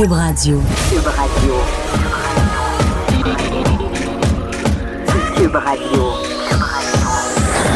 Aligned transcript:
Cube 0.00 0.12
Radio. 0.12 0.58
Cube 0.88 1.06
Radio. 1.06 1.54
Cube 5.36 5.54
Radio. 5.54 6.12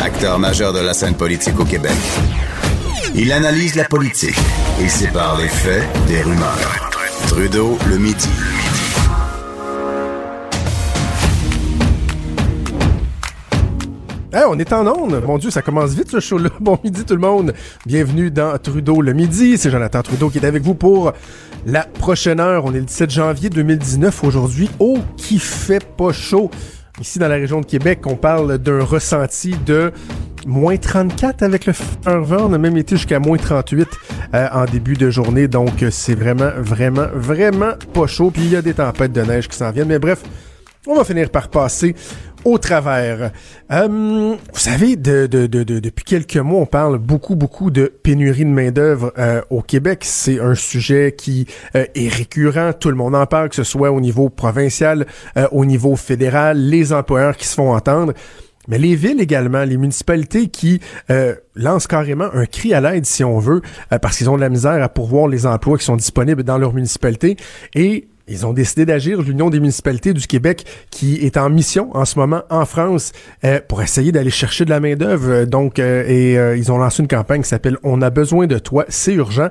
Acteur 0.02 0.38
majeur 0.38 0.72
de 0.72 0.78
la 0.78 0.94
scène 0.94 1.16
politique 1.16 1.60
au 1.60 1.66
Québec. 1.66 1.92
Il 3.14 3.30
analyse 3.30 3.74
la 3.74 3.84
politique 3.84 4.38
et 4.80 4.88
sépare 4.88 5.36
les 5.38 5.48
faits 5.48 5.86
des 6.06 6.22
rumeurs. 6.22 6.90
Trudeau 7.28 7.76
le 7.90 7.98
midi. 7.98 8.30
on 14.48 14.58
est 14.58 14.72
en 14.72 14.86
onde. 14.86 15.22
Mon 15.24 15.38
Dieu, 15.38 15.50
ça 15.50 15.62
commence 15.62 15.90
vite 15.92 16.10
ce 16.10 16.20
show-là. 16.20 16.50
Bon 16.60 16.78
midi 16.82 17.04
tout 17.04 17.14
le 17.14 17.20
monde. 17.20 17.54
Bienvenue 17.86 18.30
dans 18.30 18.56
Trudeau 18.58 19.00
le 19.00 19.12
midi. 19.12 19.58
C'est 19.58 19.70
Jonathan 19.70 20.02
Trudeau 20.02 20.30
qui 20.30 20.38
est 20.38 20.44
avec 20.44 20.62
vous 20.62 20.74
pour 20.74 21.12
la 21.66 21.84
prochaine 21.84 22.40
heure. 22.40 22.64
On 22.64 22.74
est 22.74 22.80
le 22.80 22.84
17 22.84 23.10
janvier 23.10 23.50
2019 23.50 24.24
aujourd'hui. 24.24 24.70
Oh, 24.78 24.98
qui 25.16 25.38
fait 25.38 25.84
pas 25.96 26.12
chaud. 26.12 26.50
Ici 27.00 27.18
dans 27.18 27.28
la 27.28 27.34
région 27.34 27.60
de 27.60 27.66
Québec, 27.66 28.00
on 28.06 28.14
parle 28.14 28.58
d'un 28.58 28.84
ressenti 28.84 29.56
de 29.66 29.92
moins 30.46 30.76
34 30.76 31.42
avec 31.42 31.66
le 31.66 31.72
ferveur. 31.72 32.46
On 32.48 32.52
a 32.52 32.58
même 32.58 32.76
été 32.76 32.96
jusqu'à 32.96 33.18
moins 33.18 33.36
38 33.36 33.88
euh, 34.34 34.48
en 34.52 34.64
début 34.66 34.94
de 34.94 35.10
journée. 35.10 35.48
Donc 35.48 35.84
c'est 35.90 36.14
vraiment, 36.14 36.50
vraiment, 36.58 37.06
vraiment 37.12 37.72
pas 37.92 38.06
chaud. 38.06 38.30
Puis 38.30 38.42
il 38.42 38.50
y 38.50 38.56
a 38.56 38.62
des 38.62 38.74
tempêtes 38.74 39.12
de 39.12 39.22
neige 39.22 39.48
qui 39.48 39.56
s'en 39.56 39.70
viennent. 39.70 39.88
Mais 39.88 39.98
bref, 39.98 40.22
on 40.86 40.94
va 40.94 41.04
finir 41.04 41.30
par 41.30 41.48
passer 41.48 41.94
au 42.44 42.58
travers. 42.58 43.32
Euh, 43.72 43.88
vous 43.88 44.58
savez, 44.58 44.96
de, 44.96 45.26
de, 45.26 45.46
de, 45.46 45.62
depuis 45.62 46.04
quelques 46.04 46.36
mois, 46.36 46.60
on 46.60 46.66
parle 46.66 46.98
beaucoup, 46.98 47.36
beaucoup 47.36 47.70
de 47.70 47.86
pénurie 48.02 48.44
de 48.44 48.50
main-d'œuvre 48.50 49.12
euh, 49.18 49.40
au 49.50 49.62
Québec. 49.62 50.00
C'est 50.04 50.40
un 50.40 50.54
sujet 50.54 51.14
qui 51.16 51.46
euh, 51.74 51.86
est 51.94 52.08
récurrent. 52.08 52.72
Tout 52.72 52.90
le 52.90 52.96
monde 52.96 53.14
en 53.14 53.26
parle, 53.26 53.48
que 53.48 53.56
ce 53.56 53.64
soit 53.64 53.90
au 53.90 54.00
niveau 54.00 54.28
provincial, 54.28 55.06
au 55.52 55.64
niveau 55.64 55.96
fédéral, 55.96 56.58
les 56.58 56.92
employeurs 56.92 57.36
qui 57.36 57.46
se 57.46 57.54
font 57.54 57.74
entendre. 57.74 58.12
Mais 58.68 58.78
les 58.78 58.94
villes 58.94 59.20
également, 59.20 59.64
les 59.64 59.76
municipalités 59.76 60.48
qui 60.48 60.80
lancent 61.54 61.86
carrément 61.86 62.28
un 62.32 62.46
cri 62.46 62.72
à 62.72 62.80
l'aide, 62.80 63.04
si 63.04 63.22
on 63.24 63.38
veut, 63.38 63.60
parce 64.00 64.16
qu'ils 64.16 64.30
ont 64.30 64.36
de 64.36 64.40
la 64.40 64.48
misère 64.48 64.82
à 64.82 64.88
pourvoir 64.88 65.28
les 65.28 65.46
emplois 65.46 65.76
qui 65.76 65.84
sont 65.84 65.96
disponibles 65.96 66.42
dans 66.44 66.58
leur 66.58 66.72
municipalité. 66.72 67.36
Et 67.74 68.08
ils 68.26 68.46
ont 68.46 68.52
décidé 68.54 68.86
d'agir, 68.86 69.20
l'Union 69.20 69.50
des 69.50 69.60
municipalités 69.60 70.14
du 70.14 70.26
Québec, 70.26 70.64
qui 70.90 71.16
est 71.16 71.36
en 71.36 71.50
mission 71.50 71.94
en 71.94 72.04
ce 72.04 72.18
moment 72.18 72.42
en 72.48 72.64
France 72.64 73.12
euh, 73.44 73.60
pour 73.68 73.82
essayer 73.82 74.12
d'aller 74.12 74.30
chercher 74.30 74.64
de 74.64 74.70
la 74.70 74.80
main-d'œuvre. 74.80 75.44
Donc, 75.44 75.78
euh, 75.78 76.04
et 76.06 76.38
euh, 76.38 76.56
ils 76.56 76.72
ont 76.72 76.78
lancé 76.78 77.02
une 77.02 77.08
campagne 77.08 77.42
qui 77.42 77.48
s'appelle 77.48 77.76
On 77.82 78.00
a 78.00 78.08
besoin 78.10 78.46
de 78.46 78.58
toi, 78.58 78.84
c'est 78.88 79.12
urgent. 79.12 79.48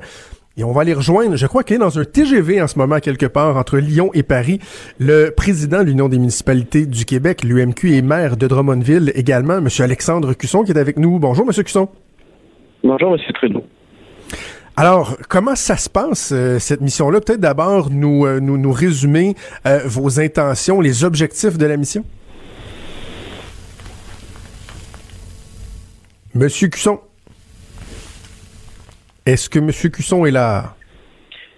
Et 0.56 0.64
on 0.64 0.72
va 0.72 0.84
les 0.84 0.94
rejoindre. 0.94 1.36
Je 1.36 1.48
crois 1.48 1.64
qu'il 1.64 1.78
est 1.78 1.80
dans 1.80 1.98
un 1.98 2.06
TGV 2.06 2.62
en 2.62 2.68
ce 2.68 2.78
moment 2.78 3.00
quelque 3.00 3.26
part 3.26 3.58
entre 3.58 3.78
Lyon 3.78 4.12
et 4.14 4.22
Paris. 4.22 4.60
Le 5.00 5.32
président 5.32 5.80
de 5.80 5.86
l'Union 5.86 6.10
des 6.10 6.20
municipalités 6.20 6.86
du 6.86 7.06
Québec, 7.06 7.44
l'UMQ, 7.44 7.96
et 7.96 8.02
maire 8.04 8.38
de 8.38 8.48
Drummondville 8.48 9.12
également, 9.16 9.58
M. 9.58 9.68
Alexandre 9.80 10.34
Cusson, 10.34 10.64
qui 10.64 10.72
est 10.72 10.78
avec 10.78 10.98
nous. 10.98 11.18
Bonjour, 11.18 11.46
M. 11.48 11.64
Cusson. 11.64 11.90
Bonjour, 12.84 13.16
M. 13.16 13.20
Trudeau. 13.34 13.64
Alors, 14.76 15.18
comment 15.30 15.54
ça 15.54 15.78
se 15.78 15.88
passe, 15.88 16.32
euh, 16.32 16.58
cette 16.58 16.82
mission-là? 16.82 17.22
Peut-être 17.22 17.40
d'abord 17.40 17.92
nous, 17.92 18.26
euh, 18.26 18.40
nous, 18.40 18.58
nous 18.58 18.72
résumer 18.72 19.36
euh, 19.68 19.82
vos 19.86 20.20
intentions, 20.20 20.82
les 20.82 21.04
objectifs 21.04 21.60
de 21.60 21.68
la 21.68 21.78
mission? 21.78 22.04
Monsieur 26.34 26.70
Cusson. 26.70 27.00
Est-ce 29.28 29.48
que 29.48 29.60
Monsieur 29.60 29.90
Cusson 29.90 30.26
est 30.26 30.32
là? 30.32 30.76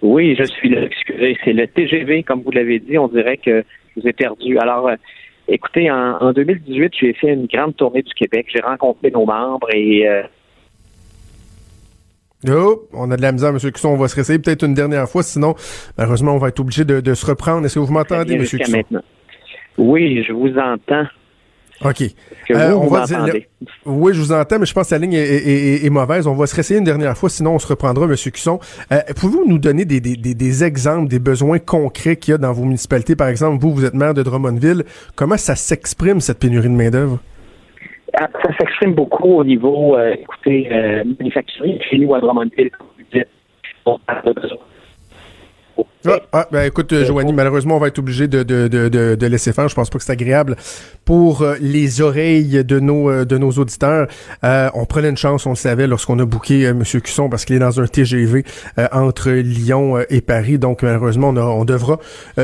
Oui, 0.02 0.36
je 0.38 0.44
suis 0.44 0.68
là. 0.68 0.82
Excusez, 0.82 1.38
c'est 1.42 1.54
le 1.54 1.66
TGV, 1.66 2.22
comme 2.22 2.42
vous 2.42 2.50
l'avez 2.50 2.80
dit. 2.80 2.98
On 2.98 3.08
dirait 3.08 3.38
que 3.38 3.64
je 3.96 4.02
vous 4.02 4.06
ai 4.06 4.12
perdu. 4.12 4.58
Alors, 4.58 4.90
écoutez, 5.48 5.90
en, 5.90 6.18
en 6.20 6.32
2018, 6.34 6.92
j'ai 7.00 7.14
fait 7.14 7.32
une 7.32 7.46
grande 7.46 7.74
tournée 7.76 8.02
du 8.02 8.12
Québec. 8.12 8.48
J'ai 8.54 8.60
rencontré 8.60 9.10
nos 9.10 9.24
membres 9.24 9.74
et 9.74 10.06
Oh, 12.50 12.88
on 12.92 13.10
a 13.10 13.16
de 13.16 13.22
la 13.22 13.32
misère, 13.32 13.50
M. 13.50 13.58
Cusson. 13.58 13.88
On 13.88 13.96
va 13.96 14.08
se 14.08 14.14
réessayer 14.14 14.38
peut-être 14.38 14.64
une 14.64 14.74
dernière 14.74 15.08
fois, 15.08 15.22
sinon, 15.22 15.54
malheureusement, 15.96 16.34
on 16.34 16.38
va 16.38 16.48
être 16.48 16.60
obligé 16.60 16.84
de, 16.84 17.14
se 17.14 17.26
reprendre. 17.26 17.64
Est-ce 17.66 17.74
que 17.74 17.80
vous 17.80 17.92
m'entendez, 17.92 18.34
M. 18.34 18.44
Cusson? 18.44 18.72
Maintenant. 18.72 19.02
Oui, 19.78 20.24
je 20.26 20.32
vous 20.32 20.56
entends. 20.56 21.06
OK. 21.84 22.02
Euh, 22.50 22.72
on 22.72 22.86
va 22.86 23.04
oui, 23.84 24.14
je 24.14 24.20
vous 24.20 24.32
entends, 24.32 24.58
mais 24.58 24.66
je 24.66 24.72
pense 24.72 24.88
que 24.88 24.94
la 24.94 24.98
ligne 24.98 25.14
est, 25.14 25.90
mauvaise. 25.90 26.26
On 26.26 26.34
va 26.34 26.46
se 26.46 26.54
réessayer 26.54 26.78
une 26.78 26.84
dernière 26.84 27.16
fois, 27.18 27.28
sinon 27.28 27.54
on 27.54 27.58
se 27.58 27.66
reprendra, 27.66 28.06
M. 28.06 28.14
Cusson. 28.14 28.58
Euh, 28.92 29.00
pouvez-vous 29.14 29.46
nous 29.46 29.58
donner 29.58 29.84
des, 29.84 30.00
des, 30.00 30.64
exemples, 30.64 31.08
des 31.08 31.18
besoins 31.18 31.58
concrets 31.58 32.16
qu'il 32.16 32.32
y 32.32 32.34
a 32.34 32.38
dans 32.38 32.52
vos 32.52 32.64
municipalités? 32.64 33.14
Par 33.14 33.28
exemple, 33.28 33.60
vous, 33.60 33.74
vous 33.74 33.84
êtes 33.84 33.94
maire 33.94 34.14
de 34.14 34.22
Drummondville. 34.22 34.84
Comment 35.14 35.36
ça 35.36 35.54
s'exprime, 35.54 36.20
cette 36.20 36.38
pénurie 36.38 36.68
de 36.68 36.74
main-d'œuvre? 36.74 37.18
Ah, 38.18 38.28
ça 38.42 38.48
s'exprime 38.58 38.94
beaucoup 38.94 39.34
au 39.34 39.44
niveau, 39.44 39.94
euh, 39.94 40.14
écoutez, 40.14 40.68
euh, 40.72 41.04
manufacturier 41.18 41.78
chez 41.82 41.98
nous 41.98 42.14
à 42.14 42.20
Drummondville, 42.20 42.70
comme 42.70 42.86
vous 42.96 43.04
dites. 43.12 43.28
On 43.84 43.98
parle 43.98 44.24
de 44.24 44.32
besoin. 44.32 44.58
Ah, 46.06 46.20
ah, 46.32 46.48
ben 46.50 46.64
écoute, 46.64 46.90
euh, 46.94 47.04
Joanie, 47.04 47.34
malheureusement, 47.34 47.76
on 47.76 47.78
va 47.78 47.88
être 47.88 47.98
obligé 47.98 48.26
de, 48.26 48.42
de, 48.42 48.68
de, 48.68 48.88
de, 48.88 49.26
laisser 49.26 49.52
faire. 49.52 49.68
Je 49.68 49.74
pense 49.74 49.90
pas 49.90 49.98
que 49.98 50.04
c'est 50.04 50.12
agréable 50.12 50.56
pour 51.04 51.42
euh, 51.42 51.56
les 51.60 52.00
oreilles 52.00 52.64
de 52.64 52.80
nos 52.80 53.24
de 53.26 53.36
nos 53.36 53.50
auditeurs. 53.50 54.06
on 54.42 54.86
prenait 54.86 55.10
une 55.10 55.16
chance, 55.18 55.44
on 55.44 55.50
le 55.50 55.56
savait, 55.56 55.86
lorsqu'on 55.86 56.18
a 56.18 56.24
booké 56.24 56.62
M. 56.62 56.82
Cusson 56.84 57.28
parce 57.28 57.44
qu'il 57.44 57.56
est 57.56 57.60
dans 57.60 57.80
un 57.80 57.86
TGV 57.86 58.44
entre 58.92 59.30
Lyon 59.30 59.98
et 60.08 60.22
Paris. 60.22 60.58
Donc, 60.58 60.84
malheureusement, 60.84 61.30
on, 61.30 61.36
on 61.36 61.64
devra 61.66 61.98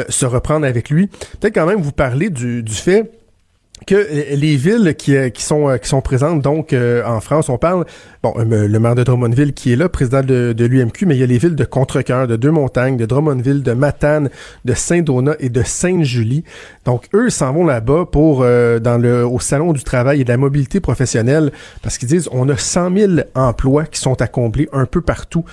se 0.09 0.27
reprendre 0.27 0.67
avec 0.67 0.91
lui. 0.91 1.07
Peut-être 1.41 1.55
quand 1.55 1.67
même 1.67 1.81
vous 1.81 1.93
parler 1.93 2.29
du, 2.29 2.63
du 2.63 2.75
fait 2.75 3.22
que 3.87 4.35
les 4.35 4.57
villes 4.57 4.95
qui, 4.97 5.17
euh, 5.17 5.31
euh, 5.51 5.79
sont 5.83 6.01
présentes 6.01 6.43
donc 6.43 6.73
euh, 6.73 7.03
en 7.05 7.21
France, 7.21 7.49
on 7.49 7.59
parle 7.59 7.85
bon 8.23 8.35
le 8.39 8.79
maire 8.79 8.95
de 8.95 9.03
Drummondville 9.03 9.53
qui 9.53 9.73
est 9.73 9.77
là, 9.77 9.89
président 9.89 10.23
de, 10.23 10.53
de 10.53 10.65
l'UMQ, 10.65 11.07
mais 11.07 11.17
il 11.17 11.21
y 11.21 11.23
a 11.23 11.27
les 11.27 11.39
villes 11.39 11.57
de 11.57 11.65
Contrecoeur, 11.65 12.27
de 12.27 12.37
Deux-Montagnes, 12.37 12.97
de 12.97 13.07
Drummondville, 13.07 13.63
de 13.63 13.73
Matane, 13.73 14.31
de 14.65 14.75
Saint-Donat 14.75 15.37
et 15.41 15.49
de 15.49 15.63
Sainte-Julie. 15.63 16.45
Donc 16.85 17.09
eux 17.15 17.31
s'en 17.31 17.53
vont 17.53 17.65
là-bas 17.65 18.07
pour 18.11 18.41
dans 18.41 19.01
le 19.01 19.27
au 19.27 19.41
salon 19.41 19.73
du 19.73 19.83
travail 19.83 20.21
et 20.21 20.25
de 20.25 20.29
la 20.29 20.37
mobilité 20.37 20.81
professionnelle 20.81 21.53
parce 21.83 21.99
qu'ils 21.99 22.09
disent 22.09 22.29
on 22.33 22.49
a 22.49 22.57
100 22.57 22.97
000 22.97 23.13
emplois 23.35 23.85
qui 23.85 24.01
sont 24.01 24.21
accomplis 24.23 24.69
un 24.73 24.87
peu 24.87 25.01
partout 25.01 25.45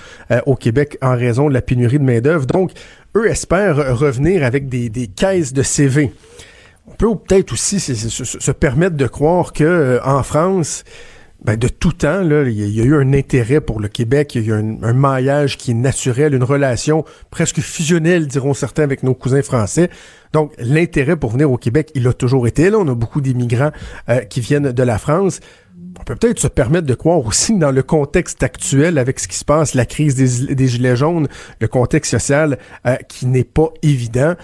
au 0.46 0.54
Québec 0.54 0.98
en 1.02 1.16
raison 1.16 1.48
de 1.48 1.54
la 1.54 1.62
pénurie 1.62 1.98
de 1.98 2.04
main 2.04 2.20
d'œuvre. 2.20 2.46
Donc 2.46 2.72
eux 3.16 3.28
espèrent 3.28 3.98
revenir 3.98 4.44
avec 4.44 4.68
des, 4.68 4.88
des 4.88 5.08
caisses 5.08 5.52
de 5.52 5.62
CV 5.62 6.12
on 6.90 6.94
peut 6.94 7.14
peut-être 7.14 7.52
aussi 7.52 7.80
se, 7.80 8.50
permettre 8.50 8.96
de 8.96 9.06
croire 9.06 9.52
que 9.52 9.64
euh, 9.64 10.04
en 10.04 10.22
France, 10.22 10.84
ben, 11.44 11.56
de 11.56 11.68
tout 11.68 11.92
temps, 11.92 12.22
il 12.22 12.52
y, 12.52 12.80
a 12.80 12.84
eu 12.84 12.94
un 12.94 13.14
intérêt 13.14 13.60
pour 13.60 13.80
le 13.80 13.88
Québec, 13.88 14.34
il 14.34 14.42
y 14.42 14.52
a 14.52 14.56
eu 14.56 14.78
un, 14.82 14.92
maillage 14.92 15.56
qui 15.56 15.70
est 15.70 15.74
naturel, 15.74 16.34
une 16.34 16.44
relation 16.44 17.04
presque 17.30 17.60
fusionnelle, 17.60 18.26
diront 18.26 18.52
certains, 18.52 18.82
avec 18.82 19.02
nos 19.02 19.14
cousins 19.14 19.40
français. 19.40 19.88
Donc, 20.32 20.52
l'intérêt 20.58 21.16
pour 21.16 21.30
venir 21.30 21.50
au 21.50 21.56
Québec, 21.56 21.90
il 21.94 22.06
a 22.08 22.12
toujours 22.12 22.46
été 22.46 22.68
là. 22.68 22.78
On 22.78 22.88
a 22.88 22.94
beaucoup 22.94 23.22
d'immigrants 23.22 23.72
euh, 24.10 24.20
qui 24.20 24.40
viennent 24.40 24.72
de 24.72 24.82
la 24.82 24.98
France. 24.98 25.40
On 25.98 26.04
peut 26.04 26.14
peut-être 26.14 26.40
se 26.40 26.48
permettre 26.48 26.86
de 26.86 26.94
croire 26.94 27.24
aussi 27.24 27.56
dans 27.56 27.70
le 27.70 27.82
contexte 27.82 28.42
actuel, 28.42 28.98
avec 28.98 29.18
ce 29.18 29.26
qui 29.26 29.36
se 29.36 29.44
passe, 29.44 29.74
la 29.74 29.86
crise 29.86 30.14
des, 30.14 30.68
gilets 30.68 30.96
jaunes, 30.96 31.28
le 31.60 31.68
contexte 31.68 32.10
social 32.10 32.58
euh, 32.86 32.96
qui 33.08 33.26
n'est 33.26 33.44
pas 33.44 33.68
évident 33.82 34.34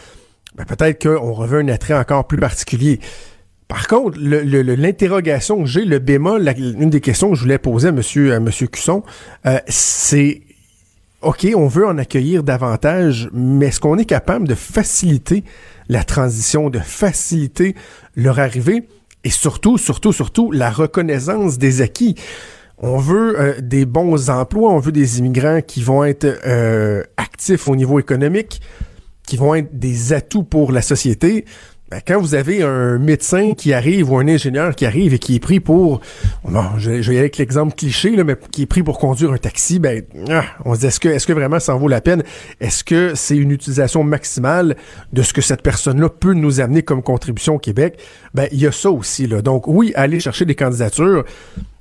ben 0.56 0.65
peut-être 0.65 1.03
qu'on 1.03 1.33
revêt 1.33 1.59
un 1.59 1.69
attrait 1.69 1.94
encore 1.94 2.27
plus 2.27 2.39
particulier. 2.39 3.00
Par 3.69 3.89
contre, 3.89 4.19
l'interrogation 4.19 5.62
que 5.62 5.67
j'ai, 5.67 5.84
le 5.84 5.99
bémol, 5.99 6.49
une 6.56 6.91
des 6.91 7.00
questions 7.00 7.31
que 7.31 7.37
je 7.37 7.43
voulais 7.43 7.59
poser 7.59 7.89
à 7.89 7.91
à 7.91 8.41
monsieur 8.41 8.66
Cusson, 8.69 9.03
euh, 9.45 9.59
c'est 9.66 10.43
OK, 11.22 11.47
on 11.56 11.66
veut 11.66 11.87
en 11.87 11.99
accueillir 11.99 12.45
davantage, 12.45 13.28
mais 13.33 13.66
est-ce 13.66 13.80
qu'on 13.80 13.98
est 13.98 14.04
capable 14.04 14.47
de 14.47 14.54
faciliter 14.54 15.42
la 15.89 16.04
transition, 16.04 16.71
de 16.71 16.78
faciliter 16.78 17.75
leur 18.15 18.39
arrivée 18.39 18.86
et 19.25 19.30
surtout, 19.30 19.78
surtout, 19.78 20.13
surtout 20.13 20.53
la 20.53 20.71
reconnaissance 20.71 21.59
des 21.59 21.80
acquis? 21.80 22.15
On 22.78 22.98
veut 22.98 23.41
euh, 23.41 23.60
des 23.60 23.86
bons 23.86 24.30
emplois, 24.30 24.71
on 24.71 24.78
veut 24.78 24.92
des 24.92 25.19
immigrants 25.19 25.63
qui 25.66 25.83
vont 25.83 26.04
être 26.04 26.27
euh, 26.47 27.03
actifs 27.16 27.66
au 27.66 27.75
niveau 27.75 27.98
économique, 27.98 28.60
qui 29.27 29.37
vont 29.37 29.55
être 29.55 29.78
des 29.78 30.13
atouts 30.13 30.45
pour 30.45 30.73
la 30.73 30.83
société, 30.83 31.45
ben, 31.89 32.01
quand 32.05 32.21
vous 32.21 32.34
avez 32.34 32.65
un 32.65 32.99
médecin 32.99 33.55
qui 33.55 33.73
arrive 33.73 34.11
ou 34.11 34.19
un 34.19 34.27
ingénieur 34.27 34.75
qui 34.75 34.87
arrive 34.87 35.15
et 35.15 35.21
qui 35.21 35.37
est 35.37 35.41
pris 35.41 35.61
pour, 35.61 36.01
je, 36.78 36.91
vais 36.91 37.19
avec 37.19 37.39
l'exemple 37.39 37.77
cliché, 37.77 38.11
mais 38.25 38.34
qui 38.51 38.63
est 38.63 38.67
pris 38.67 38.83
pour 38.83 38.99
conduire 38.99 39.31
un 39.33 39.39
taxi, 39.39 39.78
ben, 39.78 40.03
ah, 40.28 40.43
on 40.65 40.75
se 40.75 40.81
dit, 40.81 40.87
est-ce 40.87 40.99
que, 40.99 41.09
est-ce 41.09 41.28
que 41.28 41.33
vraiment 41.33 41.61
ça 41.61 41.77
en 41.77 41.78
vaut 41.78 41.87
la 41.87 42.01
peine? 42.01 42.25
Est-ce 42.61 42.83
que 42.83 43.15
c'est 43.15 43.37
une 43.37 43.53
utilisation 43.53 44.03
maximale 44.03 44.77
de 45.13 45.23
ce 45.23 45.33
que 45.33 45.41
cette 45.41 45.63
personne-là 45.63 46.09
peut 46.09 46.34
nous 46.34 46.61
amener 46.61 46.83
comme 46.83 47.05
contribution 47.05 47.55
au 47.55 47.59
Québec? 47.61 48.01
Ben, 48.34 48.49
il 48.51 48.59
y 48.59 48.67
a 48.67 48.73
ça 48.73 48.91
aussi, 48.91 49.28
là. 49.28 49.41
Donc, 49.41 49.69
oui, 49.69 49.93
aller 49.95 50.19
chercher 50.19 50.45
des 50.45 50.57
candidatures, 50.57 51.25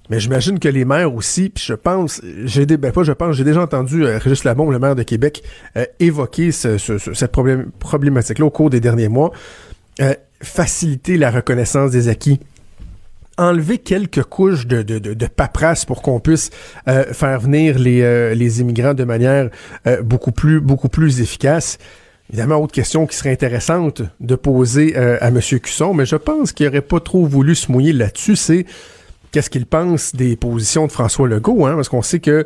Mais 0.09 0.19
j'imagine 0.19 0.59
que 0.59 0.67
les 0.67 0.85
maires 0.85 1.13
aussi, 1.13 1.49
puis 1.49 1.63
je 1.65 1.73
pense, 1.73 2.21
j'ai 2.43 2.65
ben 2.65 2.91
pas 2.91 3.03
je 3.03 3.11
pense, 3.11 3.35
j'ai 3.35 3.43
déjà 3.43 3.61
entendu 3.61 4.05
euh, 4.05 4.17
Régis 4.17 4.43
Labombe, 4.43 4.71
le 4.71 4.79
maire 4.79 4.95
de 4.95 5.03
Québec, 5.03 5.43
euh, 5.77 5.85
évoquer 5.99 6.51
ce, 6.51 6.77
ce, 6.77 6.97
cette 6.97 7.31
problématique-là 7.31 8.45
au 8.45 8.51
cours 8.51 8.69
des 8.69 8.79
derniers 8.79 9.07
mois. 9.07 9.31
Euh, 10.01 10.13
faciliter 10.41 11.17
la 11.17 11.31
reconnaissance 11.31 11.91
des 11.91 12.09
acquis 12.09 12.39
enlever 13.37 13.77
quelques 13.77 14.23
couches 14.23 14.67
de, 14.67 14.81
de, 14.81 14.99
de, 14.99 15.13
de 15.13 15.25
paperasse 15.27 15.85
pour 15.85 16.01
qu'on 16.01 16.19
puisse 16.19 16.51
faire 16.85 17.39
venir 17.39 17.77
les, 17.79 18.01
euh, 18.01 18.33
les 18.33 18.61
immigrants 18.61 18.93
de 18.93 19.03
manière 19.03 19.49
euh, 19.87 20.01
beaucoup 20.01 20.31
plus 20.31 20.61
beaucoup 20.61 20.89
plus 20.89 21.21
efficace. 21.21 21.77
Évidemment, 22.29 22.57
autre 22.57 22.73
question 22.73 23.05
qui 23.07 23.15
serait 23.15 23.31
intéressante 23.31 24.01
de 24.19 24.35
poser 24.35 24.95
à 24.95 25.27
M. 25.27 25.39
Cusson, 25.39 25.93
mais 25.93 26.07
je 26.07 26.15
pense 26.15 26.53
qu'il 26.53 26.65
n'aurait 26.65 26.81
pas 26.81 26.99
trop 26.99 27.25
voulu 27.25 27.53
se 27.53 27.71
mouiller 27.71 27.93
là-dessus, 27.93 28.35
c'est 28.35 28.65
qu'est-ce 29.35 29.49
qu'il 29.49 29.65
pense 29.65 30.15
des 30.15 30.37
positions 30.37 30.87
de 30.87 30.93
François 30.93 31.27
Legault, 31.27 31.65
hein, 31.65 31.75
parce 31.75 31.89
qu'on 31.89 32.01
sait 32.01 32.19
que 32.19 32.45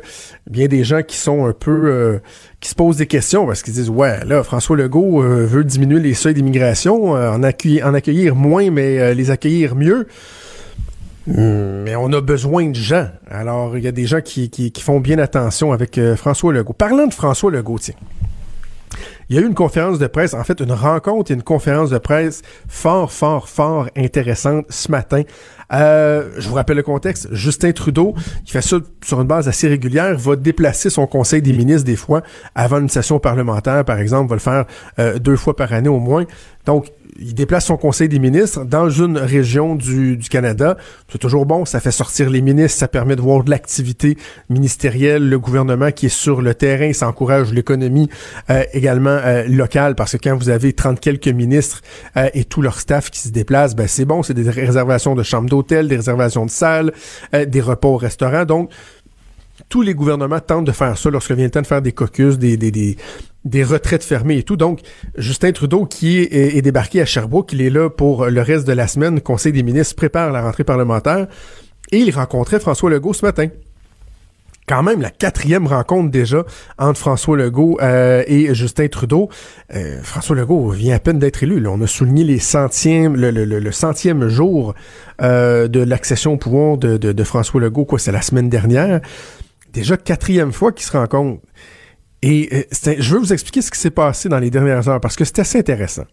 bien 0.50 0.66
des 0.66 0.82
gens 0.82 1.02
qui 1.02 1.16
sont 1.16 1.46
un 1.46 1.52
peu 1.52 2.20
qui 2.58 2.68
se 2.68 2.74
posent 2.74 2.96
des 2.96 3.06
questions 3.06 3.46
parce 3.46 3.62
qu'ils 3.62 3.74
disent 3.74 3.90
ouais 3.90 4.24
là 4.24 4.42
François 4.42 4.76
Legault 4.76 5.22
veut 5.22 5.62
diminuer 5.62 6.00
les 6.00 6.14
seuils 6.14 6.34
d'immigration, 6.34 7.12
en, 7.12 7.42
accueillir, 7.44 7.86
en 7.86 7.94
accueillir 7.94 8.34
moins 8.34 8.72
mais 8.72 9.14
les 9.14 9.30
accueillir 9.30 9.76
mieux. 9.76 10.08
Hmm, 11.26 11.82
mais 11.84 11.94
on 11.96 12.12
a 12.12 12.20
besoin 12.20 12.70
de 12.70 12.74
gens. 12.74 13.08
Alors, 13.30 13.76
il 13.76 13.84
y 13.84 13.88
a 13.88 13.92
des 13.92 14.06
gens 14.06 14.20
qui, 14.20 14.50
qui, 14.50 14.72
font 14.80 15.00
bien 15.00 15.18
attention 15.18 15.72
avec 15.72 15.98
euh, 15.98 16.16
François 16.16 16.52
Legault. 16.52 16.72
Parlant 16.72 17.06
de 17.06 17.14
François 17.14 17.50
Legault, 17.50 17.78
tiens. 17.78 17.94
Il 19.28 19.36
y 19.36 19.38
a 19.38 19.42
eu 19.42 19.46
une 19.46 19.54
conférence 19.54 20.00
de 20.00 20.08
presse, 20.08 20.34
en 20.34 20.42
fait 20.42 20.58
une 20.58 20.72
rencontre 20.72 21.30
et 21.30 21.34
une 21.34 21.44
conférence 21.44 21.90
de 21.90 21.98
presse 21.98 22.42
fort, 22.68 23.12
fort, 23.12 23.48
fort 23.48 23.88
intéressante 23.96 24.66
ce 24.70 24.90
matin. 24.90 25.22
Euh, 25.72 26.30
je 26.38 26.48
vous 26.48 26.54
rappelle 26.54 26.76
le 26.76 26.82
contexte. 26.82 27.28
Justin 27.32 27.72
Trudeau, 27.72 28.14
qui 28.44 28.52
fait 28.52 28.62
ça 28.62 28.78
sur 29.04 29.20
une 29.20 29.26
base 29.26 29.48
assez 29.48 29.68
régulière, 29.68 30.16
va 30.18 30.36
déplacer 30.36 30.90
son 30.90 31.06
conseil 31.06 31.42
des 31.42 31.52
ministres 31.52 31.84
des 31.84 31.96
fois 31.96 32.22
avant 32.54 32.78
une 32.78 32.88
session 32.88 33.18
parlementaire, 33.18 33.84
par 33.84 33.98
exemple, 33.98 34.30
va 34.30 34.36
le 34.36 34.40
faire 34.40 34.64
euh, 34.98 35.18
deux 35.18 35.36
fois 35.36 35.56
par 35.56 35.72
année 35.72 35.88
au 35.88 36.00
moins. 36.00 36.24
Donc, 36.66 36.92
il 37.18 37.34
déplace 37.34 37.66
son 37.66 37.76
conseil 37.76 38.08
des 38.08 38.18
ministres 38.18 38.64
dans 38.64 38.88
une 38.88 39.18
région 39.18 39.74
du, 39.74 40.18
Canada. 40.30 40.76
C'est 41.08 41.18
toujours 41.18 41.44
bon, 41.44 41.64
ça 41.64 41.80
fait 41.80 41.90
sortir 41.90 42.30
les 42.30 42.40
ministres, 42.40 42.78
ça 42.78 42.88
permet 42.88 43.16
de 43.16 43.20
voir 43.20 43.44
de 43.44 43.50
l'activité 43.50 44.16
ministérielle, 44.48 45.28
le 45.28 45.38
gouvernement 45.38 45.90
qui 45.90 46.06
est 46.06 46.10
sur 46.10 46.40
le 46.40 46.54
terrain, 46.54 46.92
ça 46.92 47.08
encourage 47.08 47.52
l'économie 47.52 48.08
euh, 48.48 48.62
également 48.72 49.10
euh, 49.10 49.44
locale, 49.46 49.94
parce 49.94 50.12
que 50.12 50.16
quand 50.18 50.36
vous 50.36 50.48
avez 50.48 50.72
30 50.72 51.00
quelques 51.00 51.28
ministres 51.28 51.82
euh, 52.16 52.28
et 52.32 52.44
tout 52.44 52.62
leur 52.62 52.78
staff 52.80 53.10
qui 53.10 53.20
se 53.20 53.28
déplacent, 53.28 53.74
ben 53.74 53.86
c'est 53.86 54.04
bon, 54.04 54.22
c'est 54.22 54.34
des 54.34 54.48
réservations 54.48 55.14
de 55.14 55.22
chambres 55.22 55.48
d'hôtel, 55.48 55.88
des 55.88 55.96
réservations 55.96 56.46
de 56.46 56.50
salles, 56.50 56.92
des 57.32 57.60
repas 57.60 57.88
au 57.88 57.96
restaurant, 57.96 58.44
donc 58.44 58.70
tous 59.68 59.82
les 59.82 59.94
gouvernements 59.94 60.40
tentent 60.40 60.64
de 60.64 60.72
faire 60.72 60.96
ça 60.96 61.10
lorsque 61.10 61.32
vient 61.32 61.44
le 61.44 61.50
temps 61.50 61.62
de 61.62 61.66
faire 61.66 61.82
des 61.82 61.92
caucus, 61.92 62.38
des, 62.38 62.56
des, 62.56 62.70
des, 62.70 62.96
des 63.44 63.64
retraites 63.64 64.04
fermées 64.04 64.38
et 64.38 64.42
tout. 64.42 64.56
Donc, 64.56 64.80
Justin 65.16 65.52
Trudeau, 65.52 65.86
qui 65.86 66.18
est, 66.18 66.56
est, 66.56 66.62
débarqué 66.62 67.00
à 67.00 67.06
Sherbrooke, 67.06 67.52
il 67.52 67.62
est 67.62 67.70
là 67.70 67.88
pour 67.88 68.26
le 68.26 68.42
reste 68.42 68.66
de 68.66 68.72
la 68.72 68.86
semaine. 68.86 69.20
Conseil 69.20 69.52
des 69.52 69.62
ministres 69.62 69.96
prépare 69.96 70.30
la 70.32 70.42
rentrée 70.42 70.64
parlementaire. 70.64 71.26
Et 71.92 71.98
il 71.98 72.10
rencontrait 72.14 72.60
François 72.60 72.90
Legault 72.90 73.14
ce 73.14 73.24
matin. 73.24 73.48
Quand 74.68 74.84
même 74.84 75.00
la 75.00 75.10
quatrième 75.10 75.66
rencontre 75.66 76.10
déjà 76.10 76.44
entre 76.78 77.00
François 77.00 77.36
Legault 77.36 77.78
euh, 77.82 78.22
et 78.28 78.54
Justin 78.54 78.86
Trudeau. 78.86 79.28
Euh, 79.74 80.00
François 80.02 80.36
Legault 80.36 80.68
vient 80.68 80.94
à 80.94 81.00
peine 81.00 81.18
d'être 81.18 81.42
élu. 81.42 81.66
On 81.66 81.80
a 81.80 81.88
souligné 81.88 82.22
les 82.22 82.38
centièmes, 82.38 83.16
le, 83.16 83.32
le, 83.32 83.44
le 83.44 83.72
centième 83.72 84.28
jour 84.28 84.74
euh, 85.22 85.66
de 85.66 85.80
l'accession 85.80 86.34
au 86.34 86.36
pouvoir 86.36 86.76
de, 86.76 86.98
de, 86.98 87.10
de 87.10 87.24
François 87.24 87.60
Legault. 87.60 87.84
Quoi, 87.84 87.98
c'est 87.98 88.12
la 88.12 88.22
semaine 88.22 88.48
dernière. 88.48 89.00
Déjà 89.72 89.96
quatrième 89.96 90.52
fois 90.52 90.70
qu'ils 90.70 90.86
se 90.86 90.92
rencontrent. 90.92 91.42
Et 92.22 92.48
euh, 92.52 92.94
je 92.98 93.14
veux 93.14 93.20
vous 93.20 93.32
expliquer 93.32 93.62
ce 93.62 93.70
qui 93.70 93.78
s'est 93.78 93.90
passé 93.90 94.28
dans 94.28 94.38
les 94.38 94.50
dernières 94.50 94.88
heures 94.88 95.00
parce 95.00 95.16
que 95.16 95.24
c'est 95.24 95.38
assez 95.38 95.58
intéressant. 95.58 96.04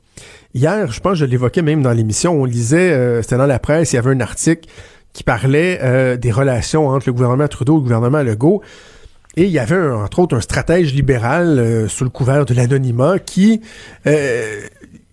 Hier, 0.53 0.91
je 0.91 0.99
pense 0.99 1.13
que 1.13 1.19
je 1.19 1.25
l'évoquais 1.25 1.61
même 1.61 1.81
dans 1.81 1.91
l'émission, 1.91 2.41
on 2.41 2.45
lisait, 2.45 2.91
euh, 2.91 3.21
c'était 3.21 3.37
dans 3.37 3.45
la 3.45 3.59
presse, 3.59 3.91
il 3.91 3.97
y 3.97 3.99
avait 3.99 4.11
un 4.11 4.21
article 4.21 4.69
qui 5.11 5.23
parlait 5.23 5.79
euh, 5.81 6.15
des 6.15 6.31
relations 6.31 6.87
entre 6.87 7.07
le 7.07 7.13
gouvernement 7.13 7.47
Trudeau 7.47 7.73
et 7.73 7.77
le 7.77 7.81
gouvernement 7.81 8.23
Legault. 8.23 8.61
Et 9.35 9.43
il 9.43 9.51
y 9.51 9.59
avait, 9.59 9.77
entre 9.77 10.19
autres, 10.19 10.35
un 10.35 10.41
stratège 10.41 10.93
libéral 10.95 11.85
sous 11.89 12.03
le 12.03 12.09
couvert 12.09 12.45
de 12.45 12.55
l'anonymat 12.55 13.19
qui 13.19 13.61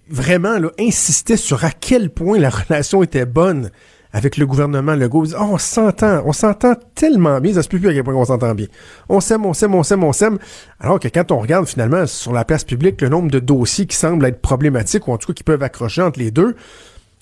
vraiment 0.09 0.59
là, 0.59 0.71
insistait 0.79 1.37
sur 1.37 1.63
à 1.65 1.71
quel 1.71 2.09
point 2.09 2.39
la 2.39 2.49
relation 2.49 3.03
était 3.03 3.27
bonne 3.27 3.71
avec 4.15 4.37
le 4.37 4.47
gouvernement 4.47 4.95
Legault. 4.95 5.35
Oh, 5.35 5.49
on 5.51 5.59
s'entend, 5.59 6.23
on 6.25 6.33
s'entend 6.33 6.75
tellement 6.95 7.41
bien, 7.41 7.53
ça 7.53 7.65
se 7.65 7.69
peut 7.69 7.81
plus 7.81 7.89
à 7.89 7.93
quel 7.93 8.05
point 8.05 8.15
on 8.15 8.25
s'entend 8.25 8.55
bien. 8.55 8.69
On 9.09 9.21
s'aime, 9.21 9.45
on 9.45 9.53
s'aime, 9.53 9.75
on 9.75 9.83
s'aime, 9.83 10.05
on 10.05 10.13
s'aime. 10.13 10.39
Alors 10.79 11.01
que 11.01 11.09
quand 11.09 11.33
on 11.33 11.41
regarde 11.41 11.67
finalement 11.67 12.07
sur 12.07 12.33
la 12.33 12.45
place 12.45 12.63
publique 12.63 13.03
le 13.03 13.09
nombre 13.09 13.29
de 13.29 13.41
dossiers 13.41 13.87
qui 13.87 13.97
semblent 13.97 14.25
être 14.25 14.41
problématiques 14.41 15.09
ou 15.09 15.13
en 15.13 15.19
tout 15.19 15.27
cas 15.27 15.33
qui 15.33 15.43
peuvent 15.43 15.65
accrocher 15.65 16.01
entre 16.01 16.21
les 16.21 16.31
deux, 16.31 16.55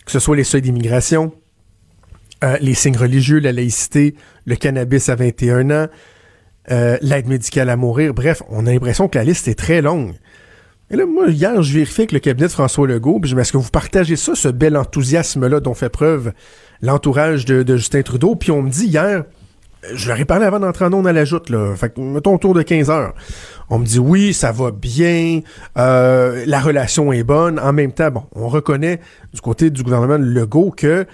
que 0.04 0.12
ce 0.12 0.18
soit 0.18 0.36
les 0.36 0.44
seuils 0.44 0.60
d'immigration, 0.60 1.32
euh, 2.44 2.58
les 2.60 2.74
signes 2.74 2.98
religieux, 2.98 3.40
la 3.40 3.52
laïcité, 3.52 4.14
le 4.44 4.56
cannabis 4.56 5.08
à 5.08 5.14
21 5.14 5.70
ans, 5.70 5.86
euh, 6.70 6.98
l'aide 7.00 7.26
médicale 7.26 7.70
à 7.70 7.76
mourir, 7.76 8.12
bref, 8.12 8.42
on 8.50 8.66
a 8.66 8.70
l'impression 8.70 9.08
que 9.08 9.16
la 9.16 9.24
liste 9.24 9.48
est 9.48 9.58
très 9.58 9.80
longue. 9.80 10.12
Et 10.92 10.96
là, 10.96 11.06
moi, 11.06 11.28
hier, 11.28 11.62
je 11.62 11.72
vérifie 11.72 12.02
avec 12.02 12.12
le 12.12 12.18
cabinet 12.18 12.48
de 12.48 12.52
François 12.52 12.86
Legault, 12.86 13.18
je 13.24 13.34
est-ce 13.34 13.50
que 13.50 13.56
vous 13.56 13.70
partagez 13.70 14.16
ça, 14.16 14.34
ce 14.34 14.48
bel 14.48 14.76
enthousiasme-là 14.76 15.60
dont 15.60 15.72
fait 15.72 15.88
preuve 15.88 16.34
l'entourage 16.82 17.46
de, 17.46 17.76
Justin 17.76 18.02
Trudeau? 18.02 18.34
Puis 18.34 18.50
on 18.50 18.60
me 18.60 18.68
dit 18.68 18.88
hier, 18.88 19.24
je 19.94 20.08
leur 20.08 20.20
ai 20.20 20.26
parlé 20.26 20.44
avant 20.44 20.60
d'entrer 20.60 20.84
en 20.84 20.92
onde 20.92 21.06
à 21.06 21.14
la 21.14 21.24
joute, 21.24 21.48
là. 21.48 21.74
Fait 21.76 21.94
que, 21.94 21.98
mettons 21.98 22.34
autour 22.34 22.52
de 22.52 22.60
15 22.60 22.90
heures. 22.90 23.14
On 23.70 23.78
me 23.78 23.86
dit 23.86 23.98
oui, 23.98 24.34
ça 24.34 24.52
va 24.52 24.70
bien, 24.70 25.40
euh, 25.78 26.44
la 26.46 26.60
relation 26.60 27.10
est 27.10 27.24
bonne. 27.24 27.58
En 27.58 27.72
même 27.72 27.92
temps, 27.92 28.10
bon, 28.10 28.24
on 28.34 28.48
reconnaît 28.48 29.00
du 29.32 29.40
côté 29.40 29.70
du 29.70 29.82
gouvernement 29.82 30.18
Legault 30.18 30.74
que 30.76 31.06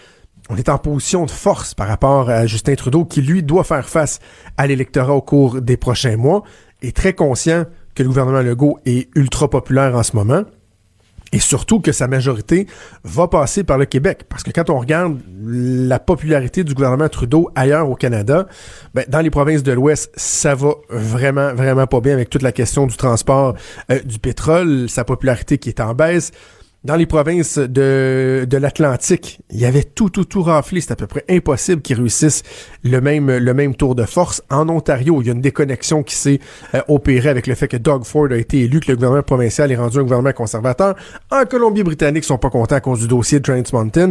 on 0.50 0.56
est 0.56 0.70
en 0.70 0.78
position 0.78 1.24
de 1.24 1.30
force 1.30 1.74
par 1.74 1.86
rapport 1.86 2.30
à 2.30 2.46
Justin 2.46 2.74
Trudeau, 2.74 3.04
qui 3.04 3.22
lui 3.22 3.44
doit 3.44 3.64
faire 3.64 3.88
face 3.88 4.18
à 4.56 4.66
l'électorat 4.66 5.14
au 5.14 5.20
cours 5.20 5.60
des 5.60 5.76
prochains 5.76 6.16
mois, 6.16 6.42
et 6.82 6.90
très 6.90 7.12
conscient 7.12 7.64
le 8.02 8.08
gouvernement 8.08 8.40
Legault 8.40 8.78
est 8.86 9.08
ultra 9.16 9.48
populaire 9.48 9.94
en 9.96 10.02
ce 10.02 10.16
moment 10.16 10.44
et 11.32 11.40
surtout 11.40 11.80
que 11.80 11.92
sa 11.92 12.08
majorité 12.08 12.66
va 13.04 13.28
passer 13.28 13.64
par 13.64 13.78
le 13.78 13.84
Québec. 13.84 14.24
Parce 14.28 14.42
que 14.42 14.50
quand 14.50 14.70
on 14.70 14.78
regarde 14.78 15.18
la 15.44 15.98
popularité 15.98 16.64
du 16.64 16.74
gouvernement 16.74 17.08
Trudeau 17.08 17.50
ailleurs 17.54 17.88
au 17.90 17.94
Canada, 17.94 18.46
ben, 18.94 19.04
dans 19.08 19.20
les 19.20 19.30
provinces 19.30 19.62
de 19.62 19.72
l'Ouest, 19.72 20.10
ça 20.16 20.54
va 20.54 20.74
vraiment, 20.88 21.54
vraiment 21.54 21.86
pas 21.86 22.00
bien 22.00 22.14
avec 22.14 22.30
toute 22.30 22.42
la 22.42 22.52
question 22.52 22.86
du 22.86 22.96
transport 22.96 23.54
euh, 23.90 24.00
du 24.00 24.18
pétrole, 24.18 24.88
sa 24.88 25.04
popularité 25.04 25.58
qui 25.58 25.68
est 25.68 25.80
en 25.80 25.94
baisse 25.94 26.32
dans 26.84 26.94
les 26.94 27.06
provinces 27.06 27.58
de, 27.58 28.46
de 28.48 28.56
l'Atlantique, 28.56 29.40
il 29.50 29.58
y 29.58 29.66
avait 29.66 29.82
tout, 29.82 30.10
tout, 30.10 30.24
tout 30.24 30.42
raflé. 30.42 30.80
C'est 30.80 30.92
à 30.92 30.96
peu 30.96 31.08
près 31.08 31.24
impossible 31.28 31.82
qu'ils 31.82 31.96
réussissent 31.96 32.44
le 32.84 33.00
même, 33.00 33.36
le 33.36 33.54
même 33.54 33.74
tour 33.74 33.94
de 33.94 34.04
force. 34.04 34.42
En 34.48 34.68
Ontario, 34.68 35.20
il 35.20 35.26
y 35.26 35.30
a 35.30 35.32
une 35.32 35.40
déconnexion 35.40 36.02
qui 36.02 36.14
s'est 36.14 36.38
euh, 36.74 36.80
opérée 36.88 37.28
avec 37.28 37.46
le 37.46 37.54
fait 37.56 37.68
que 37.68 37.76
Doug 37.76 38.04
Ford 38.04 38.28
a 38.30 38.36
été 38.36 38.60
élu, 38.60 38.80
que 38.80 38.92
le 38.92 38.96
gouvernement 38.96 39.22
provincial 39.22 39.72
est 39.72 39.76
rendu 39.76 39.98
un 39.98 40.02
gouvernement 40.02 40.32
conservateur. 40.32 40.94
En 41.30 41.44
Colombie-Britannique, 41.44 42.24
ils 42.24 42.26
sont 42.26 42.38
pas 42.38 42.50
contents 42.50 42.76
à 42.76 42.80
cause 42.80 43.00
du 43.00 43.08
dossier 43.08 43.40
de 43.40 43.44
Trans 43.44 43.62
Mountain. 43.72 44.10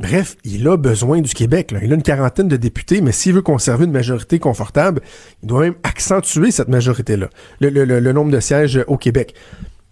Bref, 0.00 0.36
il 0.44 0.66
a 0.66 0.78
besoin 0.78 1.20
du 1.20 1.34
Québec. 1.34 1.70
Là. 1.70 1.80
Il 1.82 1.92
a 1.92 1.94
une 1.94 2.02
quarantaine 2.02 2.48
de 2.48 2.56
députés, 2.56 3.02
mais 3.02 3.12
s'il 3.12 3.34
veut 3.34 3.42
conserver 3.42 3.84
une 3.84 3.92
majorité 3.92 4.38
confortable, 4.38 5.02
il 5.42 5.48
doit 5.48 5.60
même 5.60 5.74
accentuer 5.82 6.50
cette 6.50 6.68
majorité-là, 6.68 7.28
le, 7.60 7.68
le, 7.68 7.84
le 8.00 8.12
nombre 8.12 8.32
de 8.32 8.40
sièges 8.40 8.82
au 8.86 8.96
Québec. 8.96 9.34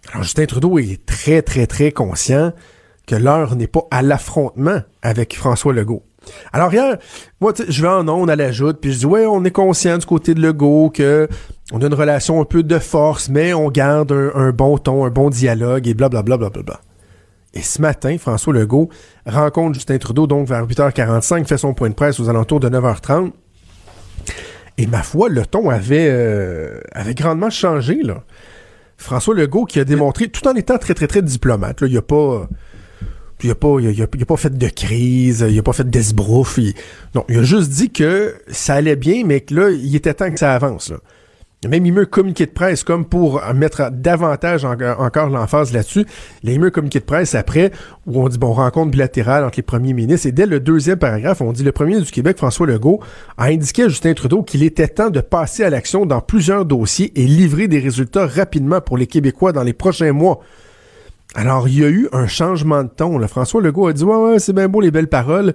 Alors 0.09 0.23
Justin 0.23 0.45
Trudeau 0.45 0.79
est 0.79 1.05
très, 1.05 1.41
très, 1.41 1.67
très 1.67 1.91
conscient 1.91 2.53
que 3.07 3.15
l'heure 3.15 3.55
n'est 3.55 3.67
pas 3.67 3.87
à 3.91 4.01
l'affrontement 4.01 4.81
avec 5.01 5.35
François 5.35 5.73
Legault. 5.73 6.03
Alors 6.53 6.71
hier, 6.73 6.97
moi, 7.39 7.53
je 7.67 7.81
vais 7.81 7.87
en 7.87 8.07
on 8.07 8.27
à 8.27 8.35
l'ajoute, 8.35 8.79
puis 8.79 8.93
je 8.93 8.99
dis, 8.99 9.05
ouais, 9.05 9.25
on 9.25 9.43
est 9.43 9.51
conscient 9.51 9.97
du 9.97 10.05
côté 10.05 10.33
de 10.33 10.41
Legault 10.41 10.91
que 10.93 11.27
on 11.73 11.81
a 11.81 11.85
une 11.85 11.93
relation 11.93 12.41
un 12.41 12.45
peu 12.45 12.63
de 12.63 12.79
force, 12.79 13.29
mais 13.29 13.53
on 13.53 13.69
garde 13.69 14.11
un, 14.11 14.51
bon 14.51 14.77
ton, 14.77 15.05
un 15.05 15.09
bon 15.09 15.29
dialogue, 15.29 15.87
et 15.87 15.93
blablabla. 15.93 16.37
Bla, 16.37 16.49
bla, 16.49 16.61
bla, 16.61 16.63
bla. 16.63 16.81
Et 17.53 17.61
ce 17.61 17.81
matin, 17.81 18.17
François 18.17 18.53
Legault 18.53 18.89
rencontre 19.25 19.73
Justin 19.73 19.97
Trudeau, 19.97 20.27
donc 20.27 20.47
vers 20.47 20.65
8h45, 20.65 21.45
fait 21.45 21.57
son 21.57 21.73
point 21.73 21.89
de 21.89 21.95
presse 21.95 22.19
aux 22.19 22.29
alentours 22.29 22.59
de 22.59 22.69
9h30. 22.69 23.31
Et 24.77 24.87
ma 24.87 25.03
foi, 25.03 25.29
le 25.29 25.45
ton 25.45 25.69
avait, 25.69 26.07
euh, 26.09 26.79
avait 26.93 27.13
grandement 27.13 27.49
changé, 27.49 28.01
là. 28.03 28.23
François 29.01 29.33
Legault 29.33 29.65
qui 29.65 29.79
a 29.79 29.83
démontré, 29.83 30.29
tout 30.29 30.47
en 30.47 30.53
étant 30.53 30.77
très, 30.77 30.93
très, 30.93 31.07
très 31.07 31.21
diplomate, 31.21 31.81
il. 31.81 31.87
Il 33.43 33.49
a 33.49 33.55
pas, 33.55 33.79
il 33.79 34.01
a, 34.03 34.25
pas 34.25 34.37
fait 34.37 34.55
de 34.55 34.67
crise, 34.67 35.43
il 35.49 35.57
a 35.57 35.63
pas 35.63 35.73
fait 35.73 35.89
d'esbrouf. 35.89 36.59
Non, 37.15 37.25
il 37.27 37.39
a 37.39 37.43
juste 37.43 37.71
dit 37.71 37.91
que 37.91 38.35
ça 38.47 38.75
allait 38.75 38.95
bien, 38.95 39.23
mais 39.25 39.41
que 39.41 39.55
là, 39.55 39.71
il 39.71 39.95
était 39.95 40.13
temps 40.13 40.29
que 40.29 40.37
ça 40.37 40.53
avance. 40.53 40.93
Même 41.63 41.85
émis 41.85 41.99
un 41.99 42.05
communiqué 42.05 42.47
de 42.47 42.51
presse 42.51 42.83
comme 42.83 43.05
pour 43.05 43.39
mettre 43.53 43.91
davantage 43.91 44.65
encore 44.65 45.29
l'emphase 45.29 45.73
là-dessus. 45.73 46.05
Un 46.47 46.69
communiqué 46.71 46.99
de 46.99 47.05
presse 47.05 47.35
après 47.35 47.71
où 48.07 48.19
on 48.19 48.27
dit 48.29 48.39
bon 48.39 48.51
rencontre 48.53 48.89
bilatérale 48.89 49.43
entre 49.43 49.57
les 49.57 49.63
premiers 49.63 49.93
ministres 49.93 50.27
et 50.27 50.31
dès 50.31 50.47
le 50.47 50.59
deuxième 50.59 50.97
paragraphe, 50.97 51.41
on 51.41 51.51
dit 51.51 51.63
le 51.63 51.71
premier 51.71 51.99
du 52.01 52.09
Québec 52.09 52.37
François 52.37 52.65
Legault 52.65 52.99
a 53.37 53.45
indiqué 53.45 53.83
à 53.83 53.89
Justin 53.89 54.13
Trudeau 54.15 54.41
qu'il 54.41 54.63
était 54.63 54.87
temps 54.87 55.11
de 55.11 55.21
passer 55.21 55.63
à 55.63 55.69
l'action 55.69 56.07
dans 56.07 56.19
plusieurs 56.19 56.65
dossiers 56.65 57.11
et 57.15 57.27
livrer 57.27 57.67
des 57.67 57.79
résultats 57.79 58.25
rapidement 58.25 58.81
pour 58.81 58.97
les 58.97 59.05
Québécois 59.05 59.51
dans 59.51 59.63
les 59.63 59.73
prochains 59.73 60.13
mois. 60.13 60.39
Alors 61.35 61.67
il 61.67 61.79
y 61.79 61.85
a 61.85 61.89
eu 61.89 62.09
un 62.11 62.25
changement 62.25 62.83
de 62.83 62.89
ton. 62.89 63.19
Là. 63.19 63.27
François 63.27 63.61
Legault 63.61 63.87
a 63.87 63.93
dit 63.93 64.03
ouais 64.03 64.15
ouais 64.15 64.39
c'est 64.39 64.53
bien 64.53 64.67
beau 64.67 64.81
les 64.81 64.91
belles 64.91 65.07
paroles, 65.07 65.53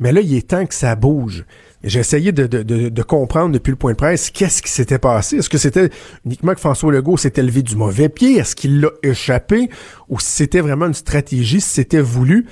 mais 0.00 0.12
là 0.12 0.20
il 0.20 0.34
est 0.36 0.48
temps 0.48 0.66
que 0.66 0.74
ça 0.74 0.94
bouge. 0.96 1.46
J'ai 1.82 2.00
essayé 2.00 2.30
de, 2.32 3.02
comprendre 3.02 3.52
depuis 3.52 3.70
le 3.70 3.76
point 3.76 3.92
de 3.92 3.96
presse 3.96 4.30
qu'est-ce 4.30 4.60
qui 4.62 4.70
s'était 4.70 4.98
passé. 4.98 5.38
Est-ce 5.38 5.48
que 5.48 5.56
c'était 5.56 5.88
uniquement 6.26 6.52
que 6.52 6.60
François 6.60 6.92
Legault 6.92 7.16
s'était 7.16 7.42
levé 7.42 7.62
du 7.62 7.74
mauvais 7.74 8.10
pied? 8.10 8.36
Est-ce 8.36 8.54
qu'il 8.54 8.80
l'a 8.80 8.90
échappé? 9.02 9.70
Ou 10.10 10.20
si 10.20 10.30
c'était 10.30 10.60
vraiment 10.60 10.86
une 10.86 10.94
stratégie, 10.94 11.60
si 11.60 11.70
c'était 11.70 12.02
voulu? 12.02 12.46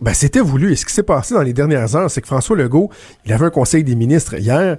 Ben, 0.00 0.14
c'était 0.14 0.40
voulu. 0.40 0.72
Et 0.72 0.76
ce 0.76 0.84
qui 0.84 0.92
s'est 0.92 1.04
passé 1.04 1.34
dans 1.34 1.42
les 1.42 1.52
dernières 1.52 1.94
heures, 1.94 2.10
c'est 2.10 2.20
que 2.20 2.26
François 2.26 2.56
Legault, 2.56 2.90
il 3.24 3.32
avait 3.32 3.46
un 3.46 3.50
conseil 3.50 3.84
des 3.84 3.94
ministres 3.94 4.34
hier. 4.34 4.76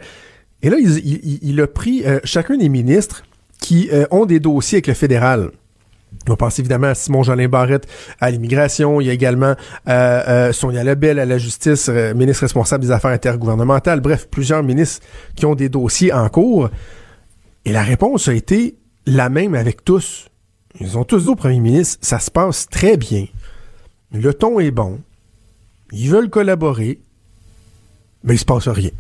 Et 0.62 0.70
là, 0.70 0.78
il, 0.80 1.62
a 1.62 1.68
pris 1.68 2.06
euh, 2.06 2.20
chacun 2.26 2.58
des 2.58 2.70
ministres 2.70 3.24
qui 3.62 3.90
euh, 3.94 4.06
ont 4.12 4.26
des 4.26 4.42
dossiers 4.42 4.78
avec 4.78 4.88
le 4.88 4.94
fédéral. 4.94 5.52
On 6.28 6.36
pense 6.36 6.58
évidemment 6.60 6.88
à 6.88 6.96
Simon 6.96 7.24
Jolin 7.24 7.48
Barrette 7.48 7.88
à 8.20 8.32
l'immigration. 8.32 9.02
Il 9.02 9.08
y 9.08 9.10
a 9.10 9.14
également 9.14 9.56
euh, 9.88 10.24
euh, 10.28 10.54
Sonia 10.54 10.84
Lebel 10.84 11.20
à 11.20 11.26
la 11.26 11.38
justice, 11.38 11.90
euh, 11.90 12.14
ministre 12.14 12.42
responsable 12.42 12.84
des 12.84 12.92
affaires 12.92 13.12
intergouvernementales. 13.12 14.00
Bref, 14.00 14.28
plusieurs 14.30 14.64
ministres 14.64 15.06
qui 15.36 15.46
ont 15.46 15.56
des 15.56 15.70
dossiers 15.70 16.14
en 16.14 16.30
cours. 16.30 16.70
Et 17.66 17.72
la 17.72 17.84
réponse 17.84 18.28
a 18.28 18.34
été 18.34 18.78
la 19.06 19.30
même 19.30 19.54
avec 19.56 19.84
tous. 19.84 20.30
Ils 20.80 20.98
ont 20.98 21.04
tous 21.04 21.24
dit 21.24 21.30
au 21.30 21.36
premier 21.36 21.60
ministre, 21.60 22.00
ça 22.02 22.20
se 22.20 22.32
passe 22.32 22.68
très 22.70 22.98
bien. 22.98 23.26
Le 24.12 24.34
ton 24.34 24.60
est 24.60 24.72
bon. 24.72 25.02
Ils 25.92 26.10
veulent 26.10 26.30
collaborer. 26.30 27.00
Mais 28.24 28.36
il 28.36 28.40
se 28.40 28.46
passe 28.46 28.68
rien. 28.70 28.92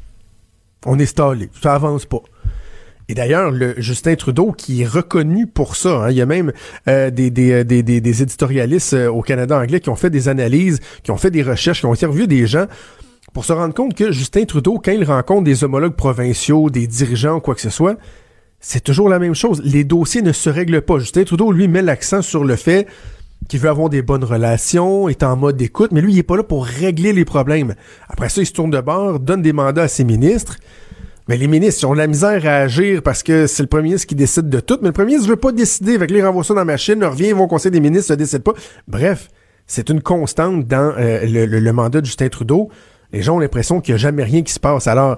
On 0.85 0.99
est 0.99 1.05
stallé. 1.05 1.49
Ça 1.61 1.75
avance 1.75 2.05
pas. 2.05 2.21
Et 3.09 3.15
d'ailleurs, 3.15 3.51
le 3.51 3.75
Justin 3.77 4.15
Trudeau, 4.15 4.51
qui 4.51 4.81
est 4.81 4.87
reconnu 4.87 5.45
pour 5.47 5.75
ça, 5.75 6.05
hein, 6.05 6.09
il 6.09 6.17
y 6.17 6.21
a 6.21 6.25
même 6.25 6.53
euh, 6.87 7.09
des, 7.09 7.29
des, 7.29 7.63
des, 7.63 7.83
des, 7.83 8.21
éditorialistes 8.21 8.93
euh, 8.93 9.09
au 9.09 9.21
Canada 9.21 9.59
anglais 9.59 9.81
qui 9.81 9.89
ont 9.89 9.95
fait 9.95 10.09
des 10.09 10.29
analyses, 10.29 10.79
qui 11.03 11.11
ont 11.11 11.17
fait 11.17 11.31
des 11.31 11.43
recherches, 11.43 11.81
qui 11.81 11.85
ont 11.85 11.91
interviewé 11.93 12.27
des 12.27 12.47
gens 12.47 12.65
pour 13.33 13.45
se 13.45 13.51
rendre 13.51 13.73
compte 13.73 13.95
que 13.95 14.11
Justin 14.11 14.45
Trudeau, 14.45 14.79
quand 14.83 14.91
il 14.91 15.03
rencontre 15.03 15.43
des 15.43 15.63
homologues 15.63 15.95
provinciaux, 15.95 16.69
des 16.69 16.87
dirigeants, 16.87 17.39
quoi 17.39 17.55
que 17.55 17.61
ce 17.61 17.69
soit, 17.69 17.97
c'est 18.59 18.83
toujours 18.83 19.09
la 19.09 19.19
même 19.19 19.35
chose. 19.35 19.61
Les 19.65 19.83
dossiers 19.83 20.21
ne 20.21 20.31
se 20.31 20.49
règlent 20.49 20.81
pas. 20.81 20.99
Justin 20.99 21.23
Trudeau, 21.23 21.51
lui, 21.51 21.67
met 21.67 21.81
l'accent 21.81 22.21
sur 22.21 22.45
le 22.45 22.55
fait 22.55 22.87
qu'il 23.49 23.59
veut 23.59 23.69
avoir 23.69 23.89
des 23.89 24.01
bonnes 24.01 24.23
relations, 24.23 25.09
est 25.09 25.23
en 25.23 25.35
mode 25.35 25.57
d'écoute, 25.57 25.91
mais 25.91 25.99
lui, 25.99 26.13
il 26.13 26.19
est 26.19 26.23
pas 26.23 26.37
là 26.37 26.43
pour 26.43 26.65
régler 26.65 27.11
les 27.11 27.25
problèmes. 27.25 27.75
Après 28.07 28.29
ça, 28.29 28.41
il 28.41 28.45
se 28.45 28.53
tourne 28.53 28.71
de 28.71 28.79
bord, 28.79 29.19
donne 29.19 29.41
des 29.41 29.51
mandats 29.51 29.83
à 29.83 29.87
ses 29.89 30.05
ministres, 30.05 30.57
mais 31.27 31.37
les 31.37 31.47
ministres, 31.47 31.87
ont 31.87 31.93
de 31.93 31.99
la 31.99 32.07
misère 32.07 32.45
à 32.45 32.57
agir 32.57 33.01
parce 33.01 33.23
que 33.23 33.47
c'est 33.47 33.63
le 33.63 33.67
premier 33.67 33.83
ministre 33.83 34.07
qui 34.07 34.15
décide 34.15 34.49
de 34.49 34.59
tout. 34.59 34.77
Mais 34.81 34.89
le 34.89 34.93
premier 34.93 35.13
ministre 35.13 35.29
veut 35.29 35.37
pas 35.37 35.51
décider. 35.51 35.95
Avec 35.95 36.11
les 36.11 36.23
renvoie 36.23 36.43
ça 36.43 36.53
dans 36.53 36.61
la 36.61 36.65
machine, 36.65 37.03
revient, 37.03 37.27
ils 37.27 37.35
vont 37.35 37.45
au 37.45 37.47
conseil 37.47 37.71
des 37.71 37.79
ministres, 37.79 38.11
ne 38.11 38.17
décide 38.17 38.43
pas. 38.43 38.53
Bref, 38.87 39.29
c'est 39.65 39.89
une 39.89 40.01
constante 40.01 40.67
dans 40.67 40.93
euh, 40.97 41.25
le, 41.25 41.71
mandat 41.71 42.01
de 42.01 42.05
Justin 42.05 42.27
Trudeau. 42.27 42.69
Les 43.13 43.21
gens 43.21 43.35
ont 43.35 43.39
l'impression 43.39 43.79
qu'il 43.79 43.93
n'y 43.93 43.99
a 43.99 43.99
jamais 43.99 44.23
rien 44.23 44.41
qui 44.41 44.51
se 44.51 44.59
passe. 44.59 44.87
Alors, 44.87 45.17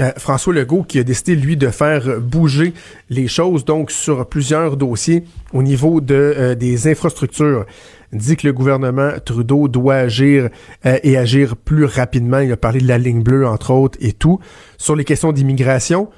euh, 0.00 0.10
François 0.18 0.52
Legault 0.52 0.82
qui 0.82 0.98
a 0.98 1.04
décidé, 1.04 1.36
lui, 1.36 1.56
de 1.56 1.68
faire 1.68 2.20
bouger 2.20 2.74
les 3.08 3.28
choses, 3.28 3.64
donc 3.64 3.90
sur 3.90 4.26
plusieurs 4.26 4.76
dossiers 4.76 5.24
au 5.54 5.62
niveau 5.62 6.02
de, 6.02 6.14
euh, 6.14 6.54
des 6.54 6.88
infrastructures 6.88 7.64
dit 8.12 8.36
que 8.36 8.46
le 8.46 8.52
gouvernement 8.52 9.10
Trudeau 9.24 9.68
doit 9.68 9.96
agir 9.96 10.48
euh, 10.84 10.98
et 11.02 11.16
agir 11.16 11.56
plus 11.56 11.84
rapidement. 11.84 12.38
Il 12.38 12.52
a 12.52 12.56
parlé 12.56 12.80
de 12.80 12.88
la 12.88 12.98
ligne 12.98 13.22
bleue, 13.22 13.46
entre 13.46 13.72
autres, 13.72 13.98
et 14.00 14.12
tout. 14.12 14.38
Sur 14.78 14.96
les 14.96 15.04
questions 15.04 15.32
d'immigration, 15.32 16.08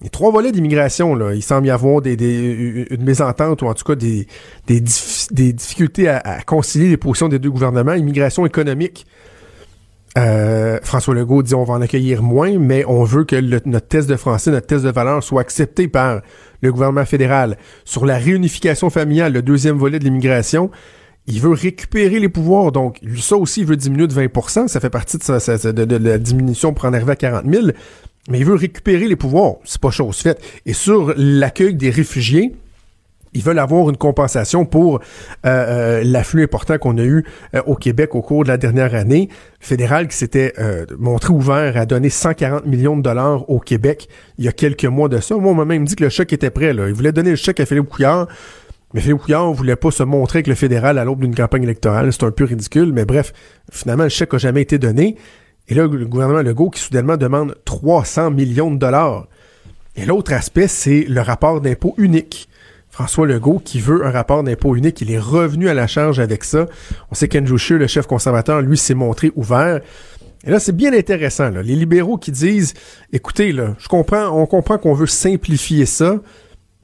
les 0.00 0.10
trois 0.10 0.30
volets 0.30 0.52
d'immigration, 0.52 1.16
là, 1.16 1.34
il 1.34 1.42
semble 1.42 1.66
y 1.66 1.70
avoir 1.70 2.00
des, 2.00 2.16
des, 2.16 2.86
une 2.90 3.02
mésentente 3.02 3.62
ou 3.62 3.66
en 3.66 3.74
tout 3.74 3.84
cas 3.84 3.96
des, 3.96 4.28
des, 4.68 4.80
des 5.32 5.52
difficultés 5.52 6.08
à, 6.08 6.40
concilier 6.46 6.88
les 6.88 6.96
positions 6.96 7.28
des 7.28 7.40
deux 7.40 7.50
gouvernements. 7.50 7.94
Immigration 7.94 8.46
économique, 8.46 9.06
euh, 10.16 10.78
François 10.84 11.14
Legault 11.14 11.42
dit 11.42 11.54
on 11.54 11.64
va 11.64 11.74
en 11.74 11.80
accueillir 11.80 12.22
moins, 12.22 12.58
mais 12.58 12.84
on 12.86 13.02
veut 13.02 13.24
que 13.24 13.36
notre 13.36 13.88
test 13.88 14.08
de 14.08 14.14
français, 14.14 14.52
notre 14.52 14.68
test 14.68 14.84
de 14.84 14.90
valeur 14.90 15.22
soit 15.22 15.40
accepté 15.40 15.88
par 15.88 16.20
le 16.60 16.72
gouvernement 16.72 17.04
fédéral. 17.04 17.58
Sur 17.84 18.06
la 18.06 18.18
réunification 18.18 18.90
familiale, 18.90 19.32
le 19.32 19.42
deuxième 19.42 19.76
volet 19.76 19.98
de 19.98 20.04
l'immigration, 20.04 20.70
il 21.28 21.40
veut 21.40 21.50
récupérer 21.50 22.18
les 22.18 22.28
pouvoirs. 22.28 22.72
Donc, 22.72 23.00
ça 23.18 23.36
aussi, 23.36 23.60
il 23.60 23.66
veut 23.66 23.76
diminuer 23.76 24.06
de 24.06 24.14
20% 24.14 24.66
Ça 24.66 24.80
fait 24.80 24.90
partie 24.90 25.18
de, 25.18 25.96
la 25.96 26.18
diminution 26.18 26.72
pour 26.72 26.86
en 26.86 26.92
arriver 26.94 27.12
à 27.12 27.16
40 27.16 27.44
000. 27.46 27.66
Mais 28.30 28.38
il 28.38 28.44
veut 28.44 28.54
récupérer 28.54 29.06
les 29.06 29.16
pouvoirs. 29.16 29.56
C'est 29.64 29.80
pas 29.80 29.90
chose 29.90 30.16
faite. 30.16 30.40
Et 30.64 30.72
sur 30.72 31.12
l'accueil 31.16 31.74
des 31.74 31.90
réfugiés, 31.90 32.54
ils 33.34 33.42
veulent 33.42 33.58
avoir 33.58 33.90
une 33.90 33.98
compensation 33.98 34.64
pour 34.64 34.96
euh, 34.96 35.00
euh, 35.44 36.02
l'afflux 36.02 36.44
important 36.44 36.78
qu'on 36.78 36.96
a 36.96 37.02
eu 37.02 37.26
euh, 37.54 37.62
au 37.66 37.74
Québec 37.74 38.14
au 38.14 38.22
cours 38.22 38.44
de 38.44 38.48
la 38.48 38.56
dernière 38.56 38.94
année. 38.94 39.28
fédéral 39.60 40.08
qui 40.08 40.16
s'était 40.16 40.54
montré 40.98 41.32
ouvert 41.32 41.76
à 41.76 41.84
donner 41.84 42.08
140 42.08 42.64
millions 42.64 42.96
de 42.96 43.02
dollars 43.02 43.48
au 43.50 43.60
Québec 43.60 44.08
il 44.38 44.46
y 44.46 44.48
a 44.48 44.52
quelques 44.52 44.86
mois 44.86 45.10
de 45.10 45.20
ça. 45.20 45.36
Moi, 45.36 45.52
on 45.52 45.54
m'a 45.54 45.66
même 45.66 45.84
dit 45.84 45.94
que 45.94 46.04
le 46.04 46.10
chèque 46.10 46.32
était 46.32 46.50
prêt. 46.50 46.70
Il 46.74 46.94
voulait 46.94 47.12
donner 47.12 47.30
le 47.30 47.36
chèque 47.36 47.60
à 47.60 47.66
Philippe 47.66 47.90
Couillard. 47.90 48.28
Mais 48.94 49.00
Philippe 49.00 49.18
Couillard 49.18 49.52
voulait 49.52 49.76
pas 49.76 49.90
se 49.90 50.02
montrer 50.02 50.38
avec 50.38 50.46
le 50.46 50.54
fédéral 50.54 50.98
à 50.98 51.04
l'aube 51.04 51.20
d'une 51.20 51.34
campagne 51.34 51.62
électorale. 51.62 52.12
C'est 52.12 52.24
un 52.24 52.30
peu 52.30 52.44
ridicule, 52.44 52.92
mais 52.92 53.04
bref, 53.04 53.32
finalement, 53.70 54.04
le 54.04 54.08
chèque 54.08 54.32
n'a 54.32 54.38
jamais 54.38 54.62
été 54.62 54.78
donné. 54.78 55.16
Et 55.68 55.74
là, 55.74 55.86
le 55.86 56.06
gouvernement 56.06 56.40
Legault 56.40 56.70
qui 56.70 56.80
soudainement 56.80 57.18
demande 57.18 57.54
300 57.66 58.30
millions 58.30 58.70
de 58.70 58.78
dollars. 58.78 59.26
Et 59.96 60.06
l'autre 60.06 60.32
aspect, 60.32 60.68
c'est 60.68 61.04
le 61.06 61.20
rapport 61.20 61.60
d'impôt 61.60 61.94
unique. 61.98 62.48
François 62.88 63.26
Legault 63.26 63.60
qui 63.62 63.80
veut 63.80 64.06
un 64.06 64.10
rapport 64.10 64.42
d'impôt 64.42 64.74
unique, 64.74 65.00
il 65.02 65.10
est 65.10 65.18
revenu 65.18 65.68
à 65.68 65.74
la 65.74 65.86
charge 65.86 66.18
avec 66.18 66.42
ça. 66.42 66.66
On 67.10 67.14
sait 67.14 67.28
qu'Andrew 67.28 67.58
Scheer, 67.58 67.78
le 67.78 67.86
chef 67.86 68.06
conservateur, 68.06 68.62
lui, 68.62 68.78
s'est 68.78 68.94
montré 68.94 69.30
ouvert. 69.36 69.80
Et 70.44 70.50
là, 70.50 70.58
c'est 70.58 70.74
bien 70.74 70.92
intéressant. 70.92 71.50
Là. 71.50 71.62
Les 71.62 71.74
libéraux 71.76 72.16
qui 72.16 72.32
disent, 72.32 72.74
écoutez, 73.12 73.52
là, 73.52 73.74
je 73.78 73.88
comprends, 73.88 74.28
on 74.28 74.46
comprend 74.46 74.78
qu'on 74.78 74.94
veut 74.94 75.06
simplifier 75.06 75.84
ça, 75.84 76.16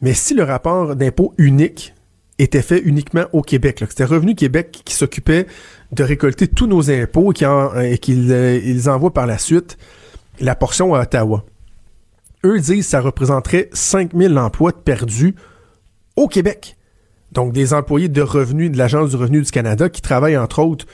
mais 0.02 0.12
si 0.12 0.34
le 0.34 0.42
rapport 0.42 0.96
d'impôt 0.96 1.32
unique 1.38 1.93
était 2.38 2.62
fait 2.62 2.80
uniquement 2.80 3.24
au 3.32 3.42
Québec, 3.42 3.84
c'était 3.88 4.04
Revenu 4.04 4.34
Québec 4.34 4.82
qui 4.84 4.94
s'occupait 4.94 5.46
de 5.92 6.02
récolter 6.02 6.48
tous 6.48 6.66
nos 6.66 6.90
impôts 6.90 7.32
et 7.32 7.98
qu'ils 7.98 8.32
euh, 8.32 8.86
envoient 8.86 9.12
par 9.12 9.26
la 9.26 9.38
suite 9.38 9.78
la 10.40 10.54
portion 10.54 10.94
à 10.94 11.02
Ottawa. 11.02 11.44
Eux 12.44 12.58
disent 12.58 12.84
que 12.84 12.90
ça 12.90 13.00
représenterait 13.00 13.68
5000 13.72 14.36
emplois 14.38 14.72
perdus 14.72 15.34
au 16.16 16.28
Québec. 16.28 16.76
Donc 17.32 17.52
des 17.52 17.72
employés 17.72 18.08
de 18.08 18.22
revenus 18.22 18.70
de 18.70 18.78
l'Agence 18.78 19.10
du 19.10 19.16
revenu 19.16 19.42
du 19.42 19.50
Canada 19.50 19.88
qui 19.88 20.02
travaillent 20.02 20.36
entre 20.36 20.60
autres 20.60 20.86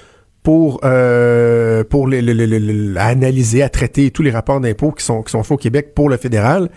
pour 0.43 0.81
euh, 0.85 1.85
pour 1.85 2.09
les, 2.09 2.97
analyser, 2.97 3.63
à 3.63 3.69
traiter 3.69 4.11
tous 4.11 4.23
les 4.23 4.31
rapports 4.31 4.61
d'impôts 4.61 4.93
qui 4.93 5.05
sont 5.05 5.23
qui 5.23 5.33
sont 5.33 5.43
faits 5.43 5.53
au 5.53 5.57
Québec 5.59 5.95
pour 5.95 6.09
le 6.09 6.17
fédéral. 6.17 6.71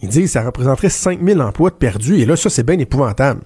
Ils 0.00 0.08
disent 0.08 0.24
que 0.24 0.30
ça 0.30 0.42
représenterait 0.42 0.88
5000 0.88 1.40
emplois 1.40 1.70
perdus. 1.70 2.20
Et 2.20 2.24
là, 2.24 2.36
ça, 2.36 2.50
c'est 2.50 2.64
bien 2.64 2.78
épouvantable. 2.78 3.42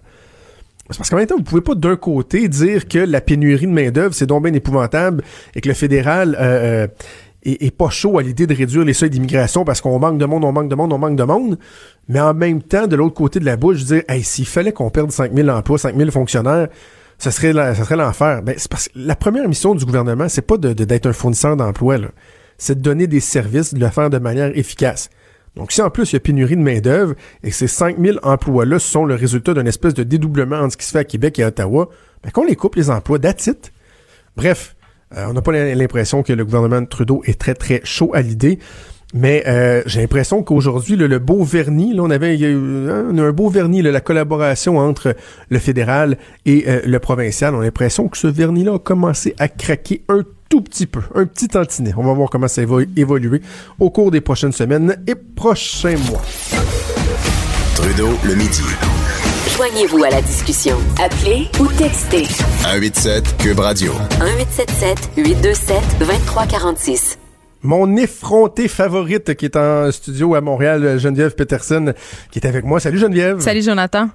Parce 0.89 1.11
qu'en 1.11 1.17
même 1.17 1.27
temps, 1.27 1.37
vous 1.37 1.43
pouvez 1.43 1.61
pas 1.61 1.75
d'un 1.75 1.97
côté 1.97 2.49
dire 2.49 2.87
que 2.87 2.99
la 2.99 3.21
pénurie 3.21 3.67
de 3.67 3.73
main-d'œuvre, 3.73 4.15
c'est 4.15 4.27
donc 4.27 4.45
bien 4.45 4.55
épouvantable 4.55 5.25
et 5.55 5.61
que 5.61 5.69
le 5.69 5.75
fédéral 5.75 6.37
euh, 6.39 6.85
euh 6.85 6.87
est, 7.47 7.71
pas 7.71 7.91
chaud 7.91 8.19
à 8.19 8.23
l'idée 8.23 8.47
de 8.47 8.55
réduire 8.55 8.85
les 8.85 8.93
seuils 8.93 9.11
d'immigration 9.11 9.65
parce 9.65 9.81
qu'on 9.81 9.99
manque 9.99 10.19
de 10.19 10.25
monde, 10.25 10.45
on 10.45 10.53
manque 10.53 10.69
de 10.69 10.75
monde, 10.75 10.93
on 10.93 10.99
manque 10.99 11.17
de 11.17 11.23
monde. 11.23 11.59
Mais 12.09 12.21
en 12.21 12.35
même 12.35 12.63
temps, 12.63 12.87
de 12.87 12.97
l'autre 12.97 13.15
côté 13.15 13.41
de 13.41 13.45
la 13.45 13.57
bouche, 13.57 13.85
dire, 13.85 14.03
hey, 14.09 14.23
s'il 14.23 14.47
fallait 14.47 14.73
qu'on 14.73 14.91
perde 14.91 15.11
5000 15.11 15.51
emplois, 15.51 15.79
5000 15.79 16.11
fonctionnaires, 16.11 16.69
ça 17.19 17.31
serait, 17.31 17.53
l'enfer. 17.53 18.43
Ben, 18.43 18.55
c'est 18.59 18.71
parce 18.71 18.89
que 18.89 18.93
la 18.97 19.17
première 19.17 19.49
mission 19.49 19.75
du 19.75 19.85
gouvernement, 19.85 20.29
c'est 20.29 20.43
pas 20.43 20.59
d'être 20.59 21.07
un 21.07 21.13
fournisseur 21.13 21.57
d'emplois, 21.57 21.97
c'est 22.59 22.77
de 22.77 22.83
donner 22.83 23.07
des 23.07 23.21
services, 23.21 23.75
de 23.75 23.81
le 23.81 23.89
faire 23.89 24.11
de 24.11 24.19
manière 24.19 24.57
efficace. 24.57 25.11
Donc, 25.57 25.73
si 25.73 25.81
en 25.81 25.91
plus 25.91 26.13
il 26.13 26.15
y 26.15 26.17
a 26.17 26.21
pénurie 26.21 26.57
de 26.57 26.63
main-d'œuvre 26.63 27.15
et 27.43 27.51
que 27.51 27.57
ces 27.57 27.67
5000 27.67 28.21
emplois-là 28.23 28.79
sont 28.79 29.05
le 29.05 29.15
résultat 29.15 29.55
d'une 29.55 29.67
espèce 29.67 29.95
de 29.95 30.03
dédoublement 30.03 30.57
entre 30.57 30.73
ce 30.73 30.77
qui 30.77 30.85
se 30.85 30.93
fait 30.93 30.99
à 30.99 31.05
Québec 31.05 31.39
et 31.39 31.45
à 31.45 31.49
Ottawa, 31.49 31.89
ben 32.23 32.31
qu'on 32.31 32.45
les 32.45 32.57
coupe 32.57 32.77
les 32.77 32.91
emplois, 32.91 33.19
that's 33.19 33.49
Bref, 34.37 34.77
euh, 35.17 35.27
on 35.29 35.33
n'a 35.33 35.43
pas 35.43 35.53
l'impression 35.53 36.23
que 36.23 36.33
le 36.33 36.45
gouvernement 36.45 36.83
de 36.83 36.87
Trudeau 36.87 37.23
est 37.25 37.41
très, 37.41 37.55
très 37.55 37.81
chaud 37.85 38.11
à 38.15 38.21
l'idée. 38.21 38.59
Mais 39.15 39.45
euh, 39.47 39.83
j'ai 39.87 40.01
l'impression 40.01 40.43
qu'aujourd'hui, 40.43 40.97
le, 40.97 41.19
beau 41.19 41.43
vernis, 41.45 41.95
là, 41.95 42.03
on 42.03 42.11
avait 42.11 42.37
hein, 42.45 43.17
un 43.17 43.33
beau 43.33 43.49
vernis, 43.49 43.81
la 43.81 44.01
collaboration 44.01 44.79
entre 44.79 45.15
le 45.49 45.59
fédéral 45.59 46.19
et 46.45 46.65
euh, 46.67 46.81
le 46.85 46.99
provincial. 46.99 47.55
On 47.55 47.61
a 47.61 47.65
l'impression 47.65 48.09
que 48.09 48.19
ce 48.19 48.27
vernis-là 48.27 48.75
a 48.75 48.79
commencé 48.79 49.35
à 49.39 49.49
craquer 49.49 50.03
un 50.09 50.25
tout 50.49 50.61
petit 50.61 50.87
peu, 50.87 51.01
un 51.15 51.27
petit 51.27 51.49
tantinet. 51.49 51.93
On 51.97 52.05
va 52.05 52.13
voir 52.13 52.31
comment 52.31 52.49
ça 52.49 52.65
va 52.65 52.79
évoluer 52.97 53.43
au 53.79 53.91
cours 53.91 54.11
des 54.11 54.21
prochaines 54.21 54.53
semaines 54.53 54.97
et 55.07 55.15
prochains 55.15 55.97
mois. 56.09 56.23
Trudeau 57.75 58.11
le 58.25 58.35
midi. 58.35 58.63
Joignez-vous 59.57 60.05
à 60.05 60.11
la 60.11 60.23
discussion. 60.23 60.77
Appelez 61.03 61.49
ou 61.61 61.67
textez. 61.79 62.25
187 62.63 63.37
Cube 63.39 63.59
Radio. 63.59 63.93
1877 64.21 65.11
827 65.17 65.77
2346. 65.99 67.19
Mon 67.63 67.97
effronté 67.97 68.69
favorite 68.69 69.35
qui 69.35 69.47
est 69.47 69.57
en 69.57 69.91
studio 69.91 70.35
à 70.35 70.41
Montréal, 70.41 70.99
Geneviève 70.99 71.35
Peterson, 71.35 71.95
qui 72.31 72.39
est 72.39 72.47
avec 72.47 72.65
moi. 72.65 72.81
Salut 72.81 72.99
Geneviève. 72.99 73.41
Salut 73.41 73.63
Jonathan. 73.63 74.09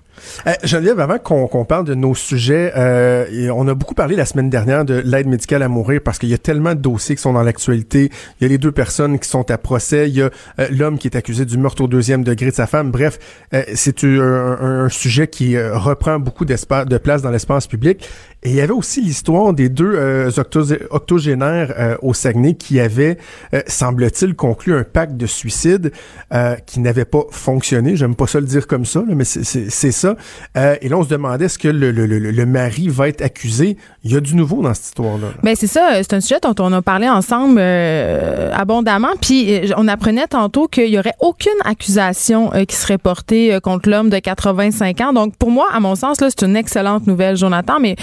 Euh, 0.48 0.54
Geneviève, 0.64 1.00
avant 1.00 1.20
qu'on 1.20 1.66
parle 1.66 1.86
de 1.86 1.96
nos 1.96 2.16
sujets, 2.16 2.72
euh, 2.76 3.50
on 3.54 3.68
a 3.68 3.74
beaucoup 3.74 3.94
parlé 3.94 4.16
la 4.16 4.26
semaine 4.26 4.50
dernière 4.50 4.86
de 4.86 5.02
l'aide 5.06 5.28
médicale 5.28 5.64
à 5.64 5.68
mourir 5.68 6.02
parce 6.04 6.20
qu'il 6.20 6.30
y 6.30 6.34
a 6.34 6.38
tellement 6.38 6.74
de 6.74 6.80
dossiers 6.80 7.16
qui 7.16 7.22
sont 7.22 7.34
dans 7.34 7.44
l'actualité. 7.44 8.12
Il 8.40 8.44
y 8.44 8.46
a 8.46 8.50
les 8.50 8.58
deux 8.58 8.72
personnes 8.72 9.20
qui 9.20 9.30
sont 9.30 9.50
à 9.52 9.58
procès. 9.58 10.10
Il 10.10 10.16
y 10.16 10.22
a 10.22 10.30
euh, 10.60 10.68
l'homme 10.72 10.98
qui 10.98 11.08
est 11.08 11.16
accusé 11.16 11.46
du 11.46 11.58
meurtre 11.58 11.84
au 11.84 11.88
deuxième 11.88 12.24
degré 12.24 12.52
de 12.52 12.56
sa 12.56 12.68
femme. 12.68 12.92
Bref, 12.92 13.20
euh, 13.54 13.64
c'est 13.76 14.04
un, 14.04 14.90
sujet 14.90 15.28
qui 15.28 15.58
reprend 15.60 16.20
beaucoup 16.20 16.46
de 16.46 16.98
place 16.98 17.22
dans 17.22 17.30
l'espace 17.30 17.68
public. 17.68 18.10
Et 18.44 18.50
il 18.50 18.56
y 18.56 18.62
avait 18.62 18.74
aussi 18.74 19.02
l'histoire 19.02 19.54
des 19.54 19.70
deux 19.70 20.30
octogénaires 20.90 21.98
au 22.02 22.14
Saguenay 22.14 22.56
qui 22.56 22.80
avaient, 22.80 23.18
semble-t-il, 23.68 24.34
conclu 24.36 24.74
un 24.74 24.84
pacte 24.84 25.16
de 25.16 25.28
suicide 25.28 25.92
qui 26.66 26.80
n'avait 26.80 27.06
pas 27.06 27.24
fonctionné. 27.30 27.96
J'aime 27.96 28.16
pas 28.16 28.28
ça 28.28 28.40
le 28.40 28.48
dire 28.48 28.66
comme 28.66 28.86
ça, 28.86 29.04
mais 29.08 29.26
c'est 29.26 29.92
ça. 29.92 30.01
Euh, 30.06 30.76
et 30.82 30.90
là, 30.90 30.98
on 30.98 31.04
se 31.04 31.10
demandait 31.10 31.46
est-ce 31.46 31.60
que 31.60 31.68
le, 31.68 32.46
mari 32.46 32.88
va 32.90 33.08
être 33.08 33.22
accusé? 33.22 33.78
Il 34.04 34.12
y 34.12 34.16
a 34.16 34.20
du 34.20 34.36
nouveau 34.36 34.62
dans 34.62 34.74
cette 34.74 34.86
histoire-là. 34.86 35.28
Ben 35.44 35.56
c'est 35.56 35.68
ça. 35.68 35.92
C'est 35.96 36.14
un 36.14 36.22
sujet 36.22 36.40
dont 36.42 36.56
on 36.60 36.74
a 36.74 36.82
parlé 36.82 37.08
ensemble 37.08 37.58
euh, 37.60 38.52
abondamment. 38.54 39.12
Puis 39.22 39.54
euh, 39.54 39.74
on 39.78 39.88
apprenait 39.88 40.28
tantôt 40.28 40.68
qu'il 40.68 40.90
y 40.90 41.00
aurait 41.00 41.14
aucune 41.20 41.52
accusation 41.66 42.52
qui 42.68 42.76
serait 42.76 42.98
portée 42.98 43.58
contre 43.64 43.90
l'homme 43.90 44.10
de 44.10 44.20
85 44.20 45.02
ans. 45.02 45.14
Donc 45.14 45.36
pour 45.38 45.52
moi, 45.52 45.68
à 45.74 45.80
mon 45.80 45.96
sens, 45.96 46.20
là, 46.22 46.28
c'est 46.30 46.46
une 46.46 46.56
excellente 46.56 47.08
nouvelle, 47.08 47.38
Jonathan. 47.38 47.80
Mais 47.80 47.96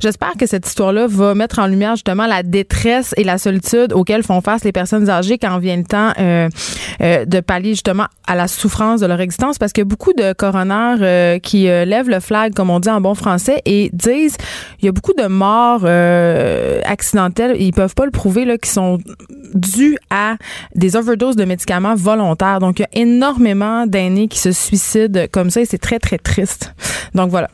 j'espère 0.00 0.32
que 0.38 0.46
cette 0.46 0.66
histoire-là 0.66 1.06
va 1.08 1.34
mettre 1.34 1.58
en 1.58 1.66
lumière 1.66 1.96
justement 1.96 2.26
la 2.26 2.42
détresse 2.42 3.14
et 3.16 3.24
la 3.24 3.38
solitude 3.38 3.92
auxquelles 3.92 4.22
font 4.22 4.40
face 4.40 4.64
les 4.64 4.72
personnes 4.72 5.08
âgées 5.08 5.38
quand 5.38 5.58
vient 5.58 5.76
le 5.76 5.84
temps 5.84 6.12
de 7.00 7.40
pallier 7.40 7.70
justement 7.70 8.06
à 8.26 8.34
la 8.34 8.48
souffrance 8.48 9.00
de 9.00 9.06
leur 9.06 9.20
existence, 9.20 9.58
parce 9.58 9.72
que 9.72 9.82
beaucoup 9.82 10.12
de 10.12 10.32
coroners 10.32 11.40
qui 11.42 11.68
euh, 11.68 11.84
lèvent 11.84 12.08
le 12.08 12.20
flag, 12.20 12.54
comme 12.54 12.70
on 12.70 12.80
dit 12.80 12.88
en 12.88 13.00
bon 13.00 13.14
français, 13.14 13.60
et 13.64 13.90
disent 13.92 14.36
il 14.80 14.86
y 14.86 14.88
a 14.88 14.92
beaucoup 14.92 15.14
de 15.14 15.26
morts 15.26 15.82
euh, 15.84 16.80
accidentelles, 16.84 17.56
ils 17.60 17.72
peuvent 17.72 17.94
pas 17.94 18.04
le 18.04 18.10
prouver, 18.10 18.44
là, 18.44 18.58
qui 18.58 18.70
sont 18.70 18.98
dues 19.54 19.98
à 20.10 20.36
des 20.74 20.96
overdoses 20.96 21.36
de 21.36 21.44
médicaments 21.44 21.94
volontaires. 21.94 22.60
Donc, 22.60 22.78
il 22.78 22.82
y 22.82 22.84
a 22.84 23.02
énormément 23.02 23.86
d'aînés 23.86 24.28
qui 24.28 24.38
se 24.38 24.52
suicident 24.52 25.26
comme 25.30 25.50
ça 25.50 25.60
et 25.60 25.64
c'est 25.64 25.78
très, 25.78 25.98
très 25.98 26.18
triste. 26.18 26.74
Donc, 27.14 27.30
voilà. 27.30 27.48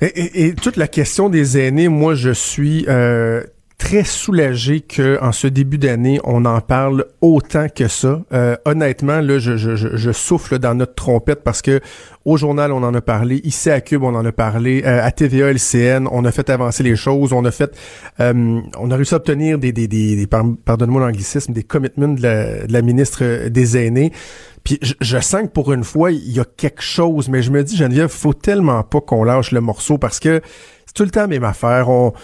Et, 0.00 0.54
toute 0.54 0.76
la 0.76 0.88
question 0.88 1.30
des 1.30 1.58
aînés, 1.58 1.88
moi, 1.88 2.14
je 2.14 2.30
suis 2.30 2.84
euh, 2.88 3.42
très 3.78 4.04
soulagé 4.04 4.80
que 4.80 5.18
en 5.22 5.32
ce 5.32 5.46
début 5.46 5.76
d'année, 5.76 6.18
on 6.24 6.44
en 6.46 6.60
parle 6.60 7.04
autant 7.20 7.66
que 7.68 7.88
ça. 7.88 8.22
Euh, 8.32 8.56
honnêtement, 8.64 9.20
là, 9.20 9.38
je, 9.38 9.56
je, 9.56 9.76
je, 9.76 10.12
souffle 10.12 10.58
dans 10.58 10.74
notre 10.74 10.94
trompette 10.94 11.44
parce 11.44 11.60
que 11.60 11.80
au 12.24 12.38
journal, 12.38 12.72
on 12.72 12.82
en 12.82 12.94
a 12.94 13.00
parlé. 13.02 13.40
Ici 13.44 13.70
à 13.70 13.80
Cube, 13.82 14.02
on 14.02 14.14
en 14.14 14.24
a 14.24 14.32
parlé. 14.32 14.82
Euh, 14.84 15.04
à 15.04 15.10
TVA, 15.12 15.52
LCN, 15.52 16.08
on 16.10 16.24
a 16.24 16.32
fait 16.32 16.48
avancer 16.48 16.82
les 16.82 16.96
choses. 16.96 17.32
On 17.34 17.44
a 17.44 17.50
fait, 17.50 17.76
euh, 18.20 18.60
on 18.78 18.90
a 18.90 18.96
réussi 18.96 19.14
à 19.14 19.18
obtenir 19.18 19.58
des, 19.58 19.72
des, 19.72 19.86
des, 19.86 20.26
pardonne-moi 20.26 21.02
l'anglicisme, 21.02 21.52
des 21.52 21.64
commitments 21.64 22.08
de 22.08 22.22
la, 22.22 22.66
de 22.66 22.72
la 22.72 22.82
ministre 22.82 23.48
des 23.48 23.76
aînés. 23.76 24.10
Puis 24.64 24.78
je, 24.80 24.94
je, 25.00 25.18
sens 25.18 25.42
que 25.42 25.48
pour 25.48 25.72
une 25.72 25.84
fois, 25.84 26.10
il 26.10 26.32
y 26.32 26.40
a 26.40 26.44
quelque 26.44 26.82
chose, 26.82 27.28
mais 27.28 27.42
je 27.42 27.50
me 27.52 27.62
dis, 27.62 27.76
Geneviève, 27.76 28.08
faut 28.08 28.34
tellement 28.34 28.82
pas 28.82 29.00
qu'on 29.00 29.22
lâche 29.22 29.52
le 29.52 29.60
morceau 29.60 29.98
parce 29.98 30.18
que 30.18 30.40
c'est 30.86 30.94
tout 30.94 31.04
le 31.04 31.10
temps 31.10 31.20
la 31.20 31.26
même 31.28 31.44
affaire. 31.44 31.88
On, 31.90 32.14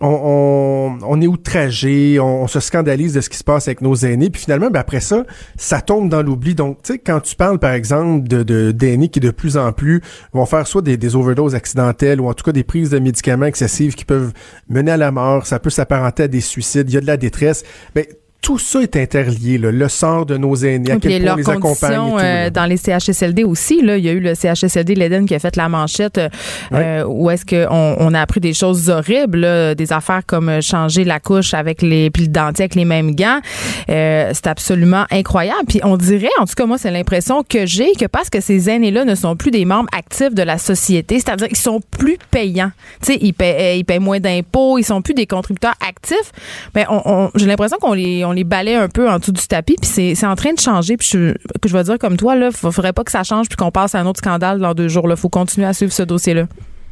on, 0.00 0.98
on, 1.02 1.20
est 1.20 1.26
outragé, 1.26 2.18
on, 2.20 2.46
se 2.46 2.60
scandalise 2.60 3.14
de 3.14 3.20
ce 3.20 3.28
qui 3.28 3.36
se 3.36 3.44
passe 3.44 3.68
avec 3.68 3.80
nos 3.80 3.94
aînés, 3.94 4.30
puis 4.30 4.42
finalement, 4.42 4.70
ben 4.70 4.80
après 4.80 5.00
ça, 5.00 5.24
ça 5.56 5.80
tombe 5.80 6.08
dans 6.08 6.22
l'oubli. 6.22 6.54
Donc, 6.54 6.82
tu 6.82 6.94
sais, 6.94 6.98
quand 6.98 7.20
tu 7.20 7.36
parles, 7.36 7.58
par 7.58 7.72
exemple, 7.72 8.26
de 8.26 8.70
d'aînés 8.72 9.08
qui 9.08 9.20
de 9.20 9.30
plus 9.30 9.56
en 9.56 9.72
plus 9.72 10.00
vont 10.32 10.46
faire 10.46 10.66
soit 10.66 10.82
des, 10.82 10.96
des 10.96 11.16
overdoses 11.16 11.54
accidentelles 11.54 12.20
ou 12.20 12.28
en 12.28 12.34
tout 12.34 12.44
cas 12.44 12.52
des 12.52 12.64
prises 12.64 12.90
de 12.90 12.98
médicaments 12.98 13.46
excessives 13.46 13.94
qui 13.94 14.04
peuvent 14.04 14.32
mener 14.68 14.92
à 14.92 14.96
la 14.96 15.10
mort, 15.10 15.46
ça 15.46 15.58
peut 15.58 15.70
s'apparenter 15.70 16.24
à 16.24 16.28
des 16.28 16.40
suicides, 16.40 16.90
il 16.90 16.94
y 16.94 16.98
a 16.98 17.00
de 17.00 17.06
la 17.06 17.16
détresse. 17.16 17.64
Ben, 17.94 18.04
tout 18.40 18.58
ça 18.58 18.80
est 18.80 18.96
interlié, 18.96 19.58
le 19.58 19.88
sort 19.88 20.24
de 20.24 20.36
nos 20.36 20.54
aînés, 20.56 20.92
à 20.92 20.96
quel 20.96 21.22
point 21.22 21.32
on 21.32 21.36
les 21.36 21.50
accompagne. 21.50 22.00
Euh, 22.18 22.50
dans 22.50 22.64
les 22.64 22.78
CHSLD 22.78 23.44
aussi, 23.44 23.82
là, 23.82 23.98
il 23.98 24.04
y 24.04 24.08
a 24.08 24.12
eu 24.12 24.20
le 24.20 24.34
CHSLD 24.34 24.94
l'Eden 24.94 25.26
qui 25.26 25.34
a 25.34 25.38
fait 25.38 25.56
la 25.56 25.68
manchette 25.68 26.20
euh, 26.72 27.04
où 27.04 27.30
est-ce 27.30 27.44
qu'on 27.44 27.96
on 27.98 28.14
a 28.14 28.20
appris 28.20 28.40
des 28.40 28.54
choses 28.54 28.88
horribles, 28.88 29.74
des 29.74 29.92
affaires 29.92 30.22
comme 30.26 30.48
euh, 30.48 30.60
changer 30.60 31.04
la 31.04 31.20
couche 31.20 31.52
avec 31.52 31.82
les 31.82 32.10
puis 32.10 32.22
le 32.22 32.28
dentier 32.28 32.64
avec 32.64 32.74
les 32.76 32.84
mêmes 32.84 33.14
gants. 33.14 33.40
c'est 33.86 34.46
absolument 34.46 35.04
incroyable. 35.10 35.64
Puis 35.68 35.80
on 35.84 35.96
dirait, 35.96 36.28
en 36.38 36.46
tout 36.46 36.54
cas 36.56 36.66
moi, 36.66 36.78
c'est 36.78 36.90
l'impression 36.90 37.44
que 37.46 37.66
j'ai 37.66 37.92
que 37.92 38.06
parce 38.06 38.30
que 38.30 38.40
ces 38.40 38.70
aînés-là 38.70 39.04
ne 39.04 39.14
sont 39.14 39.36
plus 39.36 39.50
des 39.50 39.64
membres 39.64 39.90
actifs 39.96 40.34
de 40.34 40.42
la 40.42 40.56
société, 40.56 41.18
c'est-à-dire 41.18 41.48
qu'ils 41.48 41.58
sont 41.58 41.80
plus 41.90 42.16
payants. 42.30 42.72
Tu 43.02 43.12
sais, 43.12 43.18
ils 43.20 43.34
paient, 43.34 43.78
ils 43.78 43.84
paient 43.84 43.98
moins 43.98 44.20
d'impôts, 44.20 44.78
ils 44.78 44.84
sont 44.84 45.02
plus 45.02 45.14
des 45.14 45.26
contributeurs 45.26 45.74
actifs. 45.86 46.32
Mais 46.74 46.86
ben, 46.88 47.02
on, 47.04 47.30
j'ai 47.34 47.46
l'impression 47.46 47.76
qu'on 47.78 47.92
les 47.92 48.24
on 48.29 48.29
les 48.32 48.44
balaie 48.44 48.74
un 48.74 48.88
peu 48.88 49.08
en 49.08 49.18
dessous 49.18 49.32
du 49.32 49.46
tapis, 49.46 49.76
puis 49.80 50.14
c'est 50.14 50.26
en 50.26 50.34
train 50.34 50.52
de 50.52 50.60
changer. 50.60 50.96
Puis 50.96 51.08
je, 51.12 51.32
que 51.60 51.68
je 51.68 51.76
vais 51.76 51.84
dire 51.84 51.98
comme 51.98 52.16
toi, 52.16 52.34
là, 52.36 52.50
faudrait 52.50 52.92
pas 52.92 53.04
que 53.04 53.10
ça 53.10 53.22
change 53.24 53.48
puis 53.48 53.56
qu'on 53.56 53.70
passe 53.70 53.94
à 53.94 54.00
un 54.00 54.06
autre 54.06 54.18
scandale 54.18 54.58
dans 54.58 54.74
deux 54.74 54.88
jours. 54.88 55.06
Il 55.08 55.16
faut 55.16 55.28
continuer 55.28 55.66
à 55.66 55.72
suivre 55.72 55.92
ce 55.92 56.02
dossier-là. 56.02 56.46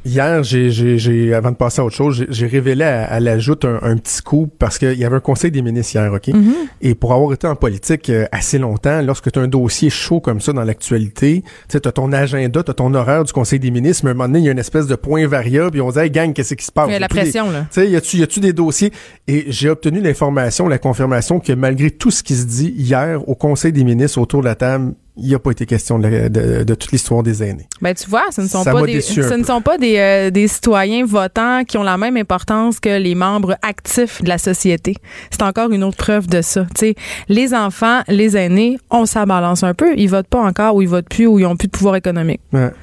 Hier, 0.05 0.43
j'ai, 0.43 1.35
avant 1.35 1.51
de 1.51 1.57
passer 1.57 1.81
à 1.81 1.85
autre 1.85 1.97
chose, 1.97 2.25
j'ai 2.29 2.47
révélé 2.47 2.85
à, 2.85 3.05
à 3.05 3.21
l'ajoute 3.21 3.65
un, 3.65 3.97
petit 3.97 4.23
coup 4.23 4.49
parce 4.59 4.79
qu'il 4.79 4.95
y 4.95 5.05
avait 5.05 5.17
un 5.17 5.21
conseil 5.21 5.51
des 5.51 5.61
ministres 5.61 5.97
hier, 5.97 6.13
OK? 6.13 6.29
Mm-hmm. 6.29 6.53
Et 6.83 6.95
pour 6.95 7.13
avoir 7.13 7.33
été 7.33 7.47
en 7.47 7.57
politique 7.57 8.09
euh, 8.09 8.27
assez 8.31 8.59
longtemps, 8.59 9.03
lorsque 9.03 9.31
tu 9.33 9.39
as 9.39 9.43
un 9.43 9.49
dossier 9.49 9.91
chaud 9.91 10.21
comme 10.21 10.41
ça 10.41 10.53
dans 10.53 10.63
l'actualité, 10.63 11.43
tu 11.69 11.77
as 11.77 11.93
ton 11.93 12.13
agenda, 12.13 12.63
tu 12.63 12.71
as 12.71 12.75
ton 12.75 12.95
horaire 12.95 13.25
du 13.25 13.33
conseil 13.33 13.59
des 13.59 13.71
ministres, 13.71 14.05
mais 14.05 14.11
à 14.11 14.13
un 14.13 14.15
moment 14.15 14.29
donné, 14.29 14.39
il 14.41 14.45
y 14.45 14.49
a 14.49 14.53
une 14.53 14.59
espèce 14.59 14.87
de 14.87 14.95
point 14.95 15.27
variable, 15.27 15.73
puis 15.73 15.81
on 15.81 15.91
dit, 15.91 15.99
hey, 15.99 16.11
gang, 16.11 16.33
qu'est-ce 16.33 16.55
qui 16.55 16.65
se 16.65 16.73
passe? 16.73 16.89
Il 16.89 16.93
y 16.93 16.97
a 16.97 17.01
la 17.01 17.09
pression, 17.09 17.51
là. 17.51 17.67
Tu 17.71 17.81
sais, 17.81 17.91
y 17.91 17.97
a-tu, 17.97 18.19
y 18.19 18.23
a-tu 18.23 18.41
des 18.41 18.53
dossiers? 18.53 18.93
Et 19.27 19.47
j'ai 19.49 19.69
obtenu 19.69 20.01
l'information, 20.01 20.69
la 20.69 20.79
confirmation 20.79 21.41
que 21.41 21.53
malgré 21.53 21.91
tout 21.91 22.11
ce 22.11 22.23
qui 22.23 22.35
se 22.35 22.47
dit 22.47 22.73
hier 22.77 23.29
au 23.29 23.35
conseil 23.35 23.73
des 23.73 23.85
ministres 23.85 24.19
autour 24.19 24.41
de 24.41 24.47
la 24.47 24.55
table, 24.55 24.95
il 25.19 25.29
n'y 25.29 25.35
a 25.35 25.39
pas 25.39 25.51
été 25.51 25.67
question 25.67 25.99
de, 25.99 26.75
toute 26.75 26.93
l'histoire 26.93 27.23
des 27.23 27.43
aînés. 27.43 27.67
Ben 27.83 27.95
tu 27.95 28.09
vois, 28.09 28.27
ce 28.31 28.41
ne 28.41 28.47
sont 28.47 28.65
pas 28.65 28.83
des, 28.83 29.01
ce 29.01 29.35
ne 29.35 29.45
sont 29.45 29.61
pas 29.61 29.79
des, 29.79 30.31
des, 30.33 30.49
citoyens 30.49 31.05
votants 31.05 31.65
qui 31.65 31.77
ont 31.77 31.83
la 31.83 31.97
même 31.97 32.17
importance 32.17 32.81
que 32.81 32.99
les 32.99 33.15
membres 33.15 33.57
actifs 33.63 34.23
de 34.23 34.29
la 34.29 34.39
société. 34.39 34.95
C'est 35.31 35.43
encore 35.43 35.73
une 35.73 35.83
autre 35.83 35.97
preuve 35.97 36.29
de 36.29 36.43
ça. 36.43 36.67
sais, 36.77 36.95
les 37.29 37.55
enfants, 37.55 38.01
les 38.09 38.37
aînés, 38.37 38.79
on 38.91 39.07
s'en 39.07 39.25
balance 39.25 39.63
un 39.63 39.75
peu. 39.75 39.95
Ils 39.97 40.09
votent 40.09 40.29
pas 40.29 40.43
encore 40.43 40.77
ou 40.77 40.83
ils 40.83 40.89
votent 40.89 41.09
plus 41.09 41.27
ou 41.27 41.39
ils 41.39 41.47
ont 41.47 41.57
plus 41.57 41.69
de 41.69 41.73
pouvoir 41.73 41.97
économique. 41.97 42.41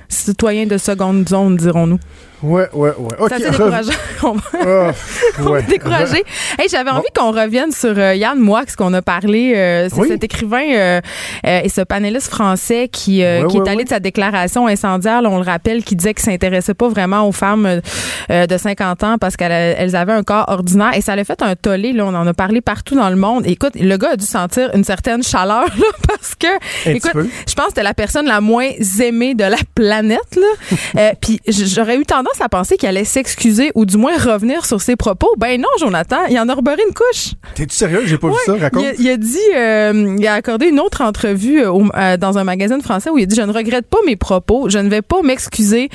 Citoyens 0.09 0.65
de 0.65 0.77
seconde 0.77 1.27
zone, 1.27 1.57
dirons-nous. 1.57 1.99
Ouais, 2.45 2.67
ouais, 2.73 2.93
ouais. 2.97 3.15
Okay. 3.19 3.39
Ça 3.43 3.49
décourageant. 3.49 3.91
on 4.23 5.49
va 5.49 5.62
décourager. 5.67 6.23
Hey, 6.58 6.69
j'avais 6.69 6.91
envie 6.91 7.08
qu'on 7.13 7.31
revienne 7.31 7.71
sur 7.71 7.97
euh, 7.97 8.15
Yann 8.15 8.39
Moix, 8.39 8.63
qu'on 8.77 8.93
a 8.93 9.01
parlé. 9.01 9.53
Euh, 9.55 9.89
c'est 9.93 10.08
cet 10.08 10.23
écrivain 10.23 10.63
euh, 10.73 11.01
et 11.43 11.67
ce 11.69 11.81
panéliste 11.81 12.29
français 12.29 12.88
qui, 12.88 13.23
qui 13.49 13.58
est 13.58 13.67
allé 13.67 13.84
de 13.84 13.89
sa 13.89 13.99
déclaration 13.99 14.67
incendiaire, 14.67 15.21
on 15.25 15.38
le 15.38 15.43
rappelle, 15.43 15.84
qui 15.84 15.95
disait 15.95 16.13
qu'il 16.13 16.23
s'intéressait 16.23 16.73
pas 16.73 16.88
vraiment 16.88 17.27
aux 17.27 17.31
femmes 17.31 17.81
de 18.29 18.58
50 18.58 19.03
ans 19.03 19.17
parce 19.17 19.36
qu'elles 19.36 19.95
avaient 19.95 20.13
un 20.13 20.23
corps 20.23 20.45
ordinaire. 20.47 20.91
Et 20.95 21.01
ça 21.01 21.15
l'a 21.15 21.23
fait 21.23 21.41
un 21.41 21.55
tollé. 21.55 21.93
Là, 21.93 22.05
on 22.05 22.15
en 22.15 22.25
a 22.25 22.34
parlé 22.34 22.62
partout 22.62 22.95
dans 22.95 23.10
le 23.10 23.15
monde. 23.15 23.45
Écoute, 23.47 23.73
le 23.75 23.97
gars 23.97 24.12
a 24.12 24.15
dû 24.15 24.25
sentir 24.25 24.69
une 24.73 24.84
certaine 24.84 25.23
chaleur 25.23 25.65
là, 25.65 25.88
parce 26.08 26.36
que, 26.36 26.89
écoute, 26.89 27.12
je 27.47 27.53
pense 27.53 27.65
que 27.65 27.69
c'était 27.71 27.84
la 27.84 27.93
personne 27.93 28.27
la 28.27 28.41
moins 28.41 28.69
aimée 29.01 29.36
de 29.36 29.43
la 29.43 29.58
planète. 29.73 30.38
Là. 30.38 31.13
Puis 31.21 31.39
j'aurais 31.47 31.97
eu 31.97 32.05
tendance 32.05 32.34
à 32.41 32.49
penser 32.49 32.77
qu'il 32.77 32.89
allait 32.89 33.05
s'excuser 33.05 33.71
ou 33.75 33.85
du 33.85 33.97
moins 33.97 34.17
revenir 34.17 34.65
sur 34.65 34.81
ses 34.81 34.95
propos. 34.95 35.33
Ben 35.37 35.59
non, 35.59 35.67
Jonathan, 35.79 36.25
il 36.29 36.39
en 36.39 36.47
a 36.49 36.53
rebeuré 36.53 36.81
une 36.87 36.93
couche. 36.93 37.33
T'es-tu 37.55 37.75
sérieux? 37.75 38.01
J'ai 38.05 38.17
pas 38.17 38.29
vu 38.29 38.35
ça, 38.45 38.55
raconte. 38.55 38.85
Il 38.99 39.09
a, 39.09 39.17
dit, 39.17 39.37
euh, 39.55 40.15
il 40.17 40.27
a 40.27 40.33
accordé 40.33 40.67
une 40.67 40.79
autre 40.79 41.01
entrevue 41.01 41.61
euh, 41.61 41.73
euh, 41.95 42.17
dans 42.17 42.37
un 42.37 42.43
magazine 42.43 42.81
français 42.81 43.09
où 43.09 43.17
il 43.17 43.23
a 43.23 43.25
dit, 43.25 43.35
je 43.35 43.41
ne 43.41 43.51
regrette 43.51 43.87
pas 43.87 43.97
mes 44.05 44.15
propos, 44.15 44.69
je 44.69 44.77
ne 44.79 44.89
vais 44.89 45.01
pas 45.01 45.21
m'excuser 45.21 45.89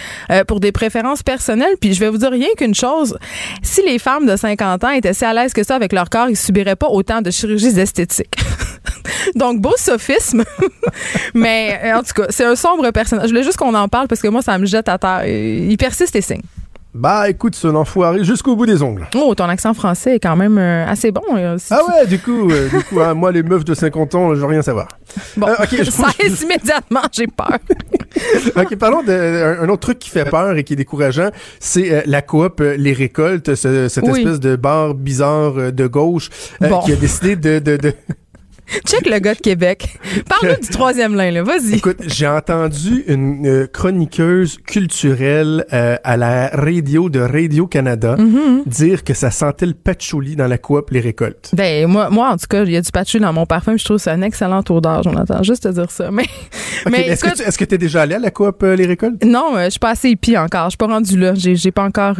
pour 0.46 0.61
des 0.61 0.72
préférences 0.72 1.22
personnelles, 1.22 1.74
puis 1.81 1.94
je 1.94 2.00
vais 2.00 2.09
vous 2.09 2.18
dire 2.18 2.31
rien 2.31 2.48
qu'une 2.57 2.74
chose, 2.74 3.18
si 3.62 3.83
les 3.83 3.98
femmes 3.98 4.26
de 4.26 4.37
50 4.37 4.85
ans 4.85 4.90
étaient 4.90 5.14
si 5.14 5.24
à 5.24 5.33
l'aise 5.33 5.53
que 5.53 5.62
ça 5.62 5.74
avec 5.74 5.92
leur 5.92 6.11
corps, 6.11 6.29
ils 6.29 6.37
subiraient 6.37 6.76
pas 6.76 6.88
autant 6.88 7.22
de 7.22 7.31
chirurgies 7.31 7.79
esthétiques. 7.79 8.37
Donc, 9.35 9.61
beau 9.61 9.74
sophisme. 9.76 10.44
Mais 11.35 11.92
en 11.94 12.03
tout 12.03 12.14
cas, 12.14 12.26
c'est 12.31 12.44
un 12.44 12.57
sombre 12.57 12.90
personnage. 12.90 13.26
Je 13.26 13.31
voulais 13.31 13.42
juste 13.42 13.57
qu'on 13.57 13.74
en 13.74 13.88
parle 13.88 14.09
parce 14.09 14.20
que 14.20 14.29
moi, 14.29 14.42
ça 14.42 14.59
me 14.59 14.66
jette 14.66 14.88
à 14.88 14.98
terre. 14.98 15.26
Il 15.26 15.76
persiste 15.76 16.16
et 16.16 16.20
signe. 16.35 16.43
Bah 16.93 17.31
écoute, 17.31 17.55
c'est 17.55 17.69
un 17.69 17.77
enfoiré 17.77 18.25
jusqu'au 18.25 18.57
bout 18.57 18.66
des 18.66 18.83
ongles. 18.83 19.07
Oh, 19.14 19.33
ton 19.37 19.45
accent 19.45 19.75
français 19.75 20.16
est 20.16 20.19
quand 20.19 20.35
même 20.35 20.59
euh, 20.59 20.85
assez 20.88 21.12
bon. 21.12 21.23
Euh, 21.37 21.57
si 21.57 21.73
Ah 21.73 21.83
tu- 21.87 21.93
ouais, 21.93 22.07
du 22.09 22.19
coup, 22.19 22.51
euh, 22.51 22.69
du 22.69 22.83
coup 22.83 22.99
hein, 23.01 23.14
moi 23.14 23.31
les 23.31 23.45
meufs 23.45 23.64
de 23.64 23.75
50 23.75 24.12
ans, 24.16 24.35
je 24.35 24.40
veux 24.40 24.47
rien 24.47 24.61
savoir. 24.61 24.88
Bon, 25.37 25.47
Euh, 25.47 25.55
je- 25.71 25.85
ça 25.90 26.09
immédiatement, 26.19 27.03
j'ai 27.12 27.29
peur. 27.29 27.59
OK, 28.57 28.75
parlons 28.77 29.05
d'un 29.05 29.61
un 29.62 29.69
autre 29.69 29.83
truc 29.83 30.01
qui 30.01 30.11
fait 30.11 30.25
peur 30.25 30.57
et 30.57 30.64
qui 30.64 30.73
est 30.73 30.77
décourageant, 30.77 31.31
c'est 31.61 32.03
la 32.07 32.23
coop 32.23 32.61
Les 32.61 32.93
Récoltes, 32.93 33.55
ce- 33.55 33.87
cette 33.87 34.05
Oui. 34.09 34.23
espèce 34.23 34.40
de 34.40 34.57
bar 34.57 34.95
bizarre 34.95 35.73
de 35.73 35.87
gauche 35.87 36.29
Bon. 36.61 36.81
qui 36.81 36.93
a 36.93 36.97
décidé 36.97 37.37
de... 37.37 37.61
de, 37.61 37.77
de- 37.77 37.95
Check 38.87 39.07
le 39.09 39.19
gars 39.19 39.35
de 39.35 39.41
Québec. 39.41 39.99
Parle-nous 40.29 40.61
du 40.61 40.69
troisième 40.69 41.15
lien, 41.15 41.31
là. 41.31 41.43
Vas-y. 41.43 41.75
Écoute, 41.77 41.99
j'ai 42.07 42.27
entendu 42.27 43.05
une 43.09 43.47
euh, 43.47 43.67
chroniqueuse 43.67 44.59
culturelle 44.67 45.65
euh, 45.73 45.97
à 46.05 46.17
la 46.17 46.49
radio 46.53 47.09
de 47.09 47.21
Radio-Canada 47.21 48.17
Mm-hmm. 48.21 48.69
dire 48.69 49.05
que 49.05 49.15
ça 49.15 49.31
sentait 49.31 49.67
le 49.67 49.75
patchouli 49.75 50.37
dans 50.37 50.47
la 50.47 50.59
coop 50.59 50.91
Les 50.91 51.01
Récoltes. 51.01 51.51
Ben, 51.55 51.87
moi, 51.87 52.11
moi, 52.11 52.31
en 52.31 52.37
tout 52.37 52.47
cas, 52.49 52.65
il 52.65 52.73
y 52.73 52.77
a 52.77 52.81
du 52.81 52.91
patchouli 52.91 53.23
dans 53.23 53.33
mon 53.33 53.47
parfum. 53.47 53.77
Je 53.77 53.85
trouve 53.85 53.97
que 53.97 54.03
c'est 54.03 54.11
un 54.11 54.23
excellent 54.23 54.63
odeur, 54.69 55.03
Jonathan. 55.03 55.43
Juste 55.43 55.65
te 55.65 55.69
dire 55.69 55.91
ça. 55.91 56.11
Mais, 56.21 56.27
mais 56.91 57.07
est-ce 57.09 57.25
que 57.25 57.51
tu 57.53 57.59
que 57.59 57.65
t'es 57.65 57.79
déjà 57.79 58.03
allé 58.03 58.15
à 58.15 58.19
la 58.19 58.31
coop 58.31 58.63
euh, 58.63 58.75
Les 58.75 58.87
Récoltes? 58.87 59.23
non, 59.25 59.55
je 59.65 59.71
suis 59.71 59.79
pas 59.79 59.91
assez 59.91 60.09
hippie 60.11 60.37
encore. 60.37 60.67
Je 60.67 60.71
suis 60.71 60.79
pas 60.79 60.87
rendu 60.87 61.19
là. 61.19 61.35
J'ai, 61.35 61.71
pas 61.71 61.85
encore, 61.85 62.19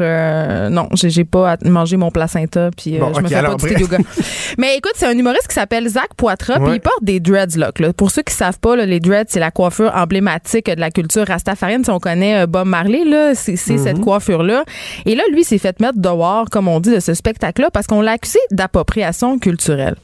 non, 0.71 0.89
j'ai, 0.95 1.25
pas 1.25 1.57
mangé 1.65 1.97
mon 1.97 2.11
placenta 2.11 2.71
puis 2.77 2.99
Bon, 2.99 3.13
je 3.15 3.21
me 3.21 3.25
ok, 3.25 3.29
fais 3.29 3.35
alors, 3.37 3.57
pas 3.57 3.69
du 3.69 3.81
yoga. 3.81 3.99
Mais 4.59 4.77
écoute, 4.77 4.93
c'est 4.97 5.07
un 5.07 5.17
humoriste 5.17 5.49
qui 5.49 5.55
s'appelle 5.55 5.89
Zach 5.89 6.11
Puis 6.46 6.74
il 6.74 6.81
porte 6.81 7.03
des 7.03 7.20
dreadlocks. 7.20 7.79
Là. 7.79 7.92
Pour 7.92 8.11
ceux 8.11 8.22
qui 8.22 8.35
savent 8.35 8.59
pas, 8.59 8.76
là, 8.76 8.87
les 8.87 9.00
dreads, 9.00 9.26
c'est 9.29 9.40
la 9.40 9.50
coiffure 9.50 9.92
emblématique 9.94 10.66
de 10.66 10.81
la 10.81 10.90
culture 10.90 11.26
rastafarienne. 11.26 11.85
Si 11.85 11.90
on 11.90 11.98
connaît 11.98 12.42
euh, 12.42 12.46
Bob 12.46 12.66
Marley, 12.66 13.05
là, 13.05 13.35
c'est, 13.35 13.57
c'est 13.57 13.74
Mhm. 13.74 13.85
cette 13.85 14.00
coiffure-là. 14.00 14.64
Et 15.07 15.14
là, 15.14 15.22
lui, 15.33 15.44
s'est 15.44 15.59
fait 15.59 15.79
mettre 15.81 15.98
dehors, 15.98 16.48
comme 16.50 16.68
on 16.68 16.81
dit, 16.81 16.92
de 16.94 17.00
ce 17.00 17.14
spectacle-là 17.14 17.70
parce 17.72 17.87
qu'on 17.87 18.00
l'a 18.00 18.12
accusé 18.12 18.38
d'appropriation 18.50 19.38
culturelle. 19.38 19.96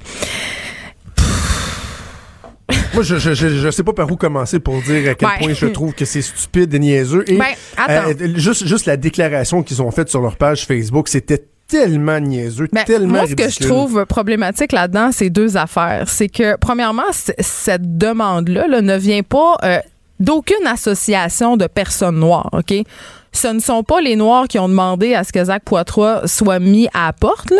Moi, 2.94 3.03
je, 3.05 3.16
je, 3.18 3.35
je, 3.35 3.70
sais 3.70 3.85
pas 3.85 3.92
par 3.92 4.11
où 4.11 4.16
commencer 4.16 4.59
pour 4.59 4.81
dire 4.83 5.11
à 5.11 5.14
quel 5.14 5.29
Ouais. 5.29 5.35
point 5.38 5.53
je 5.55 5.66
trouve 5.66 5.92
que 5.94 6.05
c'est 6.05 6.22
stupide 6.22 6.72
et 6.75 6.79
niaiseux. 6.79 7.25
Et 7.31 7.37
Ben, 7.37 7.44
euh, 7.90 8.14
juste, 8.37 8.66
juste 8.66 8.87
la 8.87 8.96
déclaration 8.96 9.62
qu'ils 9.62 9.83
ont 9.83 9.90
faite 9.90 10.09
sur 10.09 10.20
leur 10.22 10.37
page 10.37 10.64
Facebook, 10.66 11.09
c'était 11.09 11.44
tellement 11.68 12.20
niaiseux, 12.20 12.68
Ben, 12.72 12.85
tellement 12.85 13.18
moi, 13.18 13.26
ce 13.26 13.35
que 13.35 13.48
je 13.48 13.61
trouve 13.61 14.05
problématique 14.07 14.72
là-dedans, 14.72 15.11
c'est 15.12 15.31
deux 15.31 15.57
affaires. 15.57 16.09
C'est 16.09 16.29
que, 16.29 16.57
premièrement, 16.57 17.11
cette 17.12 17.98
demande-là 17.98 18.68
là, 18.68 18.81
ne 18.83 18.96
vient 18.96 19.22
pas 19.22 19.57
euh, 19.64 19.79
d'aucune 20.20 20.66
association 20.66 21.57
de 21.57 21.66
personnes 21.66 22.18
noires, 22.18 22.50
OK? 22.52 22.74
Ce 23.33 23.49
ne 23.49 23.61
sont 23.61 23.83
pas 23.83 24.01
les 24.01 24.17
Noirs 24.17 24.49
qui 24.49 24.59
ont 24.59 24.69
demandé 24.69 25.15
à 25.15 25.25
ce 25.25 25.33
que 25.33 25.45
Zach 25.45 25.62
Poitras 25.65 26.27
soit 26.27 26.59
mis 26.59 26.89
à 26.95 27.07
la 27.07 27.12
porte, 27.12 27.51
là. 27.51 27.57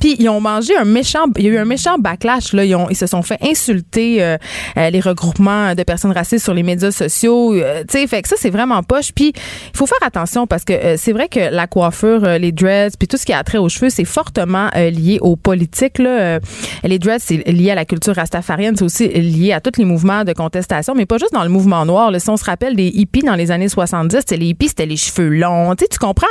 Puis 0.00 0.16
ils 0.18 0.28
ont 0.28 0.40
mangé 0.40 0.76
un 0.76 0.84
méchant, 0.84 1.24
il 1.36 1.44
y 1.44 1.48
a 1.48 1.50
eu 1.50 1.58
un 1.58 1.64
méchant 1.64 1.98
backlash, 1.98 2.52
là. 2.52 2.64
Ils, 2.64 2.74
ont, 2.74 2.88
ils 2.88 2.96
se 2.96 3.06
sont 3.06 3.22
fait 3.22 3.38
insulter 3.42 4.22
euh, 4.22 4.36
euh, 4.76 4.90
les 4.90 5.00
regroupements 5.00 5.74
de 5.74 5.82
personnes 5.82 6.12
racistes 6.12 6.44
sur 6.44 6.54
les 6.54 6.62
médias 6.62 6.90
sociaux. 6.90 7.54
euh, 7.54 7.84
tu 7.88 8.06
fait 8.08 8.22
que 8.22 8.28
ça, 8.28 8.36
c'est 8.38 8.50
vraiment 8.50 8.82
poche. 8.82 9.12
Puis 9.14 9.32
il 9.34 9.76
faut 9.76 9.86
faire 9.86 9.98
attention 10.02 10.46
parce 10.46 10.64
que 10.64 10.72
euh, 10.72 10.94
c'est 10.96 11.12
vrai 11.12 11.28
que 11.28 11.40
la 11.40 11.66
coiffure, 11.66 12.24
euh, 12.24 12.38
les 12.38 12.52
dreads, 12.52 12.96
puis 12.98 13.06
tout 13.06 13.16
ce 13.16 13.26
qui 13.26 13.32
a 13.32 13.42
trait 13.44 13.58
aux 13.58 13.68
cheveux, 13.68 13.90
c'est 13.90 14.04
fortement 14.04 14.70
lié 14.74 15.18
aux 15.20 15.36
politiques. 15.36 15.98
Là. 15.98 16.38
Les 16.84 16.98
dreads, 16.98 17.18
c'est 17.20 17.46
lié 17.48 17.72
à 17.72 17.74
la 17.74 17.84
culture 17.84 18.14
rastafarienne, 18.14 18.76
c'est 18.76 18.84
aussi 18.84 19.08
lié 19.08 19.52
à 19.52 19.60
tous 19.60 19.78
les 19.78 19.84
mouvements 19.84 20.24
de 20.24 20.32
contestation, 20.32 20.94
mais 20.94 21.06
pas 21.06 21.18
juste 21.18 21.32
dans 21.32 21.42
le 21.42 21.48
mouvement 21.48 21.84
noir. 21.84 22.10
Là. 22.10 22.18
Si 22.18 22.30
on 22.30 22.36
se 22.36 22.44
rappelle 22.44 22.76
des 22.76 22.88
hippies 22.88 23.22
dans 23.22 23.34
les 23.34 23.50
années 23.50 23.68
70, 23.68 24.20
c'est 24.26 24.36
les 24.36 24.46
hippies, 24.46 24.68
c'était 24.68 24.86
les 24.86 24.96
cheveux 24.96 25.17
longs. 25.22 25.74
Tu 25.76 25.98
comprends? 25.98 26.26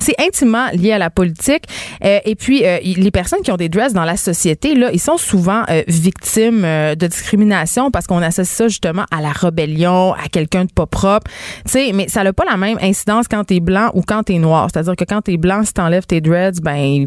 C'est 0.00 0.20
intimement 0.20 0.66
lié 0.72 0.92
à 0.92 0.98
la 0.98 1.10
politique. 1.10 1.64
Euh, 2.04 2.18
et 2.24 2.34
puis, 2.34 2.64
euh, 2.64 2.78
les 2.82 3.10
personnes 3.10 3.40
qui 3.42 3.50
ont 3.50 3.56
des 3.56 3.68
dreads 3.68 3.92
dans 3.92 4.04
la 4.04 4.16
société, 4.16 4.74
là, 4.74 4.90
ils 4.92 5.00
sont 5.00 5.16
souvent 5.16 5.62
euh, 5.70 5.82
victimes 5.86 6.62
de 6.62 7.06
discrimination 7.06 7.90
parce 7.90 8.06
qu'on 8.06 8.22
associe 8.22 8.48
ça 8.48 8.68
justement 8.68 9.04
à 9.10 9.20
la 9.20 9.30
rébellion, 9.30 10.14
à 10.14 10.28
quelqu'un 10.30 10.64
de 10.64 10.72
pas 10.72 10.86
propre. 10.86 11.30
Tu 11.64 11.72
sais, 11.72 11.92
mais 11.92 12.08
ça 12.08 12.24
n'a 12.24 12.32
pas 12.32 12.44
la 12.44 12.56
même 12.56 12.78
incidence 12.80 13.26
quand 13.28 13.44
t'es 13.44 13.60
blanc 13.60 13.90
ou 13.94 14.02
quand 14.02 14.24
t'es 14.24 14.38
noir. 14.38 14.68
C'est-à-dire 14.72 14.96
que 14.96 15.04
quand 15.04 15.22
t'es 15.22 15.36
blanc, 15.36 15.62
si 15.64 15.72
t'enlèves 15.74 16.06
tes 16.06 16.20
dreads, 16.20 16.60
ben, 16.62 17.06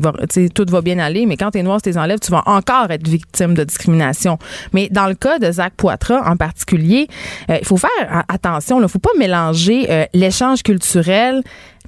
tout 0.53 0.65
va 0.69 0.81
bien 0.81 0.99
aller. 0.99 1.25
Mais 1.25 1.37
quand 1.37 1.51
t'es 1.51 1.63
noir, 1.63 1.79
si 1.83 1.91
t'es 1.91 1.97
enlèves, 1.97 2.19
tu 2.19 2.31
vas 2.31 2.43
encore 2.45 2.89
être 2.91 3.07
victime 3.07 3.53
de 3.53 3.63
discrimination. 3.63 4.37
Mais 4.73 4.89
dans 4.89 5.07
le 5.07 5.15
cas 5.15 5.39
de 5.39 5.51
Zach 5.51 5.73
Poitras 5.77 6.29
en 6.29 6.37
particulier, 6.37 7.07
il 7.49 7.65
faut 7.65 7.77
faire 7.77 8.23
attention. 8.27 8.81
Il 8.81 8.87
faut 8.87 8.99
pas 8.99 9.11
mélanger 9.17 10.07
l'échange 10.13 10.63
culturel 10.63 11.00
culturelle 11.01 11.41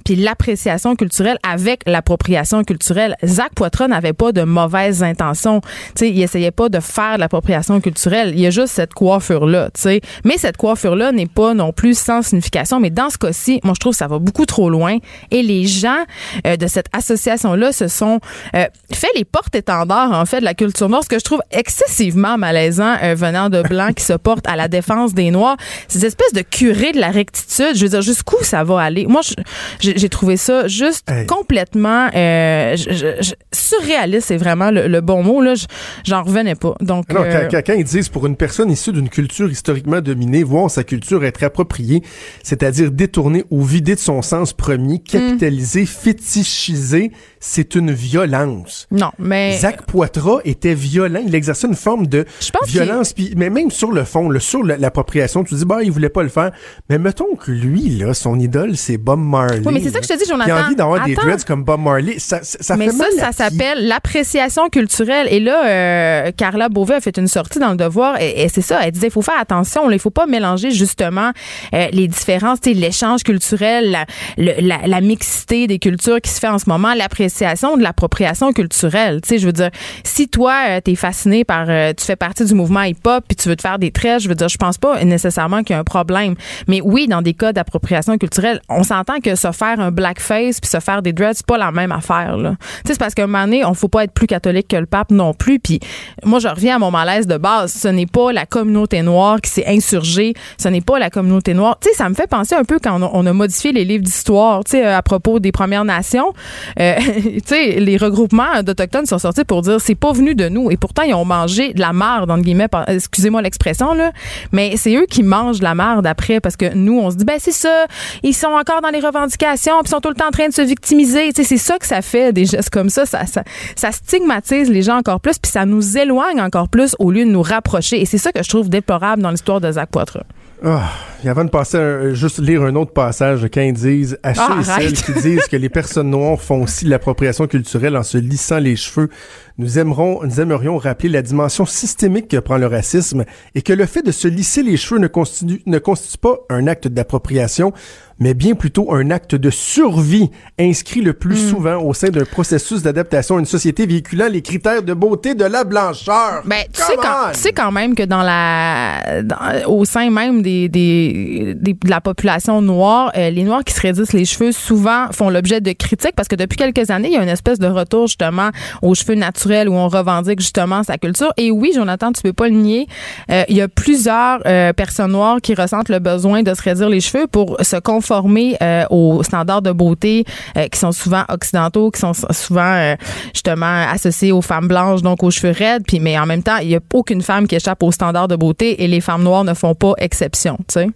puis 0.04 0.16
l'appréciation 0.16 0.94
culturelle 0.96 1.38
avec 1.48 1.80
l'appropriation 1.86 2.62
culturelle. 2.64 3.16
Zach 3.24 3.52
Poitras 3.54 3.88
n'avait 3.88 4.12
pas 4.12 4.32
de 4.32 4.42
mauvaises 4.42 5.02
intentions. 5.02 5.60
Sais, 5.94 6.10
il 6.10 6.20
essayait 6.22 6.50
pas 6.50 6.68
de 6.68 6.80
faire 6.80 7.18
l'appropriation 7.18 7.80
culturelle. 7.80 8.32
Il 8.34 8.40
y 8.40 8.46
a 8.46 8.50
juste 8.50 8.74
cette 8.74 8.94
coiffure-là, 8.94 9.70
sais. 9.74 10.00
Mais 10.24 10.36
cette 10.38 10.56
coiffure-là 10.56 11.12
n'est 11.12 11.26
pas 11.26 11.54
non 11.54 11.72
plus 11.72 11.98
sans 11.98 12.22
signification. 12.22 12.80
Mais 12.80 12.90
dans 12.90 13.10
ce 13.10 13.18
cas-ci, 13.18 13.60
moi, 13.64 13.72
je 13.74 13.80
trouve 13.80 13.92
que 13.92 13.98
ça 13.98 14.06
va 14.08 14.18
beaucoup 14.18 14.46
trop 14.46 14.70
loin. 14.70 14.98
Et 15.30 15.42
les 15.42 15.66
gens 15.66 16.04
euh, 16.46 16.56
de 16.56 16.66
cette 16.66 16.86
association-là 16.92 17.72
se 17.72 17.88
sont 17.88 18.20
euh, 18.54 18.64
fait 18.92 19.08
les 19.16 19.24
porte-étendards, 19.24 20.12
en 20.12 20.26
fait, 20.26 20.40
de 20.40 20.44
la 20.44 20.54
culture 20.54 20.88
noire, 20.88 21.02
ce 21.02 21.08
que 21.08 21.18
je 21.18 21.24
trouve 21.24 21.40
excessivement 21.50 22.38
malaisant 22.38 22.96
euh, 23.02 23.14
venant 23.14 23.48
de 23.48 23.62
Blancs 23.62 23.94
qui 23.94 24.04
se 24.04 24.12
portent 24.12 24.46
à 24.46 24.56
la 24.56 24.68
défense 24.68 25.14
des 25.14 25.30
Noirs. 25.30 25.56
Ces 25.88 26.04
espèces 26.04 26.32
de 26.32 26.42
curés 26.42 26.92
de 26.92 27.00
la 27.00 27.10
rectitude, 27.10 27.74
je 27.74 27.82
veux 27.82 27.88
dire, 27.90 28.02
jusqu'où 28.02 28.36
ça 28.42 28.64
va 28.64 28.80
aller? 28.80 29.06
Moi, 29.06 29.22
je- 29.22 29.34
j'ai 29.80 29.93
j'ai 29.94 30.08
trouvé 30.08 30.36
ça 30.36 30.66
juste 30.68 31.10
Hey. 31.10 31.26
complètement 31.26 32.08
euh, 32.14 32.76
je- 32.76 32.92
je- 32.92 33.22
je- 33.22 33.34
surréaliste, 33.52 34.28
c'est 34.28 34.36
vraiment 34.36 34.70
le, 34.70 34.86
le 34.88 35.00
bon 35.00 35.22
mot. 35.22 35.40
là. 35.42 35.54
Je- 35.54 35.66
J'en 36.04 36.22
revenais 36.22 36.54
pas. 36.54 36.74
Donc, 36.80 37.06
euh, 37.14 37.48
quand, 37.50 37.60
quand- 37.66 37.72
ils 37.74 37.84
disent 37.84 38.08
pour 38.08 38.26
une 38.26 38.36
personne 38.36 38.70
issue 38.70 38.92
d'une 38.92 39.08
culture 39.08 39.50
historiquement 39.50 40.00
dominée, 40.00 40.42
voir 40.42 40.70
sa 40.70 40.84
culture 40.84 41.24
être 41.24 41.42
appropriée, 41.44 42.02
c'est-à-dire 42.42 42.90
détournée 42.90 43.44
ou 43.50 43.62
vidée 43.62 43.94
de 43.94 44.00
son 44.00 44.22
sens 44.22 44.52
premier, 44.52 44.98
capitalisée, 44.98 45.86
fétichisée, 45.86 47.12
c'est 47.40 47.74
une 47.74 47.92
violence. 47.92 48.86
non, 48.90 49.10
mais 49.18 49.56
Zach 49.58 49.82
Poitras 49.86 50.38
était 50.44 50.74
violent, 50.74 51.20
il 51.26 51.34
exerçait 51.34 51.66
une 51.66 51.74
forme 51.74 52.06
de 52.06 52.24
violence, 52.66 53.12
puis 53.12 53.34
mais 53.36 53.50
même 53.50 53.70
sur 53.70 53.92
le 53.92 54.04
fond, 54.04 54.28
le, 54.28 54.40
sur 54.40 54.62
l'appropriation, 54.64 55.44
tu 55.44 55.54
dis 55.54 55.64
bah 55.64 55.78
il 55.82 55.90
voulait 55.92 56.08
pas 56.08 56.22
le 56.22 56.28
faire, 56.28 56.52
mais 56.88 56.98
mettons 56.98 57.34
que 57.36 57.50
lui 57.50 57.90
là, 57.98 58.14
son 58.14 58.38
idole 58.38 58.76
c'est 58.76 58.96
Bob 58.98 59.20
Marley. 59.20 59.60
Oui, 59.64 59.74
c'est 59.84 59.90
ça 59.90 60.00
que 60.00 60.04
je 60.06 60.12
te 60.12 60.18
dis, 60.18 60.24
Il 60.26 60.32
a 60.32 60.34
Jonathan. 60.46 60.66
envie 60.66 60.76
d'avoir 60.76 61.04
des 61.04 61.14
dreads 61.14 61.44
comme 61.46 61.62
Bob 61.64 61.80
Marley, 61.80 62.18
ça, 62.18 62.40
ça, 62.42 62.58
ça 62.60 62.76
mais 62.76 62.86
fait 62.86 62.92
ça, 62.92 63.06
ça 63.18 63.32
s'appelle 63.32 63.86
l'appréciation 63.86 64.68
culturelle. 64.68 65.28
Et 65.30 65.40
là, 65.40 65.66
euh, 65.66 66.30
Carla 66.36 66.68
Beauvais 66.68 66.94
a 66.96 67.00
fait 67.00 67.16
une 67.16 67.28
sortie 67.28 67.58
dans 67.58 67.70
le 67.70 67.76
Devoir 67.76 68.20
et, 68.20 68.42
et 68.42 68.48
c'est 68.48 68.62
ça. 68.62 68.80
Elle 68.82 68.92
disait, 68.92 69.06
il 69.08 69.12
faut 69.12 69.22
faire 69.22 69.38
attention. 69.40 69.90
Il 69.90 69.98
faut 69.98 70.10
pas 70.10 70.26
mélanger 70.26 70.70
justement 70.70 71.30
euh, 71.74 71.86
les 71.92 72.08
différences, 72.08 72.60
tu 72.60 72.72
l'échange 72.72 73.22
culturel, 73.22 73.90
la, 73.90 74.06
le- 74.36 74.60
la, 74.66 74.78
la 74.86 75.00
mixité 75.00 75.66
des 75.66 75.78
cultures 75.78 76.20
qui 76.20 76.30
se 76.30 76.40
fait 76.40 76.48
en 76.48 76.58
ce 76.58 76.68
moment, 76.68 76.94
l'appréciation 76.94 77.76
de 77.76 77.82
l'appropriation 77.82 78.52
culturelle. 78.52 79.20
Tu 79.22 79.28
sais, 79.28 79.38
je 79.38 79.46
veux 79.46 79.52
dire, 79.52 79.70
si 80.02 80.28
toi, 80.28 80.54
euh, 80.68 80.80
t'es 80.80 80.94
fasciné 80.96 81.44
par, 81.44 81.66
euh, 81.68 81.92
tu 81.96 82.04
fais 82.04 82.16
partie 82.16 82.44
du 82.44 82.54
mouvement 82.54 82.82
hip-hop 82.82 83.24
puis 83.28 83.36
tu 83.36 83.48
veux 83.48 83.56
te 83.56 83.62
faire 83.62 83.78
des 83.78 83.90
traits, 83.90 84.22
je 84.22 84.28
veux 84.28 84.34
dire, 84.34 84.48
je 84.48 84.56
pense 84.56 84.78
pas 84.78 85.02
nécessairement 85.04 85.62
qu'il 85.62 85.74
y 85.74 85.76
a 85.76 85.80
un 85.80 85.84
problème. 85.84 86.34
Mais 86.68 86.80
oui, 86.82 87.06
dans 87.06 87.22
des 87.22 87.34
cas 87.34 87.52
d'appropriation 87.52 88.16
culturelle, 88.18 88.60
on 88.68 88.82
s'entend 88.82 89.20
que 89.20 89.34
se 89.34 89.52
faire 89.52 89.73
un 89.80 89.90
blackface 89.90 90.60
puis 90.60 90.70
se 90.70 90.80
faire 90.80 91.02
des 91.02 91.12
dreads, 91.12 91.34
c'est 91.34 91.46
pas 91.46 91.58
la 91.58 91.70
même 91.70 91.92
affaire, 91.92 92.36
là. 92.36 92.56
C'est 92.84 92.98
parce 92.98 93.14
qu'à 93.14 93.24
un 93.24 93.26
moment 93.26 93.44
donné, 93.44 93.64
on 93.64 93.74
faut 93.74 93.88
pas 93.88 94.04
être 94.04 94.12
plus 94.12 94.26
catholique 94.26 94.68
que 94.68 94.76
le 94.76 94.86
pape 94.86 95.10
non 95.10 95.34
plus. 95.34 95.58
Puis 95.58 95.80
moi, 96.24 96.38
je 96.38 96.48
reviens 96.48 96.76
à 96.76 96.78
mon 96.78 96.90
malaise 96.90 97.26
de 97.26 97.36
base. 97.36 97.72
Ce 97.72 97.88
n'est 97.88 98.06
pas 98.06 98.32
la 98.32 98.46
communauté 98.46 99.02
noire 99.02 99.40
qui 99.40 99.50
s'est 99.50 99.66
insurgée. 99.66 100.34
Ce 100.58 100.68
n'est 100.68 100.80
pas 100.80 100.98
la 100.98 101.10
communauté 101.10 101.54
noire. 101.54 101.78
Tu 101.80 101.88
sais, 101.88 101.94
ça 101.96 102.08
me 102.08 102.14
fait 102.14 102.26
penser 102.26 102.54
un 102.54 102.64
peu 102.64 102.78
quand 102.82 103.00
on 103.12 103.26
a, 103.26 103.32
modifié 103.32 103.72
les 103.72 103.84
livres 103.84 104.04
d'histoire, 104.04 104.62
tu 104.64 104.72
sais, 104.72 104.86
euh, 104.86 104.96
à 104.96 105.02
propos 105.02 105.40
des 105.40 105.50
Premières 105.50 105.84
Nations. 105.84 106.32
Euh, 106.78 106.94
tu 107.22 107.40
sais, 107.44 107.80
les 107.80 107.96
regroupements 107.96 108.62
d'Autochtones 108.62 109.06
sont 109.06 109.18
sortis 109.18 109.44
pour 109.44 109.62
dire 109.62 109.80
c'est 109.80 109.94
pas 109.94 110.12
venu 110.12 110.34
de 110.34 110.48
nous. 110.48 110.70
Et 110.70 110.76
pourtant, 110.76 111.02
ils 111.02 111.14
ont 111.14 111.24
mangé 111.24 111.72
de 111.72 111.80
la 111.80 111.92
marde, 111.92 112.30
entre 112.30 112.42
guillemets, 112.42 112.68
excusez-moi 112.86 113.42
l'expression, 113.42 113.94
là. 113.94 114.12
Mais 114.52 114.76
c'est 114.76 114.94
eux 114.94 115.06
qui 115.08 115.22
mangent 115.22 115.58
de 115.58 115.64
la 115.64 115.74
marde 115.74 116.06
après 116.06 116.40
parce 116.40 116.56
que 116.56 116.74
nous, 116.74 116.98
on 116.98 117.10
se 117.10 117.16
dit, 117.16 117.24
ben 117.24 117.38
c'est 117.38 117.52
ça, 117.52 117.86
ils 118.22 118.34
sont 118.34 118.48
encore 118.48 118.80
dans 118.80 118.90
les 118.90 119.00
revendications 119.00 119.63
puis 119.70 119.82
ils 119.84 119.90
sont 119.90 120.00
tout 120.00 120.08
le 120.08 120.14
temps 120.14 120.28
en 120.28 120.30
train 120.30 120.48
de 120.48 120.52
se 120.52 120.62
victimiser. 120.62 121.32
Tu 121.32 121.42
sais, 121.42 121.48
c'est 121.48 121.58
ça 121.58 121.78
que 121.78 121.86
ça 121.86 122.02
fait, 122.02 122.32
des 122.32 122.44
gestes 122.44 122.70
comme 122.70 122.90
ça. 122.90 123.06
Ça, 123.06 123.26
ça, 123.26 123.42
ça 123.76 123.92
stigmatise 123.92 124.70
les 124.70 124.82
gens 124.82 124.96
encore 124.96 125.20
plus 125.20 125.38
puis 125.38 125.50
ça 125.50 125.66
nous 125.66 125.98
éloigne 125.98 126.40
encore 126.40 126.68
plus 126.68 126.94
au 126.98 127.10
lieu 127.10 127.24
de 127.24 127.30
nous 127.30 127.42
rapprocher. 127.42 128.00
Et 128.00 128.06
c'est 128.06 128.18
ça 128.18 128.32
que 128.32 128.42
je 128.42 128.48
trouve 128.48 128.68
déplorable 128.68 129.22
dans 129.22 129.30
l'histoire 129.30 129.60
de 129.60 129.70
Zach 129.70 129.90
Poitras. 129.90 130.24
Ah, 130.66 130.88
et 131.22 131.28
avant 131.28 131.44
de 131.44 131.50
passer, 131.50 132.14
juste 132.14 132.38
lire 132.38 132.62
un 132.62 132.74
autre 132.74 132.92
passage, 132.92 133.46
quand 133.52 133.60
ils 133.60 133.74
disent 133.74 134.18
à 134.22 134.32
ceux 134.34 134.60
et 134.60 134.64
celles 134.64 134.92
qui 134.94 135.12
disent 135.20 135.46
que 135.46 135.56
les 135.56 135.68
personnes 135.68 136.08
noires 136.08 136.40
font 136.40 136.62
aussi 136.62 136.86
de 136.86 136.90
l'appropriation 136.90 137.46
culturelle 137.46 137.96
en 137.96 138.02
se 138.02 138.16
lissant 138.16 138.58
les 138.58 138.74
cheveux, 138.74 139.10
nous 139.58 139.78
aimerons, 139.78 140.20
nous 140.24 140.40
aimerions 140.40 140.78
rappeler 140.78 141.10
la 141.10 141.20
dimension 141.20 141.66
systémique 141.66 142.28
que 142.28 142.38
prend 142.38 142.56
le 142.56 142.66
racisme 142.66 143.24
et 143.54 143.60
que 143.60 143.74
le 143.74 143.84
fait 143.84 144.02
de 144.02 144.10
se 144.10 144.26
lisser 144.26 144.62
les 144.62 144.78
cheveux 144.78 145.00
ne 145.00 145.06
constitue, 145.06 145.60
ne 145.66 145.78
constitue 145.78 146.18
pas 146.18 146.38
un 146.48 146.66
acte 146.66 146.88
d'appropriation, 146.88 147.74
mais 148.18 148.34
bien 148.34 148.54
plutôt 148.54 148.92
un 148.92 149.10
acte 149.10 149.34
de 149.34 149.50
survie 149.50 150.30
inscrit 150.58 151.00
le 151.00 151.12
plus 151.12 151.34
hmm. 151.34 151.50
souvent 151.50 151.82
au 151.82 151.94
sein 151.94 152.08
d'un 152.08 152.24
processus 152.24 152.82
d'adaptation 152.82 153.36
à 153.36 153.40
une 153.40 153.46
société 153.46 153.86
véhiculant 153.86 154.28
les 154.30 154.42
critères 154.42 154.82
de 154.82 154.94
beauté 154.94 155.34
de 155.34 155.44
la 155.44 155.64
blancheur. 155.64 156.42
Ben, 156.44 156.62
tu 156.72 156.80
sais, 156.80 156.96
quand, 156.96 157.32
quand, 157.64 157.72
même 157.72 157.94
que 157.94 158.04
dans 158.04 158.22
la, 158.22 159.22
au 159.66 159.84
sein 159.84 160.10
même 160.10 160.42
des, 160.42 160.68
des, 160.68 161.54
de 161.54 161.90
la 161.90 162.00
population 162.00 162.62
noire, 162.62 163.12
euh, 163.16 163.30
les 163.30 163.42
noirs 163.42 163.64
qui 163.64 163.74
se 163.74 163.80
réduisent 163.80 164.12
les 164.12 164.24
cheveux 164.24 164.52
souvent 164.52 165.10
font 165.12 165.28
l'objet 165.28 165.60
de 165.60 165.72
critiques 165.72 166.14
parce 166.16 166.28
que 166.28 166.36
depuis 166.36 166.56
quelques 166.56 166.90
années, 166.90 167.08
il 167.08 167.14
y 167.14 167.18
a 167.18 167.22
une 167.22 167.28
espèce 167.28 167.58
de 167.58 167.66
retour 167.66 168.06
justement 168.06 168.50
aux 168.82 168.94
cheveux 168.94 169.14
naturels 169.14 169.68
où 169.68 169.74
on 169.74 169.88
revendique 169.88 170.40
justement 170.40 170.82
sa 170.82 170.98
culture. 170.98 171.32
Et 171.36 171.50
oui, 171.50 171.72
Jonathan, 171.74 172.12
tu 172.12 172.22
peux 172.22 172.32
pas 172.32 172.48
le 172.48 172.54
nier, 172.54 172.86
euh, 173.30 173.44
il 173.48 173.56
y 173.56 173.60
a 173.60 173.68
plusieurs 173.68 174.40
euh, 174.46 174.72
personnes 174.72 175.12
noires 175.12 175.40
qui 175.42 175.54
ressentent 175.54 175.88
le 175.88 175.98
besoin 175.98 176.42
de 176.42 176.54
se 176.54 176.62
réduire 176.62 176.88
les 176.88 177.00
cheveux 177.00 177.26
pour 177.26 177.56
se 177.60 177.76
conformer 177.76 178.13
euh, 178.62 178.84
aux 178.90 179.22
standards 179.22 179.62
de 179.62 179.72
beauté 179.72 180.24
euh, 180.56 180.68
qui 180.68 180.78
sont 180.78 180.92
souvent 180.92 181.24
occidentaux, 181.28 181.90
qui 181.90 182.00
sont 182.00 182.12
souvent 182.12 182.74
euh, 182.74 182.96
justement 183.32 183.86
associés 183.90 184.32
aux 184.32 184.42
femmes 184.42 184.68
blanches, 184.68 185.02
donc 185.02 185.22
aux 185.22 185.30
cheveux 185.30 185.52
raides. 185.52 185.84
Puis, 185.86 186.00
mais 186.00 186.18
en 186.18 186.26
même 186.26 186.42
temps, 186.42 186.58
il 186.58 186.68
n'y 186.68 186.76
a 186.76 186.80
aucune 186.92 187.22
femme 187.22 187.46
qui 187.46 187.56
échappe 187.56 187.82
aux 187.82 187.92
standards 187.92 188.28
de 188.28 188.36
beauté 188.36 188.82
et 188.82 188.88
les 188.88 189.00
femmes 189.00 189.22
noires 189.22 189.44
ne 189.44 189.54
font 189.54 189.74
pas 189.74 189.94
exception. 189.98 190.56
Tu 190.68 190.74
sais, 190.74 190.88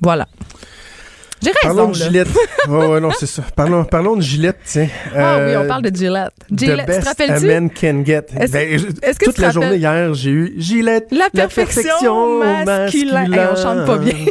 voilà. 0.00 0.26
J'ai 1.42 1.50
raison. 1.50 1.74
Parlons 1.74 1.88
de 1.88 1.94
Gillette. 1.94 2.28
oh, 2.68 3.00
non, 3.00 3.10
c'est 3.18 3.26
ça. 3.26 3.42
Parlons, 3.54 3.84
parlons 3.84 4.16
de 4.16 4.22
Gillette, 4.22 4.58
tiens. 4.64 4.88
Ah 5.14 5.38
oui, 5.44 5.56
on 5.56 5.66
parle 5.66 5.82
de 5.82 5.94
Gillette. 5.94 6.32
Gillette, 6.50 6.84
the 6.84 6.86
best 6.86 6.98
tu 6.98 7.04
te 7.04 7.08
rappelles-tu? 7.08 7.50
a 7.50 7.60
man 7.60 7.70
can 7.70 8.02
get. 8.04 8.26
Est-ce, 8.38 8.52
ben, 8.52 8.80
est-ce 9.02 9.18
que 9.18 9.24
toute 9.26 9.38
la 9.38 9.50
journée 9.50 9.76
hier, 9.76 10.14
j'ai 10.14 10.30
eu 10.30 10.54
Gillette. 10.56 11.08
La 11.10 11.28
perfection, 11.30 12.40
la 12.40 12.64
perfection 12.64 12.64
masculine. 12.64 13.48
on 13.52 13.56
chante 13.56 13.86
pas 13.86 13.98
bien. 13.98 14.14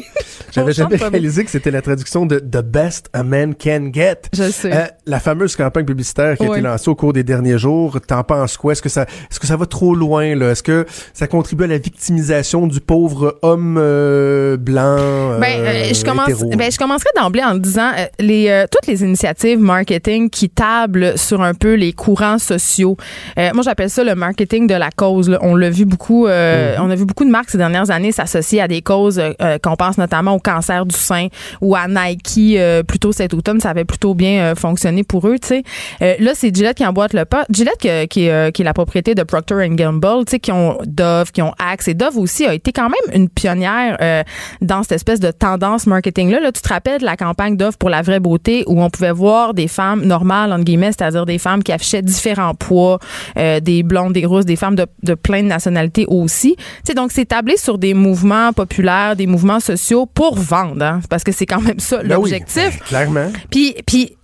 J'avais 0.56 0.72
jamais 0.72 0.96
réalisé 0.96 1.44
que 1.44 1.52
c'était 1.52 1.72
la 1.72 1.82
traduction 1.82 2.26
de 2.26 2.40
The 2.40 2.62
Best 2.62 3.10
a 3.12 3.24
Man 3.24 3.56
Can 3.56 3.90
Get. 3.94 4.22
Je 4.32 4.50
sais. 4.50 4.74
Euh, 4.74 4.86
la 5.06 5.20
fameuse 5.20 5.58
campagne 5.58 5.84
publicitaire 5.84 6.38
qui 6.38 6.46
a 6.46 6.48
été 6.48 6.62
lancée 6.62 6.90
au 6.90 6.96
cours 6.96 7.12
des 7.12 7.24
derniers 7.24 7.58
jours. 7.58 8.00
T'en 8.00 8.24
penses 8.24 8.56
quoi? 8.56 8.72
Est-ce 8.72 8.82
que 8.82 8.88
ça, 8.88 9.04
est-ce 9.04 9.40
que 9.40 9.48
ça 9.48 9.58
va 9.58 9.66
trop 9.66 9.94
loin, 9.94 10.34
là? 10.34 10.52
Est-ce 10.52 10.64
que 10.64 10.86
ça 11.14 11.28
contribue 11.28 11.66
à 11.66 11.68
la 11.68 11.78
victimisation 11.78 12.68
du 12.68 12.80
pauvre 12.80 13.38
homme 13.42 13.78
euh, 13.78 14.56
blanc? 14.56 14.98
Euh, 14.98 15.40
ben, 15.40 15.94
je 15.94 16.06
commence, 16.06 16.30
ben, 16.30 16.72
je 16.72 16.78
commencerai 16.96 17.10
d'emblée 17.16 17.44
en 17.44 17.56
disant, 17.56 17.92
les, 18.20 18.66
toutes 18.72 18.88
les 18.88 19.04
initiatives 19.04 19.60
marketing 19.60 20.30
qui 20.30 20.50
tablent 20.50 21.18
sur 21.18 21.42
un 21.42 21.54
peu 21.54 21.74
les 21.74 21.94
courants 21.94 22.40
sociaux. 22.40 22.98
moi, 23.38 23.64
j'appelle 23.64 23.90
ça 23.90 24.04
le 24.04 24.16
marketing 24.16 24.68
de 24.68 24.76
la 24.76 24.90
cause. 24.92 25.38
On 25.42 25.56
l'a 25.56 25.70
vu 25.70 25.86
beaucoup, 25.86 26.28
mm-hmm. 26.28 26.80
on 26.80 26.90
a 26.90 26.96
vu 26.96 27.06
beaucoup 27.06 27.26
de 27.26 27.30
marques 27.30 27.50
ces 27.50 27.58
dernières 27.58 27.92
années 27.92 28.12
s'associer 28.12 28.62
à 28.62 28.68
des 28.68 28.82
causes 28.82 29.22
qu'on 29.62 29.76
pense 29.76 29.98
notamment 29.98 30.34
au 30.34 30.40
cancer 30.40 30.86
du 30.86 30.96
sein 30.96 31.28
ou 31.62 31.76
à 31.76 31.88
Nike 31.88 32.36
euh, 32.58 32.84
plutôt 32.84 33.12
cet 33.12 33.34
automne, 33.34 33.60
ça 33.60 33.70
avait 33.70 33.86
plutôt 33.86 34.14
bien 34.14 34.42
euh, 34.42 34.56
fonctionné 34.56 35.04
pour 35.04 35.28
eux, 35.28 35.38
tu 35.40 35.48
sais. 35.48 35.64
Euh, 36.02 36.16
là, 36.20 36.32
c'est 36.36 36.54
Gillette 36.54 36.78
qui 36.78 36.86
emboîte 36.86 37.14
le 37.14 37.26
pas. 37.26 37.46
Gillette 37.50 37.78
qui, 37.78 37.90
qui, 38.08 38.30
qui, 38.54 38.62
est 38.62 38.64
la 38.64 38.74
propriété 38.74 39.16
de 39.16 39.24
Procter 39.24 39.68
Gamble, 39.70 40.26
tu 40.26 40.32
sais, 40.32 40.40
qui 40.40 40.52
ont 40.52 40.78
Dove, 40.86 41.32
qui 41.32 41.42
ont 41.42 41.54
Axe. 41.60 41.88
Et 41.88 41.94
Dove 41.94 42.18
aussi 42.18 42.46
a 42.46 42.54
été 42.54 42.72
quand 42.72 42.90
même 42.90 43.16
une 43.16 43.30
pionnière 43.30 44.24
dans 44.62 44.84
cette 44.84 44.94
espèce 44.94 45.20
de 45.20 45.32
tendance 45.32 45.88
marketing-là. 45.88 46.40
Là, 46.40 46.52
tu 46.52 46.62
te 46.62 46.70
rappelles 46.70 46.85
de 46.86 47.06
la 47.06 47.18
campagne 47.18 47.58
Dove 47.58 47.78
pour 47.78 47.90
la 47.90 48.02
vraie 48.02 48.20
beauté 48.20 48.64
où 48.68 48.82
on 48.82 48.90
pouvait 48.90 49.12
voir 49.12 49.54
des 49.54 49.68
femmes 49.68 50.06
normales, 50.06 50.54
entre 50.54 50.64
guillemets, 50.64 50.92
c'est-à-dire 50.92 51.26
des 51.26 51.38
femmes 51.38 51.64
qui 51.64 51.72
affichaient 51.72 52.02
différents 52.02 52.54
poids, 52.54 53.00
des 53.36 53.84
blondes, 53.84 54.14
des 54.14 54.26
rousses, 54.26 54.46
des 54.46 54.56
femmes 54.56 54.76
de, 54.76 54.86
de 55.04 55.14
plein 55.16 55.42
de 55.44 55.48
nationalités 55.48 56.06
aussi. 56.08 56.56
Tu 56.56 56.64
sais, 56.86 56.94
donc 56.94 57.12
c'est 57.12 57.26
tablé 57.26 57.58
sur 57.58 57.78
des 57.78 57.94
mouvements 57.94 58.54
populaires, 58.54 59.16
des 59.16 59.28
mouvements 59.28 59.60
sociaux 59.60 60.06
pour 60.06 60.36
vendre, 60.36 60.84
hein, 60.84 61.00
parce 61.10 61.24
que 61.24 61.32
c'est 61.32 61.46
quand 61.46 61.62
même 61.62 61.80
ça 61.80 61.98
ben 61.98 62.16
l'objectif. 62.16 62.80
Ben, 62.80 62.86
clairement. 62.86 63.32
Puis, 63.50 63.76
puis 63.86 64.16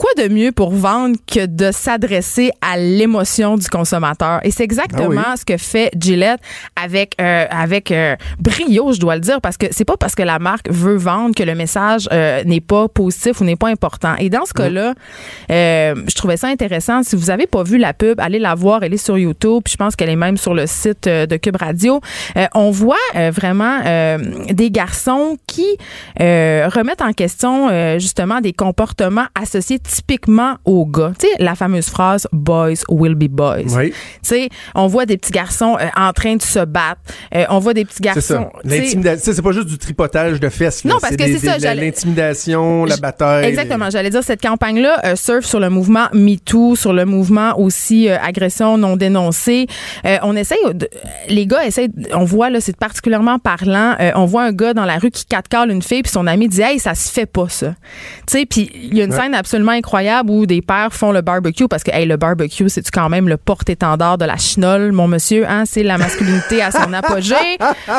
quoi 0.00 0.10
de 0.16 0.32
mieux 0.32 0.50
pour 0.50 0.70
vendre 0.70 1.16
que 1.26 1.44
de 1.44 1.70
s'adresser 1.72 2.52
à 2.62 2.78
l'émotion 2.78 3.56
du 3.58 3.68
consommateur? 3.68 4.40
Et 4.44 4.50
c'est 4.50 4.64
exactement 4.64 5.22
ah 5.26 5.36
ce 5.36 5.44
que 5.44 5.58
fait 5.58 5.90
Gillette 6.00 6.40
avec 6.74 7.16
euh, 7.20 7.44
avec 7.50 7.92
euh, 7.92 8.16
brio, 8.38 8.94
je 8.94 8.98
dois 8.98 9.16
le 9.16 9.20
dire, 9.20 9.42
parce 9.42 9.58
que 9.58 9.66
c'est 9.70 9.84
pas 9.84 9.98
parce 9.98 10.14
que 10.14 10.22
la 10.22 10.38
marque 10.38 10.70
veut 10.70 10.96
vendre 10.96 11.34
que 11.34 11.42
le 11.42 11.54
message 11.54 12.08
euh, 12.12 12.42
n'est 12.44 12.62
pas 12.62 12.88
positif 12.88 13.42
ou 13.42 13.44
n'est 13.44 13.56
pas 13.56 13.68
important. 13.68 14.14
Et 14.18 14.30
dans 14.30 14.46
ce 14.46 14.54
cas-là, 14.54 14.94
je 15.50 16.14
trouvais 16.14 16.38
ça 16.38 16.48
intéressant. 16.48 17.02
Si 17.02 17.14
vous 17.14 17.28
avez 17.28 17.46
pas 17.46 17.62
vu 17.62 17.76
la 17.76 17.92
pub, 17.92 18.20
allez 18.20 18.38
la 18.38 18.54
voir. 18.54 18.82
Elle 18.82 18.94
est 18.94 19.04
sur 19.04 19.18
YouTube. 19.18 19.62
Puis 19.64 19.72
je 19.72 19.76
pense 19.76 19.96
qu'elle 19.96 20.08
est 20.08 20.16
même 20.16 20.38
sur 20.38 20.54
le 20.54 20.66
site 20.66 21.04
de 21.06 21.36
Cube 21.36 21.56
Radio. 21.56 22.00
on 22.54 22.70
voit 22.70 22.96
vraiment 23.14 23.80
des 24.50 24.70
garçons 24.70 25.36
qui 25.46 25.66
remettent 26.18 27.02
en 27.02 27.12
question 27.12 27.98
justement 27.98 28.40
des 28.40 28.54
comportements 28.54 29.26
associés 29.38 29.78
typiquement 29.90 30.56
aux 30.64 30.86
gars. 30.86 31.12
Tu 31.18 31.26
sais, 31.26 31.34
la 31.38 31.54
fameuse 31.54 31.88
phrase 31.88 32.28
Boys 32.32 32.84
will 32.88 33.14
be 33.14 33.28
boys. 33.28 33.76
Oui. 33.76 33.90
Tu 33.90 33.96
sais, 34.22 34.48
on 34.74 34.86
voit 34.86 35.04
des 35.04 35.16
petits 35.16 35.32
garçons 35.32 35.76
euh, 35.80 35.86
en 35.96 36.12
train 36.12 36.36
de 36.36 36.42
se 36.42 36.64
battre. 36.64 37.00
Euh, 37.34 37.44
on 37.50 37.58
voit 37.58 37.74
des 37.74 37.84
petits 37.84 38.02
garçons. 38.02 38.50
L'intimidation, 38.64 39.32
c'est 39.34 39.42
pas 39.42 39.52
juste 39.52 39.66
du 39.66 39.78
tripotage 39.78 40.38
de 40.38 40.48
fesses. 40.48 40.84
Non, 40.84 40.98
parce 41.00 41.16
que 41.16 41.24
c'est 41.24 41.58
ça. 41.58 41.74
L'intimidation, 41.74 42.84
la 42.84 42.96
bataille. 42.96 43.46
Exactement. 43.46 43.90
J'allais 43.90 44.10
dire, 44.10 44.22
cette 44.22 44.42
campagne-là 44.42 45.00
euh, 45.04 45.16
surfe 45.16 45.44
sur 45.44 45.60
le 45.60 45.70
mouvement 45.70 46.06
MeToo, 46.12 46.76
sur 46.76 46.92
le 46.92 47.04
mouvement 47.04 47.58
aussi 47.58 48.08
agression 48.08 48.78
non 48.78 48.96
dénoncée. 48.96 49.66
on 50.22 50.36
essaye, 50.36 50.58
les 51.28 51.46
gars 51.46 51.64
essayent, 51.64 51.90
on 52.12 52.24
voit, 52.24 52.50
là, 52.50 52.60
c'est 52.60 52.76
particulièrement 52.76 53.38
parlant, 53.38 53.96
on 54.14 54.26
voit 54.26 54.44
un 54.44 54.52
gars 54.52 54.74
dans 54.74 54.84
la 54.84 54.98
rue 54.98 55.10
qui 55.10 55.24
catcale 55.26 55.70
une 55.70 55.82
fille, 55.82 56.02
puis 56.02 56.12
son 56.12 56.26
ami 56.26 56.48
dit, 56.48 56.62
hey, 56.62 56.78
ça 56.78 56.94
se 56.94 57.10
fait 57.10 57.26
pas, 57.26 57.48
ça. 57.48 57.74
Tu 58.26 58.38
sais, 58.38 58.46
puis 58.46 58.70
il 58.74 58.96
y 58.96 59.00
a 59.00 59.04
une 59.04 59.12
scène 59.12 59.34
absolument 59.34 59.69
incroyable 59.70 60.30
où 60.30 60.46
des 60.46 60.62
pères 60.62 60.92
font 60.92 61.12
le 61.12 61.20
barbecue 61.20 61.68
parce 61.68 61.82
que 61.82 61.90
hey, 61.92 62.06
le 62.06 62.16
barbecue, 62.16 62.68
c'est 62.68 62.88
quand 62.90 63.08
même 63.08 63.28
le 63.28 63.36
porte-étendard 63.36 64.18
de 64.18 64.24
la 64.24 64.36
chinole, 64.36 64.92
mon 64.92 65.08
monsieur. 65.08 65.44
Hein? 65.48 65.64
C'est 65.66 65.82
la 65.82 65.98
masculinité 65.98 66.62
à 66.62 66.70
son 66.70 66.92
apogée. 66.92 67.34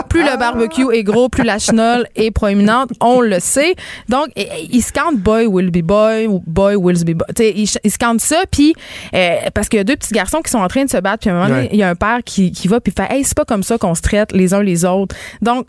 Plus 0.10 0.23
le 0.23 0.38
barbecue 0.38 0.93
est 0.93 1.03
gros, 1.03 1.29
plus 1.29 1.43
la 1.43 1.60
chinole 1.60 2.07
est 2.15 2.31
proéminente. 2.31 2.89
On 2.99 3.21
le 3.21 3.39
sait. 3.39 3.75
Donc, 4.10 4.27
il 4.36 4.81
scandent 4.81 5.17
boy 5.19 5.45
will 5.47 5.71
be 5.71 5.81
boy 5.84 6.27
ou 6.27 6.43
boy 6.45 6.75
will 6.75 7.03
be 7.03 7.17
boy. 7.17 7.27
Il, 7.39 7.67
il 7.84 7.91
scandent 7.91 8.21
ça. 8.21 8.43
Puis, 8.49 8.73
euh, 9.13 9.36
parce 9.53 9.69
qu'il 9.69 9.77
y 9.77 9.81
a 9.81 9.84
deux 9.84 9.95
petits 9.95 10.13
garçons 10.13 10.41
qui 10.41 10.51
sont 10.51 10.60
en 10.60 10.67
train 10.67 10.86
de 10.86 10.89
se 10.89 10.97
battre. 10.97 11.19
Puis 11.19 11.29
à 11.29 11.34
un 11.34 11.36
moment 11.36 11.49
donné, 11.49 11.69
il 11.71 11.79
y 11.79 11.84
a 11.84 11.89
un 11.89 11.95
père 11.95 12.19
qui, 12.25 12.51
qui 12.51 12.67
va 12.67 12.79
puis 12.79 12.93
fait 12.95 13.12
Hey, 13.12 13.23
c'est 13.23 13.36
pas 13.36 13.45
comme 13.45 13.63
ça 13.63 13.77
qu'on 13.77 13.95
se 13.95 14.01
traite 14.01 14.31
les 14.31 14.53
uns 14.53 14.63
les 14.63 14.86
autres. 14.86 15.15
Donc, 15.41 15.67